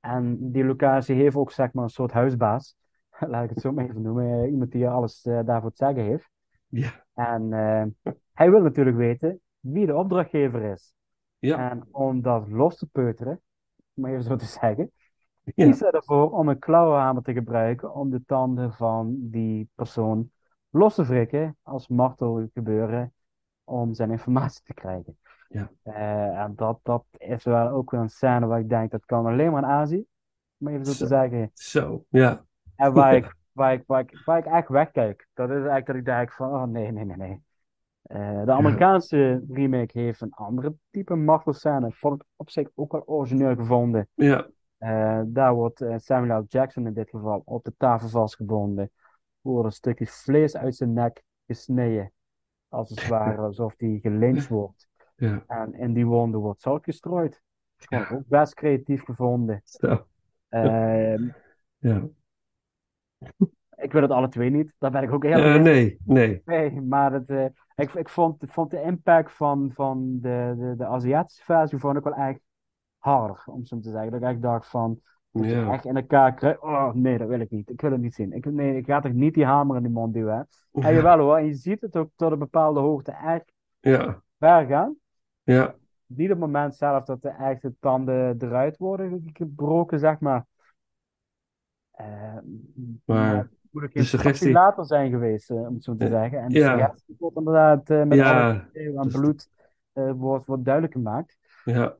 [0.00, 2.76] En die locatie heeft ook zeg maar een soort huisbaas.
[3.20, 4.42] Laat ik het zo maar even noemen.
[4.44, 6.28] eh, iemand die alles daarvoor te zeggen heeft.
[6.70, 7.50] Ja, En
[8.32, 10.92] hij wil natuurlijk weten wie de opdrachtgever is.
[11.40, 13.40] ja, En om dat los te peuteren,
[13.94, 14.92] om even zo te zeggen,
[15.54, 15.64] ja.
[15.64, 20.30] kiest hij ervoor om een klauwenhamer te gebruiken om de tanden van die persoon
[20.70, 23.12] los te wrikken als martel gebeuren
[23.64, 25.18] om zijn informatie te krijgen.
[25.48, 25.70] Ja.
[25.82, 29.26] Eh, en dat, dat is wel ook wel een scène waar ik denk dat kan
[29.26, 30.04] alleen maar in Azië,
[30.58, 30.98] om even zo Zo.
[30.98, 31.50] te zeggen.
[31.54, 32.44] Zo, ja.
[32.76, 35.28] En waar ik waar ik, waar, ik, waar ik echt wegkijk.
[35.34, 37.40] Dat is eigenlijk dat ik denk van, oh nee, nee, nee, nee.
[38.02, 41.86] Eh, de Amerikaanse remake heeft een andere type martelscène.
[41.86, 44.08] Ik vond het op zich ook wel origineel gevonden.
[44.14, 44.46] Ja,
[45.26, 46.44] daar wordt eh, Samuel L.
[46.48, 48.90] Jackson in dit geval op de tafel vastgebonden.
[49.40, 52.12] Wordt een stukje vlees uit zijn nek gesneden.
[52.68, 54.88] Als het ware alsof hij gelyncht wordt.
[55.16, 55.44] ja.
[55.46, 57.42] En in die wonden wordt zout gestrooid.
[57.76, 59.60] Vond ik ook best creatief gevonden.
[59.64, 60.06] Zo.
[60.48, 61.28] Ehm,
[61.78, 62.08] Ja.
[63.76, 64.72] ik wil het alle twee niet.
[64.78, 66.42] Daar ben ik ook heel Eh, nee, nee.
[66.44, 70.86] Nee, maar het, eh, ik, ik vond, vond de impact van, van de, de, de
[70.86, 72.40] Aziatische versie vond ik wel echt
[73.08, 74.10] harder, om zo te zeggen.
[74.10, 75.00] Dat ik echt dacht van,
[75.30, 75.72] Ja.
[75.72, 76.60] echt in elkaar krijgt.
[76.62, 77.70] Oh nee, dat wil ik niet.
[77.70, 78.32] Ik wil het niet zien.
[78.32, 80.48] Ik, nee, ik ga toch niet die hamer in die mond duwen.
[80.72, 80.80] hè.
[80.88, 84.66] En jawel hoor, en je ziet het ook tot een bepaalde hoogte echt Ja, ver
[84.66, 84.96] gaan.
[85.42, 85.74] ja,
[86.06, 90.46] Niet op het moment zelf dat de echt de tanden eruit worden gebroken, zeg maar.
[91.90, 92.36] Eh,
[93.04, 96.38] Maar moet de suggestie- later zijn geweest, eh, om het zo te zeggen.
[96.40, 96.78] En de Ja.
[96.78, 98.66] suggestie wordt inderdaad eh, met Ja,
[99.12, 99.48] bloed
[99.92, 101.38] eh, wordt, wordt duidelijk gemaakt.
[101.64, 101.96] ja,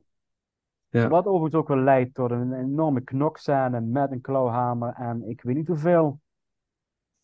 [0.89, 1.07] Ja.
[1.07, 5.55] Wat overigens ook wel leidt tot een enorme knokscène met een klauwhamer en ik weet
[5.55, 6.19] niet hoeveel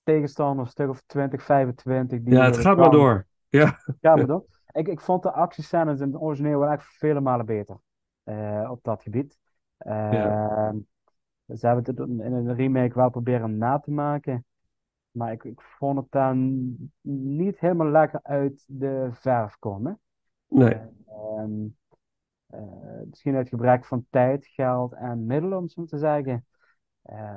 [0.04, 2.22] tegenstanders, stuk of 20, 25.
[2.22, 3.26] Die ja, het gaat maar door.
[3.50, 4.46] Ja, Ga maar door.
[4.72, 7.78] Ik, ik vond de actiescènes in het origineel wel echt vele malen beter
[8.24, 9.40] eh, op dat gebied.
[9.78, 10.70] Eh,
[11.54, 14.46] Ze hebben het in een remake wel proberen na te maken.
[15.12, 16.66] Maar ik, ik vond het dan
[17.02, 20.00] niet helemaal lekker uit de verf komen.
[20.48, 21.70] nee, Ehm, eh,
[23.10, 26.46] misschien uit gebrek van tijd, geld en middelen, om het zo te zeggen.
[27.02, 27.36] Eh,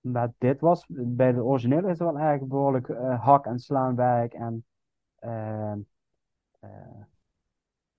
[0.00, 4.32] maar dit was, bij de originele is er wel eigenlijk behoorlijk eh, hak- en slaanwerk.
[4.32, 4.64] En
[5.18, 5.78] ehm,
[6.60, 6.70] eh,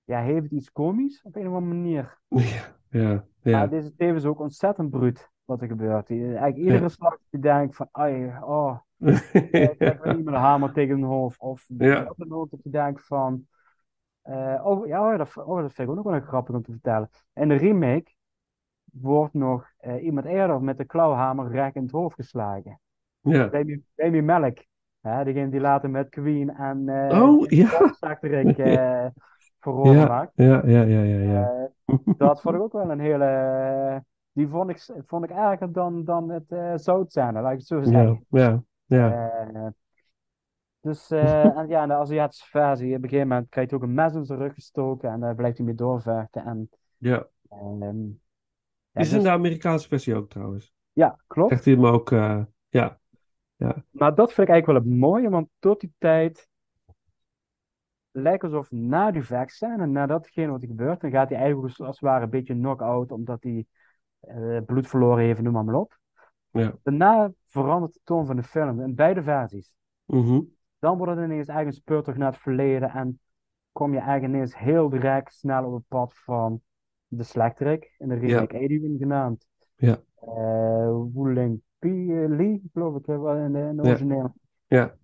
[0.03, 2.17] ja, heeft het iets komisch op een of andere manier.
[2.29, 6.09] ja, ja, Maar ja, dit is tevens ook ontzettend bruut wat er gebeurt.
[6.09, 6.87] Eigenlijk iedere Ja.
[6.87, 11.03] slag die denkt van, ai, oh, eh, ik weer niet met een hamer tegen hun
[11.03, 11.39] hoofd.
[11.39, 12.03] Of Ja.
[12.03, 13.47] wat dan ook dat je denkt van,
[14.63, 17.09] oh ja, dat, oh, dat vind ik ook nog wel grappig om te vertellen.
[17.33, 18.11] In de remake
[18.91, 22.79] wordt nog eh, iemand eerder met de klauwhamer recht in het hoofd geslagen.
[23.21, 23.49] ja.
[23.95, 24.57] Baby Melk,
[25.01, 27.69] hè, degene die later met Queen en eh Oh, ja.
[29.59, 30.31] Rol Ja, maakt.
[30.35, 31.69] ja, ja, ja, ja, ja.
[32.17, 34.03] Dat vond ik ook wel een hele.
[34.33, 37.83] Die vond ik, vond ik erger dan, dan het zoutzijne, laat ik het zo Ja,
[37.83, 38.25] zeggen.
[38.29, 39.31] ja, ja.
[39.37, 39.67] Eh,
[40.81, 43.85] dus eh, en ja, in de Aziatische versie, op een gegeven moment krijgt hij ook
[43.85, 46.45] een mes in zijn rug gestoken en daar blijft hij mee doorvechten.
[46.45, 47.27] En, ja.
[47.49, 47.91] ja,
[48.93, 50.73] Is in dus- de Amerikaanse versie ook trouwens.
[50.91, 51.51] ja, klopt.
[51.51, 52.99] Echt hij hem ook, eh, ja.
[53.89, 56.49] Maar dat vind ik eigenlijk wel het mooie, want tot die tijd
[58.11, 61.87] lijkt alsof na die vechtscène, na datgene wat er gebeurt, dan gaat hij eigenlijk als
[61.87, 63.65] het ware een beetje knock-out, omdat hij
[64.19, 65.99] eh, bloed verloren heeft, noem maar, maar op.
[66.49, 66.73] Ja.
[66.83, 69.73] Daarna verandert de toon van de film in beide versies.
[70.05, 70.41] Mhm.
[70.81, 73.19] Dan wordt het ineens een speurtocht naar het verleden en
[73.71, 76.61] kom je eigenlijk ineens heel direct snel op het pad van
[77.07, 79.47] de slechterik, in de remake Alien genaamd.
[79.75, 79.97] Ja.
[80.15, 83.15] Eh, Wu-Ling Pi- Lee, geloof ik, eh,
[83.45, 83.89] in de, in de Ja.
[83.89, 84.31] originele.
[84.67, 84.95] Ja,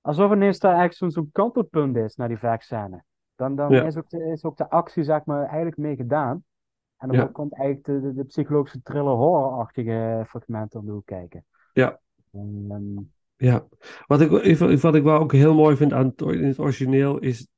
[0.00, 3.04] Alsof ineens daar eigenlijk zo'n kantelpunt is naar die vechtscène.
[3.34, 3.82] Dan, dan Ja.
[3.82, 6.44] is, ook de, is ook de actie, zeg maar, eigenlijk mee gedaan.
[6.96, 7.26] En dan Ja.
[7.26, 11.44] komt eigenlijk de, de, de psychologische thriller horrorachtige fragmenten om de hoek kijken.
[11.72, 12.00] Ja.
[12.32, 13.02] En, ehm,
[13.36, 13.66] ja.
[14.06, 17.48] Wat ik, wat ik wel ook heel mooi vind aan het, in het origineel is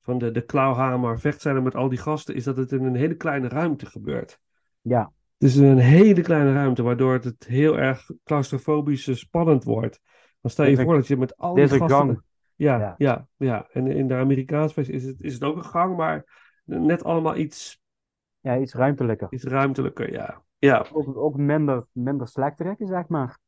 [0.00, 3.14] van de, de klauwhamer vechtschijnen met al die gasten, is dat het in een hele
[3.14, 4.38] kleine ruimte gebeurt.
[4.80, 9.64] ja, Het is een hele kleine ruimte, waardoor het, het heel erg claustrofobisch eh, spannend
[9.64, 10.00] wordt.
[10.40, 11.88] Dan stel je voor dat je met al die gasten...
[11.88, 12.22] gang.
[12.56, 12.94] Ja, Ja.
[12.98, 16.24] ja, ja, En in de Amerikaanse versie is het, is het ook een gang, maar
[16.64, 17.80] net allemaal iets,
[18.40, 19.26] ja, iets ruimtelijker.
[19.30, 20.42] iets ruimtelijker, ja.
[20.58, 23.38] Ja, Ook, ook minder, minder slechterik, zeg maar.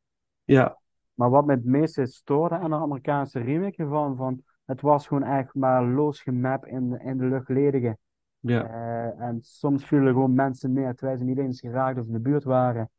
[0.43, 0.79] ja,
[1.17, 5.23] Maar wat me het meeste stoorde aan de Amerikaanse remake ervan, van, het was gewoon
[5.23, 7.97] echt maar losgemap in, de- in de luchtledige.
[8.39, 8.63] ja.
[8.65, 12.19] Eh, en soms vielen gewoon mensen neer terwijl ze niet eens geraakt of in de
[12.19, 12.89] buurt waren.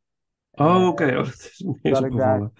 [0.51, 1.03] Oh, Eh, oké.
[1.07, 2.53] Oh, dat is ik daar- opgevallen.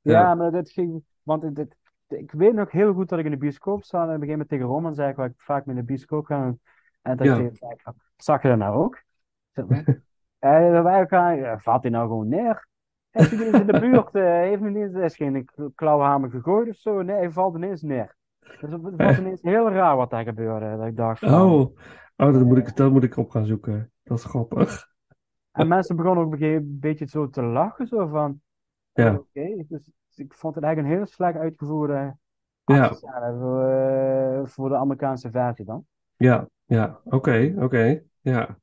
[0.00, 0.34] Ja, Ja.
[0.34, 1.04] maar dit ging.
[1.22, 1.76] Want dit,
[2.08, 4.00] ik weet nog heel goed dat ik in de bioscoop zat.
[4.00, 6.24] En op een gegeven moment tegen Roman zei ik waar ik vaak met de bioscoop
[6.26, 6.54] ga.
[7.02, 7.36] En dat Ja.
[7.36, 9.02] hij zei: van, Zag je dat nou ook?
[9.52, 9.84] Zeg maar.
[10.38, 12.68] En dan wij gaan, ja, valt hij nou gewoon neer?
[13.14, 14.62] Hij ineens in de buurt, eh, heeft
[14.96, 17.02] is geen klauwhamer gegooid of zo.
[17.02, 18.16] Nee, hij valt ineens neer.
[18.60, 20.76] Dus het was ineens heel raar wat daar gebeurde.
[20.76, 21.60] Dat ik dacht van, Oh,
[22.16, 23.92] oh dat, moet ik, dat moet ik op gaan zoeken.
[24.02, 24.86] Dat is grappig.
[25.52, 27.86] En mensen begonnen ook een beetje zo te lachen.
[27.86, 28.40] Zo van,
[28.92, 29.14] Ja.
[29.14, 29.64] oké.
[29.68, 32.16] Dus ik vond het eigenlijk een heel slecht uitgevoerde
[32.64, 32.92] Ja.
[33.38, 35.86] voor, eh, voor de Amerikaanse versie dan.
[36.16, 37.00] Ja, ja.
[37.04, 38.02] Oké, oké.
[38.20, 38.58] Ja.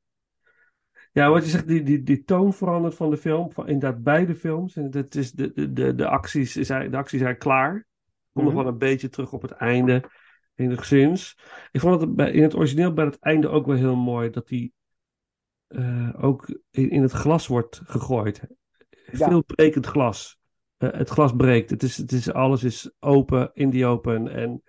[1.12, 4.34] Ja, wat je zegt, die, die, die toon verandert van de film, van inderdaad beide
[4.34, 4.76] films.
[4.76, 7.86] En dat is de, de, de, de, acties, zijn, de acties zijn klaar.
[8.32, 8.62] Kom nog Mhm.
[8.62, 10.10] wel een beetje terug op het einde,
[10.54, 11.38] enigszins.
[11.70, 14.48] Ik vond het bij, in het origineel bij het einde ook wel heel mooi dat
[14.48, 14.72] die
[15.66, 18.42] eh, ook in, in het glas wordt gegooid.
[19.12, 19.28] Ja.
[19.28, 20.38] Veel brekend glas.
[20.76, 21.70] Eh, het glas breekt.
[21.70, 24.28] Het is, het is, alles is open, in die open.
[24.28, 24.62] En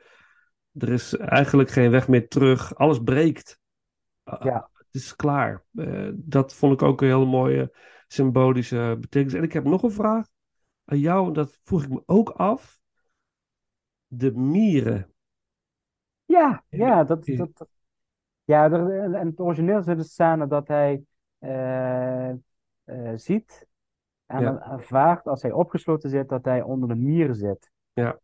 [0.74, 2.76] er is eigenlijk geen weg meer terug.
[2.76, 3.60] Alles breekt.
[4.24, 4.70] Ja.
[4.94, 5.64] Het is klaar.
[5.76, 7.76] Eh, dat vond ik ook een hele mooie
[8.08, 9.34] symbolische betekenis.
[9.34, 10.28] En ik heb nog een vraag
[10.86, 11.28] aan jou.
[11.28, 12.80] En dat vroeg ik me ook af.
[14.08, 15.14] De mieren.
[16.26, 17.68] Ja, ja, dat, dat,
[18.44, 21.04] ja er, in het origineel zit een scène dat hij
[21.38, 22.38] eh, eh,
[23.16, 23.68] ziet
[24.26, 24.72] en Ja.
[24.72, 27.72] ervaart als hij opgesloten zit dat hij onder de mieren zit.
[27.94, 28.20] Ja.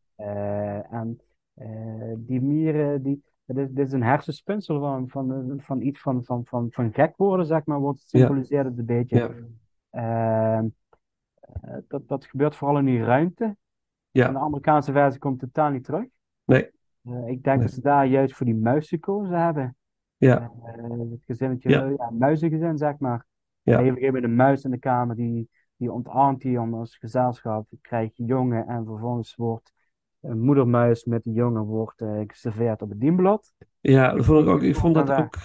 [0.89, 1.21] En
[2.17, 3.23] die mieren, die,
[3.55, 7.65] dit, is, een hersenspinsel van, van, van iets van, van, van, van gek worden, zeg
[7.65, 9.47] maar, wordt het symboliseert het een beetje.
[9.89, 10.67] Ehm,
[11.39, 13.57] eh, dat, dat gebeurt vooral in die ruimte.
[14.11, 14.31] Ja.
[14.31, 16.05] De Amerikaanse versie komt totaal niet terug.
[16.45, 16.71] Nee.
[17.03, 17.65] Eh, ik denk Nee.
[17.65, 19.75] dat ze daar juist voor die muis gekozen hebben.
[20.17, 20.51] Ja.
[20.63, 21.85] Eh, het gezinnetje, Ja.
[21.85, 22.09] ja.
[22.09, 23.25] muizengezin, zeg maar.
[23.61, 23.77] Ja.
[23.77, 27.65] En je hebt een muis in de kamer, die, die ontarmt die om als gezelschap.
[27.69, 29.73] Je krijgt jongen en vervolgens wordt
[30.21, 33.53] een moedermuis met de jongen wordt, eh, geserveerd op het dienblad.
[33.79, 34.61] Ja, dat vond ik ook.
[34.61, 35.35] Ik vond dat ook.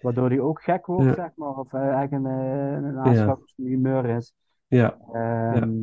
[0.00, 1.14] Waardoor die ook gek wordt, Ja.
[1.14, 1.58] zeg maar.
[1.58, 4.34] Of eh, eigenlijk een, eh, een aanschouwingsmhumeur is.
[4.66, 4.98] Ja.
[5.12, 5.80] Ehm,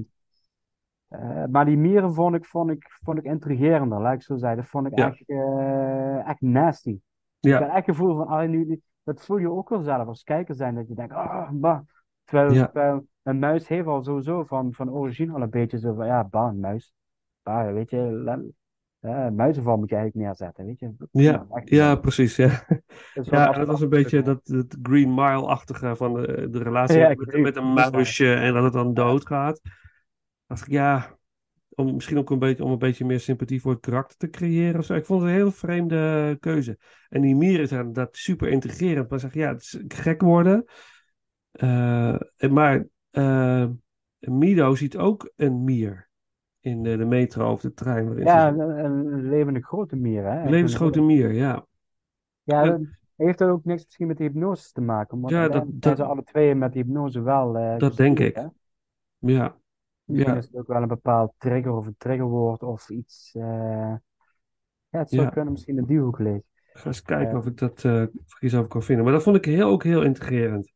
[1.07, 4.57] eh, maar die mieren vond ik, vond ik, vond ik intrigerender, laat ik zo zeggen.
[4.57, 5.07] Dat vond ik Ja.
[5.07, 5.23] echt,
[6.27, 6.89] echt nasty.
[7.39, 7.59] Ik Ja.
[7.59, 10.23] heb echt het gevoel van, ah, nu, nu- dat voel je ook wel zelf als
[10.23, 11.79] kijker zijn, dat je denkt, ah, bah.
[12.23, 16.23] Terwijl een muis heeft al sowieso van, van origine al een beetje zo van, ja,
[16.23, 16.93] bah, een muis.
[17.49, 17.99] Bah, weet je,
[18.99, 20.93] eh, muizenval moet je eigenlijk neerzetten, weet je.
[21.11, 21.47] Ja.
[21.63, 22.35] Ja, precies.
[22.35, 22.63] Ja.
[23.13, 27.41] dat Ja, was een beetje dat, dat Green Mile-achtige van de, de relatie Ja, met,
[27.41, 29.61] met een muisje en dat het dan doodgaat.
[30.47, 31.17] Dacht ik, ja,
[31.69, 34.79] om, misschien ook een beetje, om een beetje meer sympathie voor het karakter te creëren
[34.79, 34.93] of zo.
[34.93, 36.77] Ik vond het een heel vreemde keuze.
[37.09, 39.09] En die mieren zijn dat super integrerend.
[39.09, 40.65] Maar zeg, ja, het is gek worden.
[41.51, 42.19] Eh,
[42.49, 43.67] maar eh,
[44.19, 46.08] Mido ziet ook een mier
[46.59, 48.13] in de, de metro of de trein.
[48.13, 50.41] ze Ja, een, een levende grote mier, hè.
[50.43, 51.65] Een levensgrote mier, ja.
[52.43, 52.81] Ja, dat
[53.15, 55.19] heeft dat ook niks misschien met de hypnose te maken?
[55.19, 58.35] Want Ja, dat- dat- ze alle twee met de hypnose wel eh, Dat denk ik.
[59.17, 59.55] Ja,
[60.05, 60.39] Misschien Ja.
[60.39, 63.31] is het ook wel een bepaald trigger of een triggerwoord of iets.
[63.35, 63.95] eh,
[64.91, 65.29] Ja, het zou Ja.
[65.29, 66.43] kunnen misschien in die hoek liggen.
[66.73, 67.37] Ik ga eens kijken Eh.
[67.37, 69.03] of ik dat eh, of ik iets over kan vinden.
[69.03, 70.73] Maar dat vond ik heel, ook heel integrerend.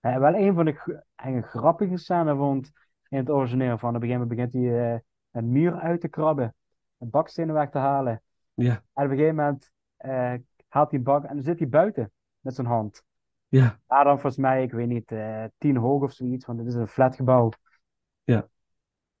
[0.00, 2.72] Eh, wel een van de eigenlijk grappige scènes vond
[3.08, 3.78] in het origineel.
[3.78, 4.98] Van een gegeven moment begint hij eh,
[5.34, 6.54] een muur uit te krabben,
[6.98, 8.22] een bakstenen weg te halen.
[8.54, 10.34] Ja, En op een gegeven moment eh,
[10.68, 13.04] haalt hij een bak en dan zit hij buiten met zijn hand.
[13.48, 16.68] ja, Ja, dan volgens mij, ik weet niet, eh, tien hoog of zoiets, want het
[16.68, 17.50] is een flatgebouw.
[18.22, 18.48] Ja.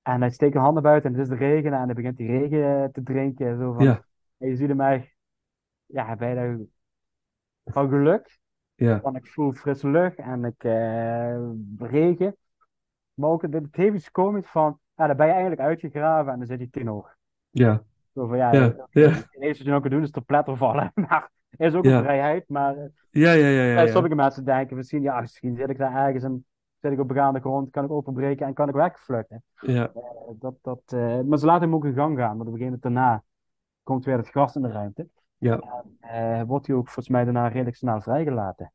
[0.02, 2.26] En hij steekt de handen buiten en het is de regen en dan begint hij
[2.26, 3.58] regen eh, te drinken.
[3.58, 4.04] Zo van, ja,
[4.38, 5.14] En je ziet hem echt,
[5.86, 6.58] ja, bijna
[7.64, 8.38] van geluk.
[8.74, 10.62] ja, Want ik voel frisse lucht en ik
[11.78, 12.36] regen.
[13.14, 16.38] Maar ook, het het heeft iets komisch van, ja, dan ben je eigenlijk uitgegraven en
[16.38, 17.16] dan zit je tien hoog.
[17.50, 17.82] ja,
[18.14, 20.56] Zo van, ja, ja, het ja, eerste wat je nog kan doen is te pletter
[20.56, 20.92] vallen.
[21.08, 25.02] Maar is ook een vrijheid, maar eh, ja, ja, ja, ja, sommige mensen denken misschien,
[25.02, 26.44] ja, misschien zit ik daar ergens en
[26.80, 29.42] zit ik op begaande grond, kan ik openbreken en kan ik wegvluchten.
[29.60, 30.02] Ja, Eh,
[30.38, 32.64] dat, dat, eh, maar ze laten hem ook in gang gaan, want op een gegeven
[32.82, 33.22] moment daarna
[33.82, 35.08] komt weer het gas in de ruimte.
[35.38, 35.60] ja,
[36.46, 38.72] wordt hij ook volgens mij daarna redelijk snel vrijgelaten.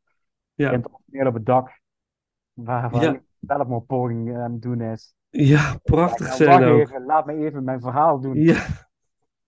[0.53, 1.79] ja, het origineel op het dak,
[2.53, 3.11] waar, waar Ja.
[3.11, 5.13] hij zelfmoordpoging aan het doen is.
[5.29, 6.79] Ja, prachtig Ja, scène wacht ook.
[6.79, 8.35] even, laat me even mijn verhaal doen.
[8.35, 8.65] Ja,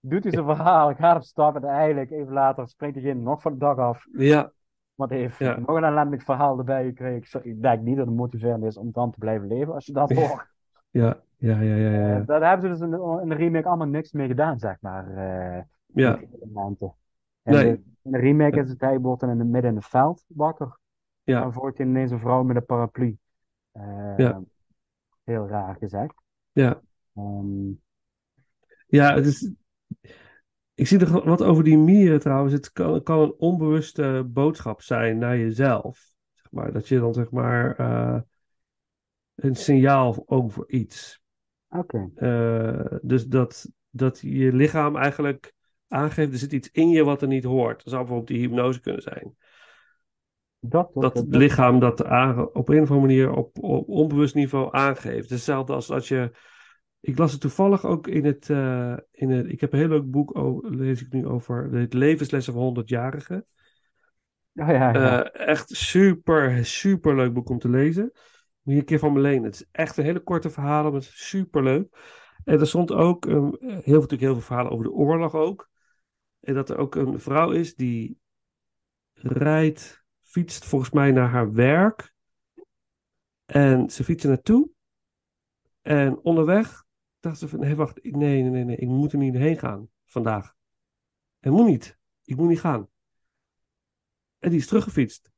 [0.00, 3.50] Doet hij zijn verhaal, gaat op stap en eigenlijk even later springt hij nog van
[3.50, 4.06] het dak af.
[4.12, 4.52] ja,
[4.94, 5.58] Want hij heeft Ja.
[5.58, 7.44] nog een ellendig verhaal erbij gekregen.
[7.44, 10.12] Ik denk niet dat het motiverend is om dan te blijven leven als je dat
[10.12, 10.46] hoort.
[10.90, 13.68] ja, ja, ja, ja, ja, Eh, daar hebben ze dus in de, in de remake
[13.68, 15.06] allemaal niks mee gedaan, zeg maar.
[15.16, 15.62] eh,
[15.94, 16.94] Ja, elementen.
[17.42, 17.64] En Nee.
[17.64, 20.78] de- in de remake is het, hij wordt in het midden in het veld wakker.
[21.22, 21.40] Ja.
[21.40, 23.16] Dan wordt hij ineens een vrouw met een paraplu.
[23.72, 24.40] Eh, Ja.
[25.32, 26.14] Heel raar gezegd.
[26.52, 26.82] ja.
[27.14, 27.70] Ehm,
[28.86, 29.52] Ja, het is...
[30.74, 32.52] Ik zie er wat over die mieren trouwens.
[32.52, 36.12] Het kan, kan een onbewuste boodschap zijn naar jezelf.
[36.32, 38.20] Zeg maar, dat je dan zeg maar eh,
[39.34, 41.20] een signaal over iets.
[41.68, 42.10] Oké.
[42.14, 45.52] Eh, dus dat, dat je lichaam eigenlijk
[45.88, 47.76] aangeeft, er zit iets in je wat er niet hoort.
[47.76, 49.36] Dat zou bijvoorbeeld die hypnose kunnen zijn.
[50.64, 52.00] Dat, dat, lichaam dat
[52.52, 55.30] op een of andere manier op, op onbewust niveau aangeeft.
[55.30, 56.30] Hetzelfde als als je.
[57.00, 58.50] Ik las het toevallig ook in het.
[58.50, 61.72] eh, in het ik heb een heel leuk boek, o- lees ik nu over.
[61.72, 63.46] Het Levenslessen van 100-jarigen.
[64.52, 65.24] Ja, ja, ja.
[65.30, 68.12] Eh, echt super, super leuk boek om te lezen.
[68.62, 69.44] Moet je een keer van me lenen.
[69.44, 71.96] Het is echt een hele korte verhaal, maar het is super leuk.
[72.44, 75.70] En er stond ook um, heel, veel, natuurlijk heel veel verhalen over de oorlog ook.
[76.40, 78.18] En dat er ook een vrouw is die
[79.12, 80.01] rijdt,
[80.32, 82.14] fietst volgens mij naar haar werk.
[83.44, 84.70] En ze fietsen naartoe.
[85.80, 86.84] En onderweg
[87.20, 90.54] dacht ze van, nee wacht, nee, nee, nee, ik moet er niet heen gaan vandaag.
[91.38, 91.98] Het moet niet.
[92.24, 92.88] Ik moet niet gaan.
[94.38, 95.30] En die is teruggefietst.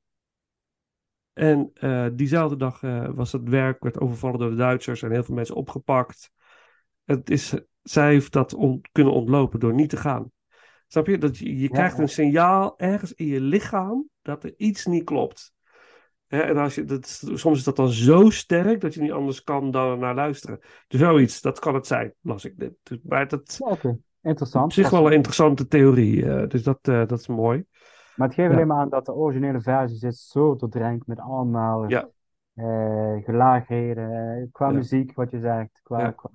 [1.33, 5.23] En uh, diezelfde dag uh, was het werk, werd overvallen door de Duitsers en heel
[5.23, 6.31] veel mensen opgepakt.
[7.05, 8.57] Het is, zij heeft dat
[8.93, 10.33] kunnen ontlopen door niet te gaan.
[10.87, 11.19] Snap je?
[11.19, 15.53] Dat je, je krijgt een signaal ergens in je lichaam dat er iets niet klopt.
[16.27, 19.43] Hè, en als je, dat, soms is dat dan zo sterk dat je niet anders
[19.43, 20.59] kan dan naar luisteren.
[20.89, 22.75] Dus zoiets, dat kan het zijn, las ik dit.
[22.83, 23.99] Dus, maar dat, okay.
[24.23, 24.65] interessant.
[24.65, 27.65] Op zich wel een interessante theorie, uh, dus dat, uh, dat is mooi.
[28.17, 28.55] Maar het geeft ja.
[28.55, 32.09] alleen maar aan dat de originele versie zit zo doordrenkt met allemaal ja.
[32.55, 34.75] uh, gelaagdheden, qua ja.
[34.75, 36.31] muziek, wat je zegt, qua, qua,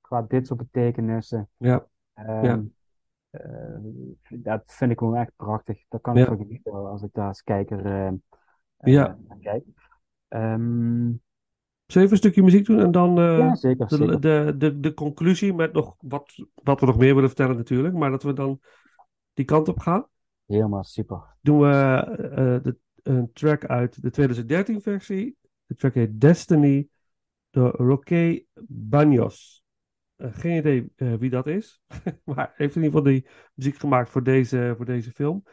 [0.00, 1.48] qua, dit soort betekenissen.
[1.56, 1.86] Ja.
[2.14, 2.74] Um,
[4.28, 5.84] dat vind ik gewoon echt prachtig.
[5.88, 8.12] Daar kan ik van genieten als ik daar als kijker
[8.78, 9.18] ja.
[9.40, 9.64] kijk.
[10.28, 11.22] Um,
[11.86, 14.20] Zullen we even een stukje muziek doen en dan uh, ja, zeker, de, zeker.
[14.20, 18.10] De, de, de, conclusie met nog wat, wat we nog meer willen vertellen natuurlijk, maar
[18.10, 18.60] dat we dan
[19.32, 20.06] die kant op gaan.
[20.46, 21.36] Helemaal super.
[21.40, 25.36] Doen we uh, de, een track uit de 2013 versie.
[25.66, 26.88] De track heet Destiny
[27.50, 29.63] door Roque Banos.
[30.16, 31.82] Uh, geen idee wie dat is,
[32.24, 35.44] maar heeft in ieder geval die muziek gemaakt voor deze, voor deze film.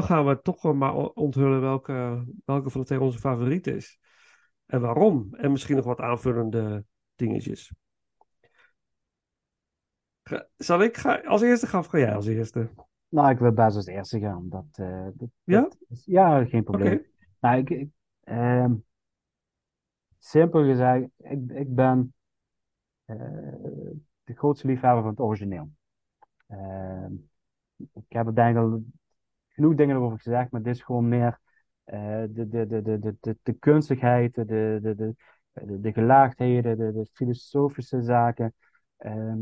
[0.00, 3.98] Dan gaan we toch wel maar onthullen welke, welke van de twee onze favoriet is.
[4.66, 5.34] En waarom.
[5.34, 7.72] En misschien nog wat aanvullende dingetjes.
[10.56, 12.70] Zal ik ga, als eerste gaan of ga jij als eerste?
[13.08, 14.48] Nou, ik wil best als eerste gaan.
[14.48, 15.60] Dat, eh, dat, Ja?
[15.60, 17.06] dat is- ja, geen probleem.
[17.40, 17.88] Nou, ik, ik,
[18.20, 18.74] ehm,
[20.18, 22.14] simpel gezegd, ik, ik ben
[23.04, 23.16] eh,
[24.24, 25.70] de grootste liefhebber van het origineel.
[26.46, 27.12] Ehm,
[27.76, 28.84] ik heb er denk ik al
[29.60, 31.40] genoeg dingen over gezegd, maar dit is gewoon meer
[31.84, 35.14] eh, de, de, de, de, de, de, kunstigheid, de, de, de, de,
[35.52, 38.54] de, de gelaagdheden, de, filosofische zaken.
[38.96, 39.34] Eh,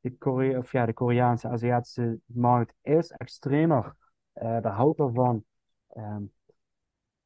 [0.00, 3.94] de, Korea, of ja, de Koreaanse, Aziatische markt is extremer.
[4.32, 5.44] Eh, daar hou ik wel van.
[5.88, 6.22] Ehm,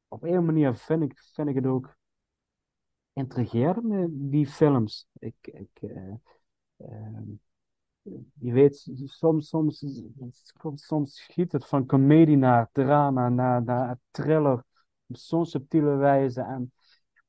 [0.07, 1.97] op een manier vind ik, vind ik het ook
[3.13, 5.07] intrigerend, die films.
[5.19, 6.13] Ik, ik, eh,
[6.77, 7.23] ehm,
[8.39, 9.85] je weet, soms, soms,
[10.75, 14.63] soms schiet het van comedie naar drama, naar, naar thriller,
[15.07, 16.41] op zo'n subtiele wijze.
[16.41, 16.71] En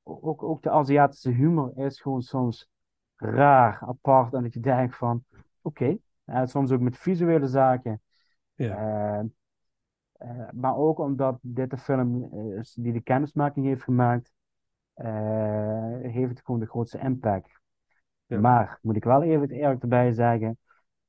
[0.03, 2.69] ook, ook de Aziatische humor is gewoon soms
[3.17, 4.35] raar, apart.
[4.35, 5.25] En dat je denkt van,
[5.63, 8.03] oké, eh, soms ook met visuele zaken.
[8.55, 8.77] Ja.
[8.77, 9.25] Eh,
[10.13, 14.33] eh, maar ook omdat dit de film is die de kennismaking heeft gemaakt,
[16.03, 17.61] heeft het gewoon de grootste impact.
[18.27, 18.41] Ja.
[18.41, 20.59] Maar, moet ik wel even eerlijk erbij zeggen,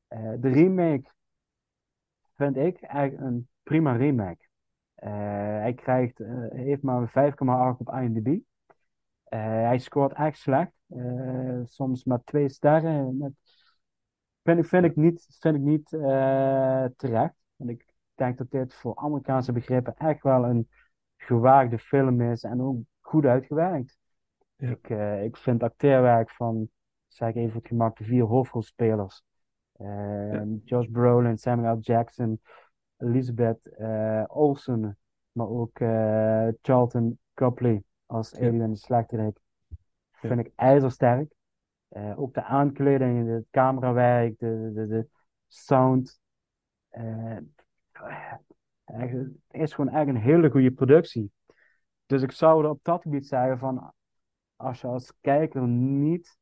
[0.08, 1.12] eh, de remake
[2.36, 4.48] vind ik eigenlijk een prima remake.
[4.96, 8.40] Eh, hij krijgt, eh, heeft maar een 5,8 op IMDb.
[9.30, 10.72] Hij scoort echt slecht.
[11.64, 13.18] Soms maar twee sterren.
[13.18, 13.32] Met...
[14.44, 15.90] Vind, ik, vind ik niet, vind ik niet
[16.98, 17.34] terecht.
[17.56, 20.70] Want ik denk dat dit voor Amerikaanse begrippen echt wel een
[21.18, 22.44] gewaagde film is.
[22.44, 23.98] En ook goed uitgewerkt.
[24.56, 24.70] Ja.
[24.70, 24.90] Ik,
[25.24, 26.70] ik vind acteerwerk van,
[27.08, 29.24] zeg ik even het gemak, de vier hoofdrolspelers.
[29.78, 31.80] Eh, Josh Brolin, Samuel L.
[31.80, 32.40] Jackson,
[32.98, 34.98] Elizabeth eh, Olsen,
[35.32, 38.36] maar ook eh, Charlton Copley als.
[38.36, 39.40] Alien de.
[40.12, 41.36] Vind ik ijzersterk.
[41.88, 45.08] Eh, ook de aankleding, het camerawerk, de, de, de
[45.48, 46.20] sound.
[48.84, 49.12] Het
[49.50, 51.32] is gewoon echt een hele goede productie.
[52.06, 53.94] Dus ik zou er op dat gebied zeggen van,
[54.56, 56.38] als je als kijker niet,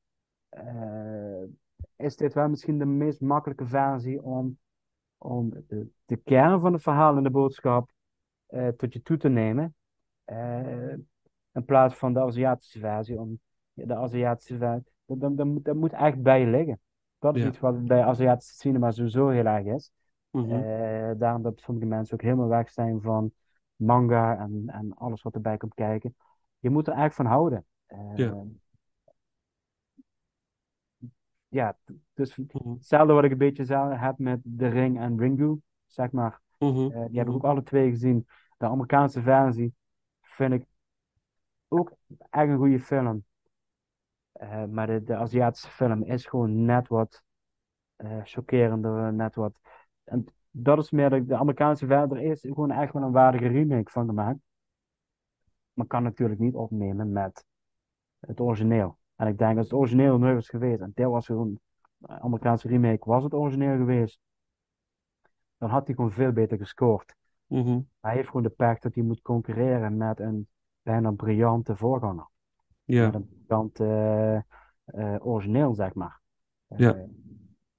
[1.98, 4.58] is dit wel misschien de meest makkelijke versie om,
[5.18, 7.90] om de, de kern van het verhaal en de boodschap
[8.46, 9.76] eh, tot je toe te nemen.
[10.24, 10.92] Eh,
[11.52, 13.20] in plaats van de Aziatische versie.
[13.20, 13.40] Om,
[13.74, 16.80] de Aziatische versie, dat, dat, dat, moet- dat moet echt bij je liggen.
[17.20, 17.48] Dat is Ja.
[17.48, 19.92] iets wat bij Aziatische cinema sowieso heel erg is.
[20.30, 20.52] Mhm.
[20.52, 23.32] Eh, daarom dat sommige mensen ook helemaal weg zijn van
[23.76, 26.16] manga en, en alles wat erbij komt kijken.
[26.60, 27.66] Je moet er eigenlijk van houden.
[28.16, 28.44] Ja.
[31.56, 31.78] Ja,
[32.14, 32.70] dus Mhm.
[32.70, 36.42] hetzelfde wat ik een beetje heb met The Ring en Ringu, zeg maar.
[36.60, 36.92] Mhm.
[36.92, 38.28] Eh, die heb ik ook alle twee gezien.
[38.58, 39.74] De Amerikaanse versie
[40.22, 40.66] vind ik
[41.68, 41.92] ook
[42.30, 43.24] echt een goede film.
[44.32, 47.24] Eh, maar de, de Aziatische film is gewoon net wat
[47.96, 49.60] eh chockerender, net wat.
[50.04, 52.16] En dat is meer de, de Amerikaanse versie.
[52.16, 54.40] Er is gewoon echt wel een waardige remake van gemaakt.
[55.74, 57.46] Maar kan natuurlijk niet opnemen met
[58.20, 58.98] het origineel.
[59.16, 60.82] En ik denk dat het origineel nooit was geweest.
[60.82, 61.60] En dit was gewoon
[62.02, 63.10] een Amerikaanse remake.
[63.10, 64.20] Was het origineel geweest,
[65.58, 67.16] dan had hij gewoon veel beter gescoord.
[67.48, 67.80] Mhm.
[68.00, 70.48] Hij heeft gewoon de pech dat hij moet concurreren met een
[70.82, 72.28] bijna briljante voorganger.
[72.84, 73.06] Ja.
[73.06, 76.20] Met een briljant eh, eh, origineel, zeg maar.
[76.68, 77.06] Eh, Ja.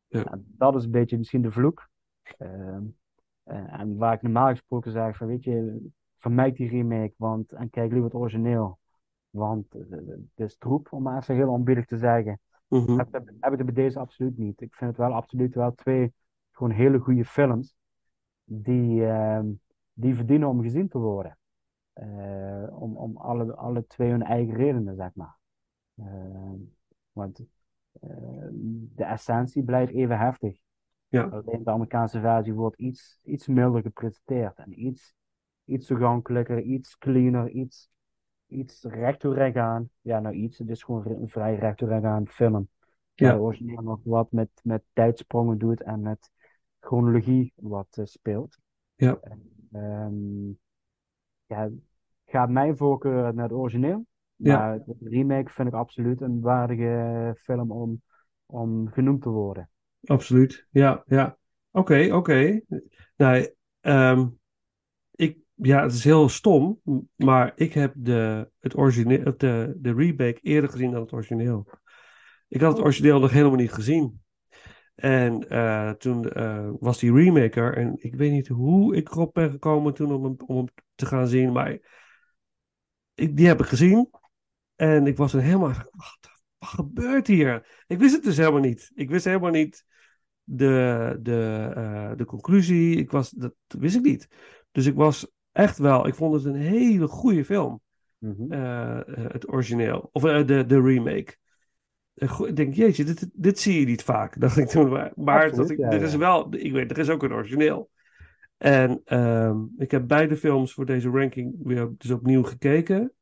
[0.09, 0.39] Ja.
[0.47, 1.89] dat is een beetje misschien de vloek.
[2.39, 2.83] Ehm,
[3.43, 5.87] eh, en waar ik normaal gesproken zeg van, weet je,
[6.17, 8.79] vermijd die remake, want, en kijk liever het origineel.
[9.37, 9.81] Want eh,
[10.35, 12.41] het is troep, om maar even heel onbillig te zeggen.
[12.69, 12.99] Mhm.
[12.99, 14.61] Heb, heb, heb ik het bij deze absoluut niet.
[14.61, 16.13] Ik vind het wel absoluut wel twee
[16.51, 17.77] gewoon hele goede films
[18.45, 19.47] die, ehm,
[19.93, 21.39] die verdienen om gezien te worden.
[21.93, 25.39] Eh, om om alle, alle twee hun eigen redenen, zeg maar.
[25.97, 26.59] Ehm,
[27.13, 27.41] want
[28.01, 28.11] eh,
[28.95, 30.59] de essentie blijft even heftig.
[31.09, 31.23] Ja.
[31.23, 35.15] Alleen de Amerikaanse versie wordt iets, iets milder gepresenteerd en iets,
[35.65, 37.91] iets toegankelijker, iets cleaner, iets,
[38.47, 39.90] iets recht toe recht aan.
[40.01, 42.68] Ja, nou iets, het is gewoon een vrij recht toe recht aan film.
[43.14, 43.32] Ja.
[43.32, 46.31] De origineel nog wat met, met tijdsprongen doet en met
[46.81, 48.59] chronologie wat eh, speelt.
[48.94, 49.18] Ja.
[49.73, 50.48] Ehm,
[51.47, 51.70] ja,
[52.27, 54.06] gaat mijn voorkeur naar het origineel.
[54.36, 54.59] Ja.
[54.59, 58.02] Maar de remake vind ik absoluut een waardige film om,
[58.47, 59.70] om genoemd te worden.
[60.05, 60.66] Absoluut.
[60.70, 61.36] Ja, ja.
[61.70, 62.60] Oké, oké.
[63.16, 64.28] Nou, ehm,
[65.57, 66.81] ja, het is heel stom,
[67.16, 71.69] maar ik heb de, het origineel, de, de remake eerder gezien dan het origineel.
[72.49, 74.24] Ik had het origineel nog helemaal niet gezien.
[74.95, 77.77] En eh, toen eh, was die remaker.
[77.77, 81.07] En ik weet niet hoe ik erop ben gekomen toen om hem, om hem te
[81.07, 81.53] gaan zien.
[81.53, 81.78] Maar
[83.15, 84.11] ik, die heb ik gezien.
[84.77, 85.69] En ik was er helemaal.
[85.69, 86.19] Wat,
[86.59, 87.85] wat gebeurt hier?
[87.87, 88.91] Ik wist het dus helemaal niet.
[88.95, 89.85] Ik wist helemaal niet
[90.43, 92.97] de, de, eh, de conclusie.
[92.97, 94.28] Ik was, dat wist ik niet.
[94.73, 96.07] Dus ik was echt wel.
[96.07, 97.81] Ik vond het een hele goede film.
[98.19, 98.53] Mhm.
[98.53, 100.09] eh, eh, het origineel.
[100.12, 101.37] Of eh, de, de remake.
[102.15, 104.35] Ik denk, jeetje, dit, dit zie je niet vaak.
[104.41, 104.89] Dacht ik toen.
[104.89, 107.33] Maar, maar Absoluut, dat ik, ja, er is wel, ik weet, er is ook een
[107.33, 107.91] origineel.
[108.57, 113.12] En ehm, ik heb beide films voor deze ranking weer dus opnieuw gekeken.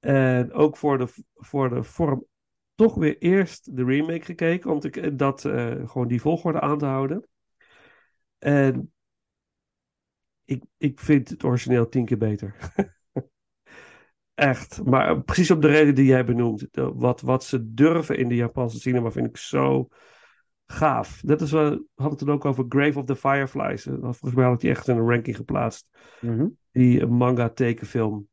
[0.00, 2.24] En ook voor de, voor de vorm
[2.74, 4.70] toch weer eerst de remake gekeken.
[4.70, 5.40] Om te, dat,
[5.84, 7.26] gewoon die volgorde aan te houden.
[8.38, 8.92] En
[10.44, 12.56] ik, ik vind het origineel tien keer beter.
[14.34, 14.84] Echt.
[14.84, 16.66] Maar precies op de reden die jij benoemt.
[16.70, 19.88] De- Wat, wat ze durven in de Japanse cinema vind ik zo
[20.66, 21.20] gaaf.
[21.24, 23.86] Dat is wel, we hadden het toen ook over Grave of the Fireflies.
[23.86, 25.88] Eh, Volgens mij had ik die echt in een ranking geplaatst.
[26.20, 26.48] Mhm.
[26.70, 28.28] Die manga tekenfilm.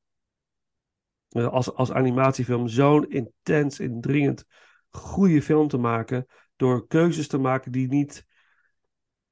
[1.29, 4.45] Eh, Als, als animatiefilm zo'n intens, indringend
[4.89, 6.25] goede film te maken.
[6.55, 8.25] Door keuzes te maken die niet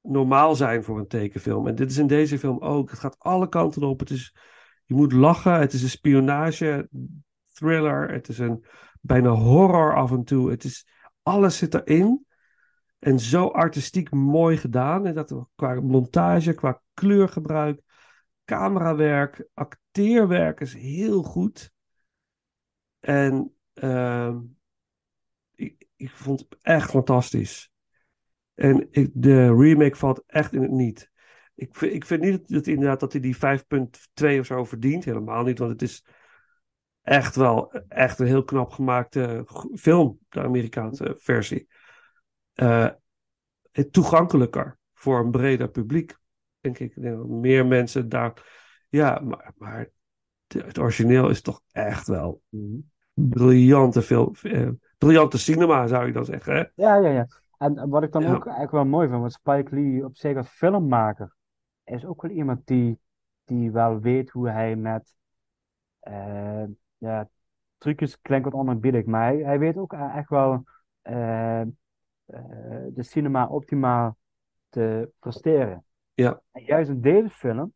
[0.08, 1.66] normaal zijn voor een tekenfilm.
[1.66, 2.90] En dit is in deze film ook.
[2.90, 4.00] Het gaat alle kanten op.
[4.00, 4.36] Het is,
[4.84, 5.60] je moet lachen.
[5.60, 6.88] Het is een spionage
[7.52, 8.10] thriller.
[8.12, 8.64] Het is een
[9.00, 10.50] bijna horror af en toe.
[10.50, 10.86] Het is,
[11.22, 12.26] alles zit erin.
[12.98, 15.06] En zo artistiek mooi gedaan.
[15.06, 17.80] En dat qua montage, qua kleurgebruik,
[18.44, 21.72] camerawerk, acteerwerk is heel goed.
[23.00, 24.38] En ehm,
[25.54, 27.70] ik, ik vond het echt fantastisch.
[28.58, 31.10] En ik, de remake valt echt in het niet.
[31.54, 35.04] Ik, vind- ik vind niet dat, inderdaad dat hij die 5.2 of zo verdient.
[35.04, 36.04] Helemaal niet, want het is
[37.02, 41.68] echt wel echt een heel knap gemaakte film, de Amerikaanse versie.
[43.72, 46.16] Het toegankelijker voor een breder publiek,
[46.60, 47.00] denk ik.
[47.00, 48.32] Denk meer mensen daar...
[48.88, 49.88] Ja, maar, maar
[50.46, 52.76] het origineel is toch echt wel Mhm.
[53.12, 54.34] briljante film.
[54.42, 54.68] eh,
[54.98, 56.54] briljante cinema, zou je dan zeggen.
[56.54, 56.64] Hè?
[56.74, 57.26] Ja, ja, ja.
[57.58, 58.28] En wat ik dan Ja.
[58.34, 61.34] ook eigenlijk wel mooi vind, want Spike Lee op zich als filmmaker
[61.84, 62.98] is ook wel iemand die,
[63.44, 65.16] die wel weet hoe hij met
[65.98, 66.64] eh,
[66.98, 67.28] ja,
[67.78, 70.64] trucjes klinkt wat onerbiedig, maar hij, hij weet ook echt wel
[71.02, 71.66] eh, eh,
[72.90, 74.16] de cinema optimaal
[74.68, 75.84] te presteren.
[76.14, 76.40] Ja.
[76.50, 77.72] En juist in deze film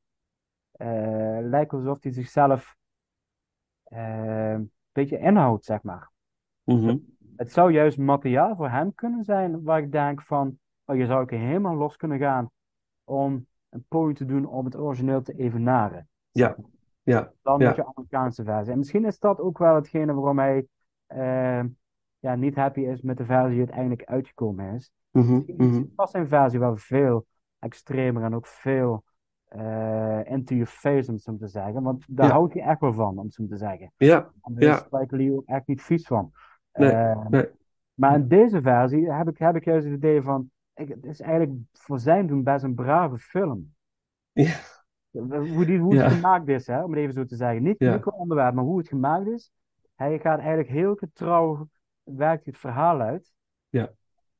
[1.40, 2.76] lijkt alsof hij zichzelf
[3.84, 6.10] een beetje inhoudt, zeg maar.
[6.64, 6.96] Mhm.
[7.42, 11.22] Het zou juist materiaal voor hem kunnen zijn waar ik denk van, oh, je zou
[11.22, 12.50] ook helemaal los kunnen gaan
[13.04, 16.08] om een poging te doen om het origineel te evenaren.
[16.30, 16.56] Ja,
[17.02, 17.66] ja, Dan ja.
[17.66, 18.72] met je Amerikaanse versie.
[18.72, 20.66] En misschien is dat ook wel hetgene waarom hij
[21.06, 21.64] eh,
[22.18, 24.92] ja, niet happy is met de versie die uiteindelijk uitgekomen is.
[25.10, 25.84] Mhm, Misschien mhm.
[25.96, 27.26] was zijn versie wel veel
[27.58, 29.04] extremer en ook veel
[29.48, 31.82] eh into your face, om het zo te zeggen.
[31.82, 32.32] Want daar Ja.
[32.32, 33.92] houdt hij echt wel van, om het zo te zeggen.
[33.96, 34.74] Ja, En daar Ja.
[34.74, 36.32] is Spike Lee ook echt niet vies van.
[36.72, 37.48] Nee, Eh, nee.
[37.94, 41.20] Maar in deze versie heb ik, heb ik juist het idee van, ik, het is
[41.20, 43.74] eigenlijk voor zijn doen best een brave film.
[44.32, 44.54] Ja.
[45.10, 46.02] Hoe, die, hoe Ja.
[46.04, 47.62] het gemaakt is, hè, om het even zo te zeggen.
[47.62, 48.00] Niet, Ja.
[48.04, 49.52] onderwerp, maar hoe het gemaakt is.
[49.94, 51.68] Hij gaat eigenlijk heel getrouw,
[52.02, 53.32] werkt het verhaal uit.
[53.68, 53.90] Ja.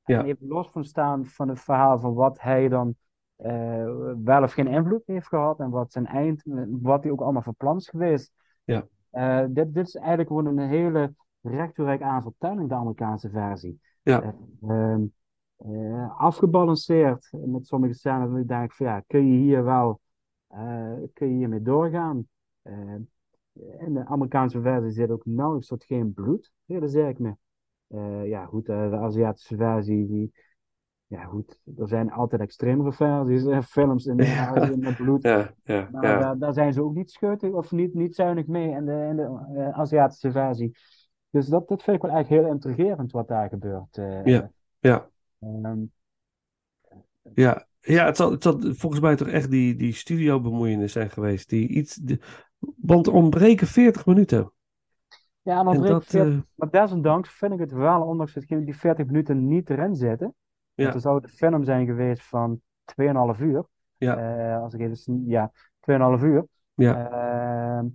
[0.03, 0.25] En Ja.
[0.25, 2.95] even los van staan van het verhaal van wat hij dan
[3.37, 3.85] eh,
[4.25, 5.61] wel of geen invloed heeft gehad.
[5.61, 6.43] En wat zijn eind,
[6.83, 8.33] wat hij ook allemaal van plan is geweest.
[8.65, 8.87] Ja.
[9.11, 13.31] Eh, dit, dit is eigenlijk gewoon een hele recht toe recht aan vertelling, de Amerikaanse
[13.31, 13.81] versie.
[14.03, 14.23] Ja.
[14.23, 14.31] Eh,
[14.71, 15.03] ehm,
[15.57, 18.47] eh, afgebalanceerd met sommige scènes.
[18.47, 20.01] Denk ik van ja, kun je hier wel
[20.47, 22.27] eh, kun je hiermee doorgaan?
[23.79, 27.35] In de Amerikaanse versie zit ook nauwelijks tot geen bloed, realiseer ik me.
[28.27, 30.33] Ja, goed, de Aziatische versie, die,
[31.07, 34.55] ja, goed, er zijn altijd extremere versies, films in, Ja.
[34.55, 35.23] in met bloed.
[35.33, 36.19] Ja, ja, Maar ja.
[36.19, 39.17] daar, daar zijn ze ook niet scheutig of niet, niet zuinig mee in de, in
[39.17, 40.77] de Aziatische versie.
[41.33, 43.99] Dus dat, dat vind ik wel eigenlijk heel intrigerend wat daar gebeurt.
[43.99, 44.25] eh.
[44.25, 44.51] Ja.
[44.81, 45.09] Ja.
[45.41, 45.83] Ehm,
[47.35, 51.49] Ja, ja het, zal, het zal volgens mij toch echt die, die studio-bemoeienis zijn geweest.
[51.49, 52.19] Die iets, de,
[52.77, 54.53] want er ontbreken 40 minuten.
[55.43, 59.07] ja, en dat, veert- eh, maar desondanks vind ik het wel, ondanks dat die 40
[59.07, 60.35] minuten niet erin zitten.
[60.75, 60.83] Ja.
[60.83, 63.65] Want er zou de film zijn geweest van 2,5 uur.
[63.97, 64.17] Ja.
[64.17, 66.47] Eh, als ik even, ja, 2,5 uur.
[66.75, 67.11] Ja.
[67.11, 67.87] Ehm,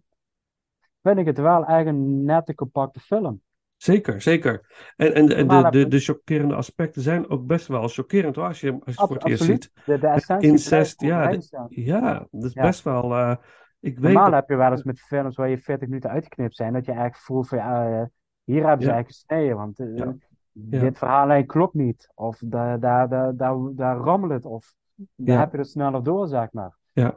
[1.07, 3.41] vind ik het wel eigenlijk een nette, compacte film.
[3.75, 4.65] zeker, zeker.
[4.95, 8.71] En, en, de, de, de chockerende aspecten zijn ook best wel chockerend hoor, als je,
[8.71, 9.71] als je het voor het eerst ziet.
[9.85, 11.65] De, de essentie Incest, ja, de-.
[11.69, 12.61] Ja, dat is Ja.
[12.61, 13.15] best wel.
[13.15, 13.35] eh,
[13.79, 16.55] ik weet Normaal dat- heb je wel eens met films waar je 40 minuten uitgeknipt
[16.55, 18.03] zijn, dat je eigenlijk voelt van eh,
[18.43, 18.93] hier hebben ze Ja.
[18.93, 19.55] eigenlijk gesneden.
[19.57, 20.79] Want eh, Ja.
[20.79, 22.11] dit verhaallijn klopt niet.
[22.15, 24.45] Of daar, daar, daar, daar, daar rammelt het.
[24.45, 24.73] Of
[25.15, 26.75] daar heb je er sneller door, zeg maar.
[26.93, 27.15] Ja.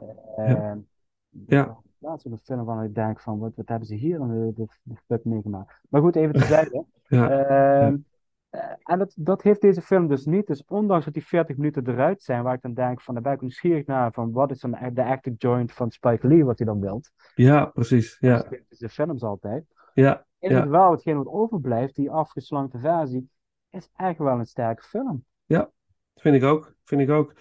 [1.47, 1.77] Ja.
[2.01, 4.65] Laatst een film van ik denk van, wat, wat hebben ze hier in de, de,
[4.83, 5.81] de fuck meegemaakt.
[5.89, 6.85] Maar goed, even terzijde.
[7.07, 7.29] Ja.
[7.29, 7.97] Ehm,
[8.49, 10.47] eh, en dat, dat heeft deze film dus niet.
[10.47, 13.33] Dus ondanks dat die 40 minuten eruit zijn, waar ik dan denk van, daar ben
[13.33, 16.67] ik nieuwsgierig naar van, wat is dan de active joint van Spike Lee, wat hij
[16.67, 17.11] dan wilt.
[17.35, 18.17] Ja, precies.
[18.19, 19.65] Ja, Dat is de films altijd.
[19.93, 20.59] ja, Ja.
[20.59, 23.29] het wel hetgeen wat overblijft, die afgeslankte versie,
[23.69, 25.25] is echt wel een sterke film.
[26.15, 26.73] vind ik ook.
[26.83, 27.33] Vind ik ook.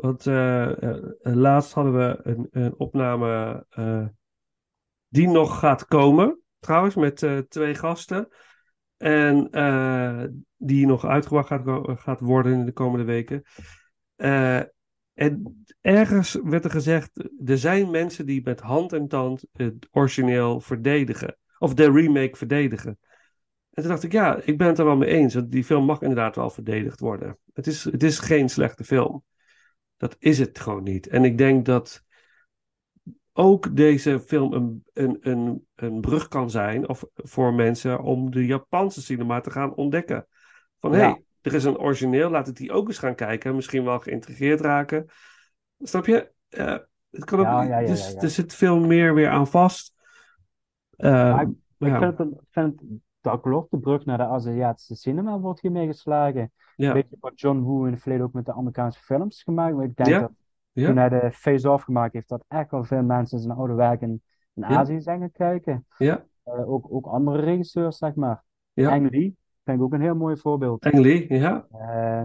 [0.00, 4.06] Want eh, eh, laatst hadden we een, een opname eh,
[5.08, 8.28] die nog gaat komen, trouwens, met twee gasten.
[8.96, 9.50] En
[10.56, 13.42] die nog uitgebracht gaat, gaat worden in de komende weken.
[15.14, 20.60] En ergens werd er gezegd, er zijn mensen die met hand en tand het origineel
[20.60, 21.38] verdedigen.
[21.58, 22.98] Of de remake verdedigen.
[23.70, 25.34] En toen dacht ik, ja, ik ben het er wel mee eens.
[25.34, 27.38] Die film mag inderdaad wel verdedigd worden.
[27.52, 29.24] Het is, het is geen slechte film.
[29.98, 31.06] Dat is het gewoon niet.
[31.06, 32.02] En ik denk dat
[33.32, 38.46] ook deze film een, een, een, een brug kan zijn of, voor mensen om de
[38.46, 40.26] Japanse cinema te gaan ontdekken.
[40.78, 41.04] Van hé, Ja.
[41.10, 43.54] hey, er is een origineel, laat ik die ook eens gaan kijken.
[43.54, 45.06] Misschien wel geïntegreerd raken.
[45.78, 46.32] Snap je?
[46.48, 46.76] Eh,
[47.10, 49.94] het kan ook, Ja, ja, ja, dus er zit veel meer weer aan vast.
[50.96, 52.90] Maar ik- ja, Ik vind, het, vind het-
[53.30, 56.52] dat klopt, de brug naar de Aziatische cinema wordt hiermee geslagen.
[56.76, 59.74] ja, Een beetje wat John Woo in het verleden ook met de Amerikaanse films gemaakt.
[59.74, 60.30] Maar ik denk Ja, dat
[60.72, 64.22] toen hij de Face-Off gemaakt heeft, dat echt wel veel mensen zijn oude werk in.
[64.60, 65.86] Azië zijn gaan kijken.
[65.98, 68.44] ja, Eh, ook, ook andere regisseurs, zeg maar.
[68.72, 68.90] Ja.
[68.90, 70.84] Ang Lee vind ik ook een heel mooi voorbeeld.
[70.84, 71.66] Ang Lee, ja.
[71.70, 72.22] Eh,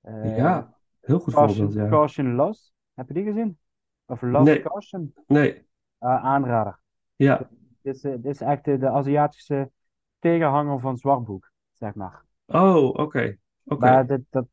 [0.00, 1.96] eh, Ja, heel goed Caution, voorbeeld, ja.
[1.96, 3.58] Caution Lost, heb je die gezien?
[4.06, 4.62] Of Lost Nee.
[4.62, 5.12] Caution?
[5.26, 5.66] Nee,
[5.98, 6.80] aanrader.
[7.16, 7.48] ja.
[7.82, 9.70] Dit is, dit is echt de, de Aziatische
[10.18, 12.24] tegenhanger van Zwartboek, zeg maar.
[12.46, 13.36] Oh, oké.
[13.64, 13.80] Oké.
[13.86, 14.46] Maar dit, dat,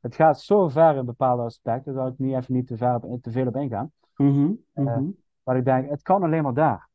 [0.00, 3.00] het gaat zo ver in bepaalde aspecten, daar zal ik niet even niet te, ver
[3.20, 3.92] te veel op ingaan.
[4.16, 5.04] Mhm, Eh, mhm.
[5.42, 6.88] Maar ik denk, het kan alleen maar daar.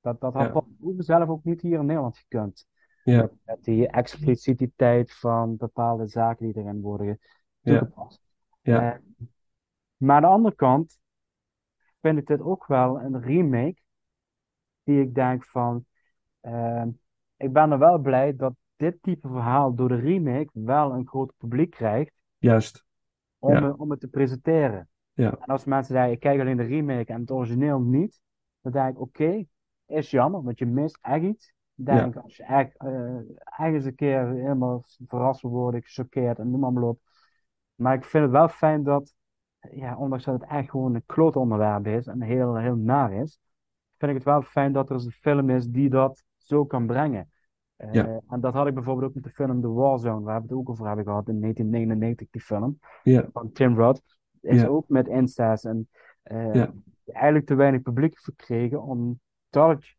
[0.00, 0.92] Dat, dat had Ja.
[0.96, 2.66] Zelf ook niet hier in Nederland gekund.
[3.04, 3.20] Ja.
[3.20, 7.18] Met, met die explicititeit van bepaalde zaken die erin worden
[7.60, 7.78] Ja.
[7.78, 8.20] toegepast.
[8.60, 8.92] Ja.
[8.92, 8.98] Eh,
[9.96, 10.98] maar aan de andere kant
[12.00, 13.82] vind ik dit ook wel een remake
[14.82, 15.86] die ik denk van,
[16.40, 16.88] ehm,
[17.36, 21.32] ik ben er wel blij dat dit type verhaal door de remake wel een groot
[21.36, 22.84] publiek krijgt Juist.
[23.38, 23.62] om, Ja.
[23.62, 24.88] het- om het te presenteren.
[25.12, 25.30] Ja.
[25.30, 28.20] En als mensen zeggen, ik kijk alleen de remake en het origineel niet,
[28.60, 29.44] dan denk ik, oké,
[29.86, 31.52] is jammer, want je mist echt iets.
[31.74, 36.50] Denk, als je echt, eh, echt eens een keer helemaal verrast wil worden, gechoqueerd en
[36.50, 36.98] noem maar, maar op.
[37.74, 39.14] Maar ik vind het wel fijn dat,
[39.70, 43.38] ja, ondanks dat het echt gewoon een kloot onderwerp is en heel, heel naar is,
[43.98, 46.86] vind ik het wel fijn dat er eens een film is die dat zo kan
[46.86, 47.30] brengen.
[47.76, 48.20] Eh, Ja.
[48.28, 50.68] En dat had ik bijvoorbeeld ook met de film The Warzone, waar we het ook
[50.70, 53.28] over hebben gehad in 1999, die film Ja.
[53.32, 54.02] van Tim Roth.
[54.40, 54.66] Is Ja.
[54.66, 55.88] ook met Insta's en
[56.22, 56.64] eh,
[57.04, 59.96] eigenlijk te weinig publiek verkregen, omdat het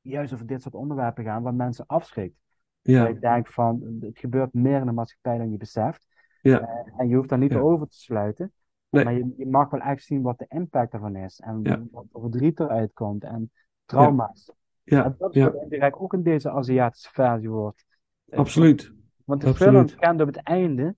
[0.00, 2.36] juist over dit soort onderwerpen gaan waar mensen afschrikt.
[2.80, 3.06] Ja.
[3.06, 6.06] Ik denk van, het gebeurt meer in de maatschappij dan je beseft.
[6.40, 6.60] Ja.
[6.60, 8.52] Eh, en je hoeft daar niet over te sluiten.
[8.88, 9.04] Nee.
[9.04, 11.40] Maar je, je mag wel echt zien wat de impact ervan is.
[11.40, 13.24] En wat voor verdriet eruit komt.
[13.24, 13.50] En
[13.84, 14.52] trauma's.
[14.82, 15.04] Ja.
[15.04, 15.52] En dat is Ja.
[15.80, 17.84] wat ook in deze Aziatische versie wordt.
[18.28, 18.92] eh, Absoluut.
[19.24, 19.90] Want de Absoluut.
[19.90, 20.94] film kent op het einde,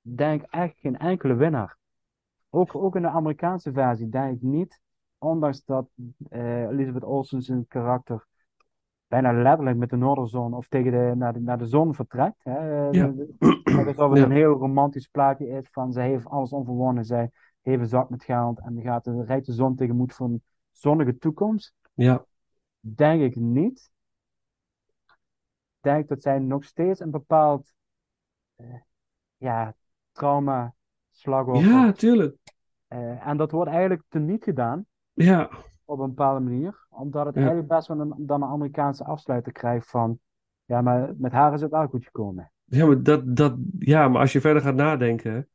[0.00, 1.76] denk ik, echt geen enkele winnaar.
[2.50, 4.80] Ook, ook in de Amerikaanse versie denk ik niet,
[5.18, 5.88] ondanks dat
[6.28, 8.26] eh, Elizabeth Olsen zijn karakter
[9.06, 12.44] bijna letterlijk met de Noorderzon of tegen de, naar, de, naar de zon vertrekt.
[12.44, 12.88] Hè.
[12.90, 13.12] Ja.
[13.64, 14.24] Net alsof het Ja.
[14.24, 17.30] een heel romantisch plaatje is van zij heeft alles onverwonnen, zij
[17.62, 21.18] heeft een zak met geld en gaat de rijdt de zon tegemoet voor een zonnige
[21.18, 21.74] toekomst.
[21.94, 22.24] Ja.
[22.80, 23.90] Denk ik niet.
[25.80, 27.72] Denk dat zij nog steeds een bepaald
[28.56, 28.66] eh,
[29.36, 29.74] ja,
[30.12, 30.74] trauma,
[31.10, 31.70] slachtoffer.
[31.70, 32.36] Ja, tuurlijk.
[32.86, 35.50] eh, en dat wordt eigenlijk teniet gedaan Ja.
[35.84, 37.40] op een bepaalde manier, omdat het Ja.
[37.40, 40.18] eigenlijk best wel een, dan een Amerikaanse afsluiter krijgt van,
[40.64, 42.52] ja, maar met haar is het wel goed gekomen.
[42.64, 45.48] Ja, maar dat, dat, ja, maar als je verder gaat nadenken.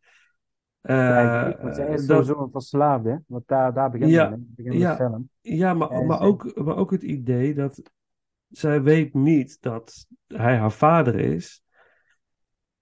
[0.85, 4.55] Ja, eh, want zij is dat, sowieso een verslaafde, want daar, daar begint Ja, het
[4.55, 4.89] begint ja.
[4.89, 5.29] de film.
[5.41, 7.81] ja, maar, En maar, ook, maar ook het idee dat
[8.49, 11.63] zij weet niet dat hij haar vader is.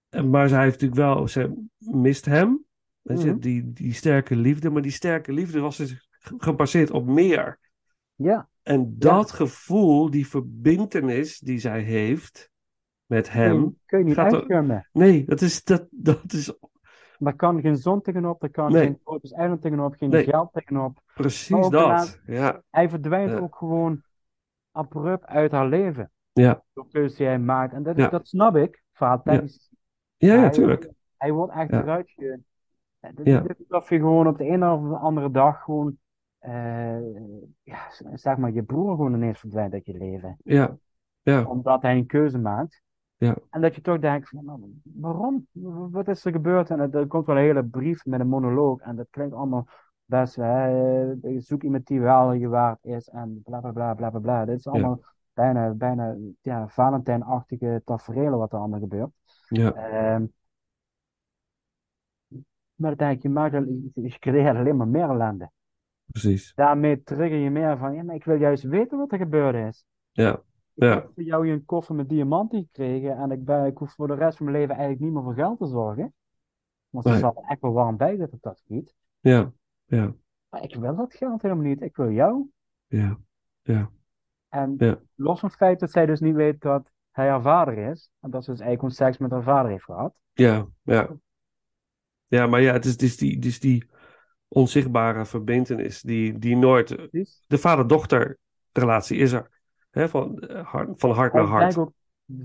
[0.08, 2.64] En- Maar zij heeft natuurlijk wel, ze mist hem.
[3.02, 3.38] Weet je, Mhm.
[3.38, 4.70] die, die sterke liefde.
[4.70, 7.58] Maar die sterke liefde was dus ge- gebaseerd op meer.
[8.14, 12.50] Ja, En dat gevoel, die verbintenis die zij heeft
[13.06, 13.78] met kun je, hem.
[13.86, 14.88] kun je niet gaat er-.
[14.92, 16.54] Nee, dat is, dat, dat is
[17.24, 18.82] Daar kan geen zon tegenop, daar kan Nee.
[18.82, 20.24] geen tropisch eiland tegenop, geen Nee.
[20.24, 21.00] geld tegenop.
[21.14, 22.20] precies dat.
[22.26, 23.38] Ja, Hij verdwijnt Ja.
[23.38, 24.02] ook gewoon
[24.70, 26.10] abrupt uit haar leven.
[26.32, 27.72] ja, Door keuzes die hij maakt.
[27.72, 28.08] En dat, Ja.
[28.08, 29.70] dat snap ik, verhaaltechnisch
[30.16, 30.50] Ja, ja,
[31.16, 32.40] Hij- wordt echt eruit ge...
[33.14, 33.40] Dit, Ja.
[33.40, 35.98] dit of je gewoon op de een of de andere dag gewoon,
[36.38, 37.14] eh,
[37.62, 40.36] ja, zeg maar, je broer gewoon ineens verdwijnt uit je leven.
[40.44, 40.76] Ja,
[41.22, 42.82] ja, Omdat hij een keuze maakt.
[43.22, 43.36] Ja.
[43.50, 45.46] En dat je toch denkt van, nou, waarom?
[45.90, 46.70] Wat is er gebeurd?
[46.70, 48.80] En er komt wel een hele brief met een monoloog.
[48.80, 49.68] En dat klinkt allemaal
[50.04, 53.08] best, hè, eh, zoek iemand die wel je waard is.
[53.08, 54.44] En bla bla bla bla bla bla.
[54.44, 55.00] Dit is allemaal
[55.32, 59.10] bijna, bijna ja, Valentijn-achtige tafereelen wat er allemaal gebeurt.
[59.48, 60.24] ja, Ehm,
[62.74, 63.52] maar dan denk je, maakt
[63.94, 65.50] je creëert alleen maar meer ellende.
[66.06, 66.52] precies.
[66.54, 69.84] Daarmee trigger je meer van, ja, maar ik wil juist weten wat er gebeurd is.
[70.10, 70.42] Ja,
[70.74, 70.94] Ik Ja.
[70.94, 74.14] heb voor jou een koffer met diamanten gekregen en ik, ben, ik hoef voor de
[74.14, 76.14] rest van mijn leven eigenlijk niet meer voor geld te zorgen.
[76.88, 77.20] Want ze Nee.
[77.20, 78.94] zal echt wel warm bij zitten op dat gebied.
[79.20, 79.52] ja,
[79.84, 80.14] ja,
[80.48, 81.82] Maar ik wil dat geld helemaal niet.
[81.82, 82.48] Ik wil jou.
[82.86, 83.18] ja,
[83.62, 83.90] ja,
[84.48, 84.98] En Ja.
[85.14, 88.10] los van het feit dat zij dus niet weet dat hij haar vader is.
[88.20, 90.14] En dat ze dus eigenlijk gewoon seks met haar vader heeft gehad.
[90.32, 91.16] ja, ja.
[92.26, 93.90] Ja, maar ja, het is, het is die, het is die
[94.48, 96.88] onzichtbare verbintenis die, die nooit...
[97.46, 98.38] De vader-dochter
[98.72, 99.51] relatie is er.
[99.92, 101.78] Hè, van, eh, hart, van hart naar hart.
[101.78, 101.92] ook,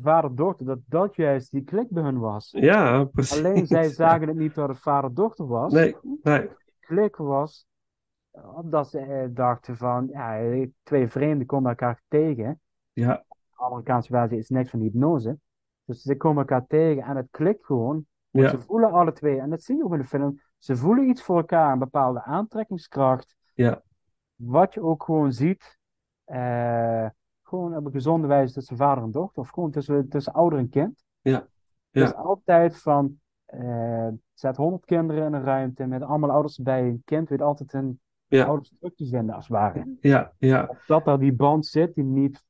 [0.02, 2.52] vader-dochter, dat dat juist die klik bij hun was.
[2.52, 3.38] Ja, precies.
[3.38, 5.74] Alleen zij zagen het niet dat het vader-dochter was.
[5.74, 6.49] Nee, nee.
[6.80, 7.68] klik was
[8.56, 12.61] omdat ze eh, dachten van, ja, eh, twee vreemden komen elkaar tegen.
[12.91, 15.40] Ja, De Amerikaanse versie is niks van hypnose.
[15.86, 18.06] Dus ze komen elkaar tegen en het klikt gewoon.
[18.30, 21.10] Ja, Ze voelen alle twee, en dat zie je ook in de film, ze voelen
[21.10, 23.36] iets voor elkaar, een bepaalde aantrekkingskracht.
[23.53, 23.82] ja,
[24.36, 25.78] Wat je ook gewoon ziet,
[26.24, 27.07] eh,
[27.48, 30.69] gewoon op een gezonde wijze tussen vader en dochter, of gewoon tussen, tussen ouder en
[30.69, 31.03] kind.
[31.22, 31.48] Ja,
[31.91, 32.10] is ja.
[32.10, 36.82] altijd van, eh, zet honderd kinderen in een ruimte met allemaal ouders erbij.
[36.84, 38.45] Een kind weet altijd een Ja.
[38.45, 39.95] ouders terug te vinden, als het ware.
[40.02, 40.78] ja, ja.
[40.88, 42.44] Dat er die band zit die niet,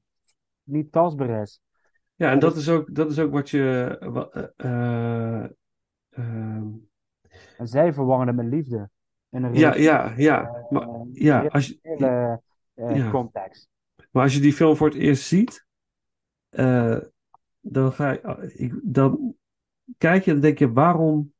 [0.64, 1.62] niet tastbaar is.
[2.16, 3.98] Ja, en dat is ook, dat is ook wat je.
[6.08, 6.72] ehm,
[7.58, 8.90] En zij verwarren het met liefde.
[9.30, 10.66] In een ja, ja, ja.
[10.70, 12.42] Maar, ja, als je, hele
[12.74, 13.10] Ja.
[13.12, 13.70] context.
[14.18, 15.66] Maar als je die film voor het eerst ziet,
[16.50, 16.98] eh,
[17.60, 19.36] dan ga je, ik, dan
[19.98, 21.34] kijk je en denk je, waarom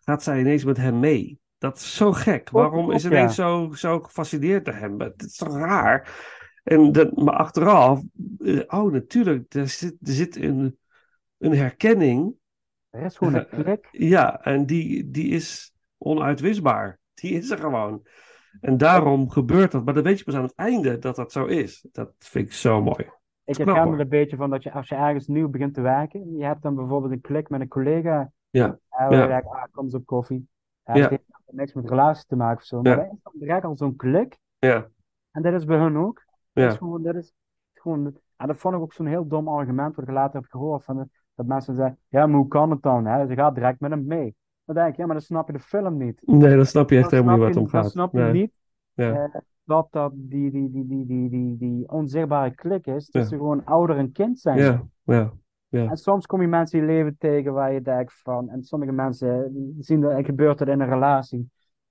[0.00, 1.40] gaat zij ineens met hem mee?
[1.58, 2.50] Dat is zo gek.
[2.50, 5.00] Waarom is ineens zo, zo gefascineerd door hem?
[5.00, 6.26] Het is toch raar?
[6.64, 8.02] En dat, maar achteraf,
[8.38, 10.78] eh, oh natuurlijk, er zit, er zit een,
[11.38, 12.34] een herkenning.
[12.90, 13.88] Er is gewoon een klik.
[13.90, 16.98] Ja, en die, die is onuitwisbaar.
[17.14, 18.06] Die is er gewoon.
[18.60, 19.84] En daarom gebeurt dat.
[19.84, 21.86] Maar dan weet je pas aan het einde dat dat zo is.
[21.92, 23.06] Dat vind ik zo mooi.
[23.44, 23.92] Ik herken hoor.
[23.94, 26.62] er een beetje van dat je als je ergens nieuw begint te werken, je hebt
[26.62, 28.32] dan bijvoorbeeld een klik met een collega.
[28.50, 28.78] Ja.
[28.90, 29.22] En Ja.
[29.22, 30.48] je denkt, ah, kom eens op koffie.
[30.84, 31.08] Ja, Ja.
[31.08, 32.82] Heeft niks met relatie te maken of zo.
[32.82, 32.98] Maar Ja.
[33.04, 34.38] er is dan direct al zo'n klik.
[34.58, 34.88] Ja,
[35.30, 36.24] En dat is bij hun ook.
[36.52, 37.32] Dat is ja, gewoon, dat is
[37.74, 40.84] gewoon, en dat vond ik ook zo'n heel dom argument wat ik later heb gehoord.
[40.84, 43.06] Van, de- dat mensen zeggen, ja, maar hoe kan het dan?
[43.06, 43.26] Hè?
[43.26, 44.34] Ze gaat direct met hem mee.
[44.68, 46.20] Dan denk ik, ja, maar dan snap je de film niet.
[46.24, 47.90] nee, dan snap je echt Dan helemaal niet je- om Dan gaat.
[47.90, 48.52] snap je niet
[48.94, 49.12] Ja.
[49.24, 53.96] eh, dat dat die, die, die, die, die, die, onzichtbare klik is tussen gewoon ouder
[53.96, 54.58] en kind zijn.
[54.58, 55.32] Ja, ja,
[55.68, 58.62] ja, En soms kom je mensen in je leven tegen waar je denkt van, en
[58.62, 61.50] sommige mensen zien dat, gebeurt dat in een relatie.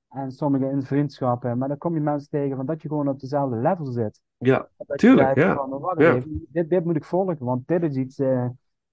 [0.10, 1.58] En sommige in vriendschappen.
[1.58, 4.22] Maar dan kom je mensen tegen van dat je gewoon op dezelfde level zit.
[4.38, 5.56] ja, Dat Tuurlijk, ja.
[5.56, 6.14] van, Ja.
[6.16, 8.46] even, dit, dit moet ik volgen, want dit is iets, eh,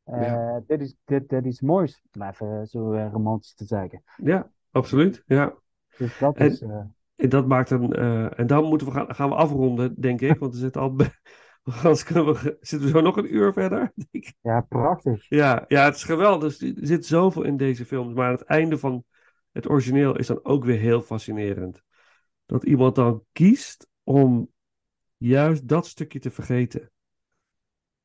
[0.04, 0.62] Ja.
[0.66, 2.02] dit is, dit, dit is moois.
[2.12, 4.02] Om even zo eh, romantisch te zeggen.
[4.16, 5.22] ja, absoluut.
[5.26, 5.54] Ja.
[5.98, 6.80] Dus dat En- is, eh,
[7.16, 7.92] En dat maakt een.
[7.92, 10.38] eh, en dan moeten we gaan, gaan we afronden, denk ik.
[10.38, 10.96] Want we zitten al.
[11.62, 13.92] Anders kunnen we, zitten we zo nog een uur verder.
[14.10, 14.34] denk ik.
[14.40, 15.26] ja, prachtig.
[15.28, 16.60] Ja, ja, het is geweldig.
[16.60, 18.14] Er zit zoveel in deze films.
[18.14, 19.04] Maar het einde van
[19.52, 21.82] het origineel is dan ook weer heel fascinerend.
[22.46, 24.50] Dat iemand dan kiest om
[25.16, 26.90] juist dat stukje te vergeten.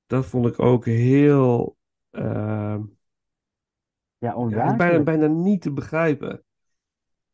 [0.06, 1.78] Dat vond ik ook heel.
[2.10, 2.82] Ehm,
[4.18, 4.46] Ja,
[4.76, 6.44] bijna, bijna niet te begrijpen.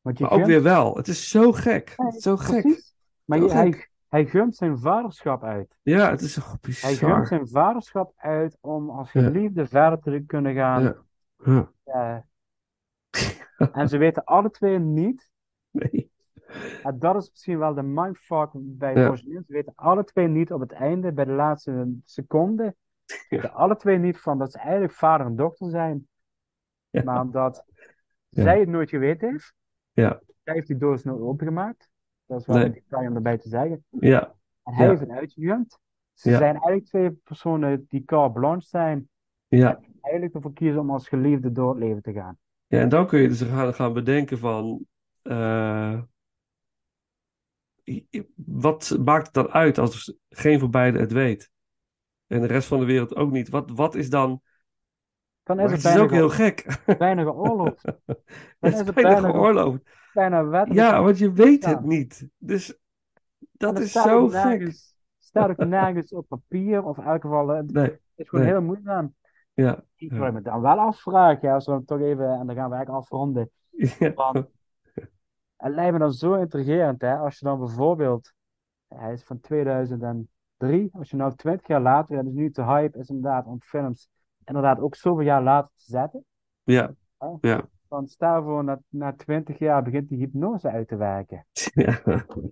[0.02, 0.96] Want je Maar ook weer wel.
[0.98, 1.94] Het is zo gek.
[1.98, 2.94] Ja, Het is zo gek.
[3.26, 5.78] Maar je- hij, hij gunt zijn vaderschap uit.
[5.82, 9.22] Ja, het is zo Hij gunt zijn vaderschap uit om als Ja.
[9.22, 10.84] geliefde verder te kunnen gaan.
[10.84, 10.96] Ja.
[11.44, 11.72] Ja.
[11.84, 12.18] Eh,
[13.72, 15.30] en ze weten alle twee niet.
[15.72, 16.12] Nee.
[16.84, 19.08] En dat is misschien wel de mindfuck bij het Ja.
[19.08, 19.42] origineel.
[19.48, 22.76] Ze weten alle twee niet op het einde, bij de laatste seconde.
[23.30, 26.08] Weten alle twee niet van dat ze eigenlijk vader en dochter zijn.
[26.90, 27.04] Ja.
[27.04, 27.66] Maar omdat
[28.30, 28.44] Ja.
[28.44, 29.54] zij het nooit geweten heeft.
[29.92, 30.22] Ja.
[30.44, 31.90] Zij heeft die doos nooit opengemaakt.
[32.26, 32.84] Dat is wel Nee.
[32.90, 33.86] een om erbij te zeggen.
[33.90, 34.36] Ja.
[34.64, 35.80] En hij heeft het uitgegund.
[36.14, 39.10] Ze zijn eigenlijk twee personen die carte blanche zijn.
[39.48, 39.80] Ja.
[40.02, 42.38] Eigenlijk ervoor kiezen om als geliefde door het leven te gaan.
[42.68, 44.86] Ja, en dan kun je dus gaan, gaan bedenken van...
[45.22, 46.02] eh,
[48.36, 51.52] wat maakt het dan uit als geen van beiden het weet?
[52.28, 53.50] En de rest van de wereld ook niet.
[53.50, 54.42] Wat, wat is dan
[55.44, 56.84] Dan is het het is ook heel ge- gek.
[56.98, 57.84] bijna geoorloofd.
[57.84, 57.96] Dan
[58.60, 59.82] Het is is het bijna bijna, ge- geoorloofd.
[60.14, 60.80] bijna wettelijk.
[60.80, 61.70] Ja, want je weet Ja.
[61.70, 62.28] het niet.
[62.38, 62.78] Dus En
[63.52, 64.44] dat is zo gek.
[64.44, 68.54] nergens- staat ook nergens op papier, of in elk geval, het Nee, is gewoon nee.
[68.54, 69.16] heel moeizaam.
[69.54, 69.84] ja.
[69.96, 70.20] Iets Ja.
[70.20, 72.70] wat ik me dan wel afvraag, ja, als we dan toch even, en dan gaan
[72.70, 73.50] we eigenlijk afronden.
[74.00, 74.14] Ja.
[74.14, 74.36] Want
[75.56, 78.34] het lijkt me dan zo intrigerend, hè, als je dan bijvoorbeeld,
[78.88, 79.40] hij is van
[80.68, 83.62] 2003, als je nou 20 jaar later, en dus nu de hype is inderdaad om
[83.62, 84.10] films
[84.46, 86.26] inderdaad ook zoveel jaar later te zetten,
[86.64, 86.94] Ja.
[87.18, 87.38] Oh.
[87.42, 87.70] Ja.
[87.90, 91.46] dan stel voor, na, na 20 jaar begint die hypnose uit te werken.
[91.74, 92.00] Ja.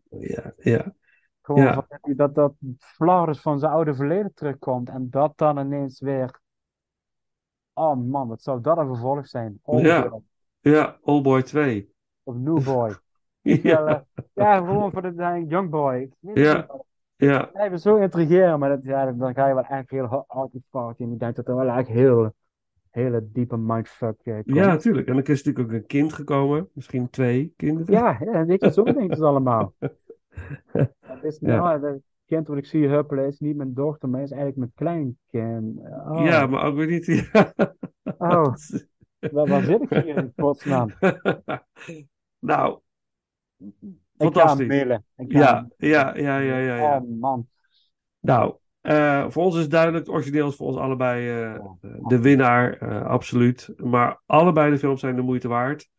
[0.10, 0.52] Ja.
[0.58, 0.94] Ja.
[1.42, 1.74] Gewoon Ja.
[1.74, 1.86] van,
[2.16, 6.42] dat, dat Floris van zijn oude verleden terugkomt en dat dan ineens weer.
[7.74, 9.60] Oh man, wat zou dat een vervolg zijn?
[9.66, 10.10] Ja.
[10.10, 10.22] Boy
[10.60, 10.98] Ja.
[11.02, 11.94] Oldboy 2.
[12.24, 12.96] of New Boy.
[13.42, 13.86] Ja.
[13.88, 14.00] eh,
[14.34, 16.12] ja, gewoon voor de Young Boy.
[16.20, 16.68] Ja.
[17.16, 17.50] Ja.
[17.70, 21.04] Me zo intrigeren, maar dat, ja, dan ga je wel echt heel hard die party.
[21.04, 22.34] En ik denk dat er wel echt heel,
[22.90, 24.56] hele diepe mindfuck eh, komt.
[24.56, 25.08] Ja, natuurlijk.
[25.08, 26.70] En dan is natuurlijk ook een kind gekomen.
[26.74, 27.94] Misschien twee kinderen.
[27.94, 29.74] Ja, ja, weet je, zo denk ik het allemaal.
[31.00, 31.78] Het is, Ja.
[31.78, 35.80] nou, kind wat ik zie huppelen is niet mijn dochter, maar is eigenlijk mijn kleinkind.
[35.80, 37.06] Oh, Ja, maar ook weer niet.
[37.06, 37.54] Ja.
[38.18, 38.54] oh
[39.32, 40.90] waar, waar zit ik hier in godsnaam?
[42.40, 42.80] nou,
[44.18, 44.68] fantastisch.
[45.16, 46.98] Ja, ja, ja, ja, ja, ja.
[46.98, 47.48] Oh man.
[48.20, 51.66] Nou, eh, voor ons is duidelijk, het origineel is voor ons allebei eh,
[52.08, 53.74] de winnaar, eh, absoluut.
[53.78, 55.90] Maar allebei de films zijn de moeite waard.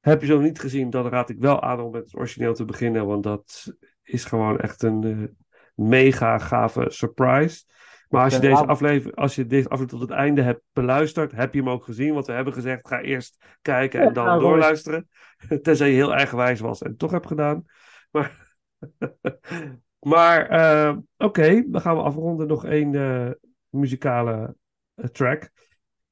[0.00, 2.54] Heb je ze nog niet gezien, dan raad ik wel aan om met het origineel
[2.54, 5.36] te beginnen, want dat is gewoon echt een
[5.74, 7.64] mega gave surprise.
[8.12, 11.32] Maar als je, deze wel- aflevering, als je deze aflevering tot het einde hebt beluisterd,
[11.32, 12.14] heb je hem ook gezien.
[12.14, 15.08] Want we hebben gezegd, ga eerst kijken en Ja, dan nou, doorluisteren.
[15.62, 17.64] Tenzij je heel eigenwijs was en het toch hebt gedaan.
[18.10, 18.54] Maar,
[20.12, 22.46] maar eh, oké, dan gaan we afronden.
[22.46, 23.30] Nog één eh,
[23.68, 24.56] muzikale
[24.94, 25.50] eh, track.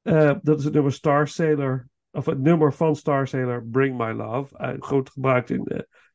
[0.03, 1.89] Eh, dat is het nummer Star Sailor.
[2.11, 4.77] Of het nummer van Star Sailor, Bring My Love.
[4.79, 5.63] groot gebruikt in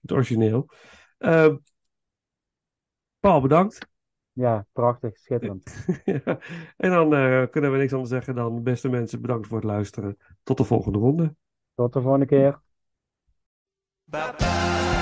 [0.02, 0.70] het origineel.
[1.18, 1.54] Eh,
[3.20, 3.94] Paul, bedankt.
[4.36, 5.86] Ja, prachtig, schitterend.
[6.06, 6.40] Ja,
[6.78, 10.18] En dan eh, kunnen we niks anders zeggen dan, beste mensen, bedankt voor het luisteren.
[10.44, 11.36] Tot de volgende ronde.
[11.76, 12.60] Tot de volgende keer.
[14.04, 14.95] Bells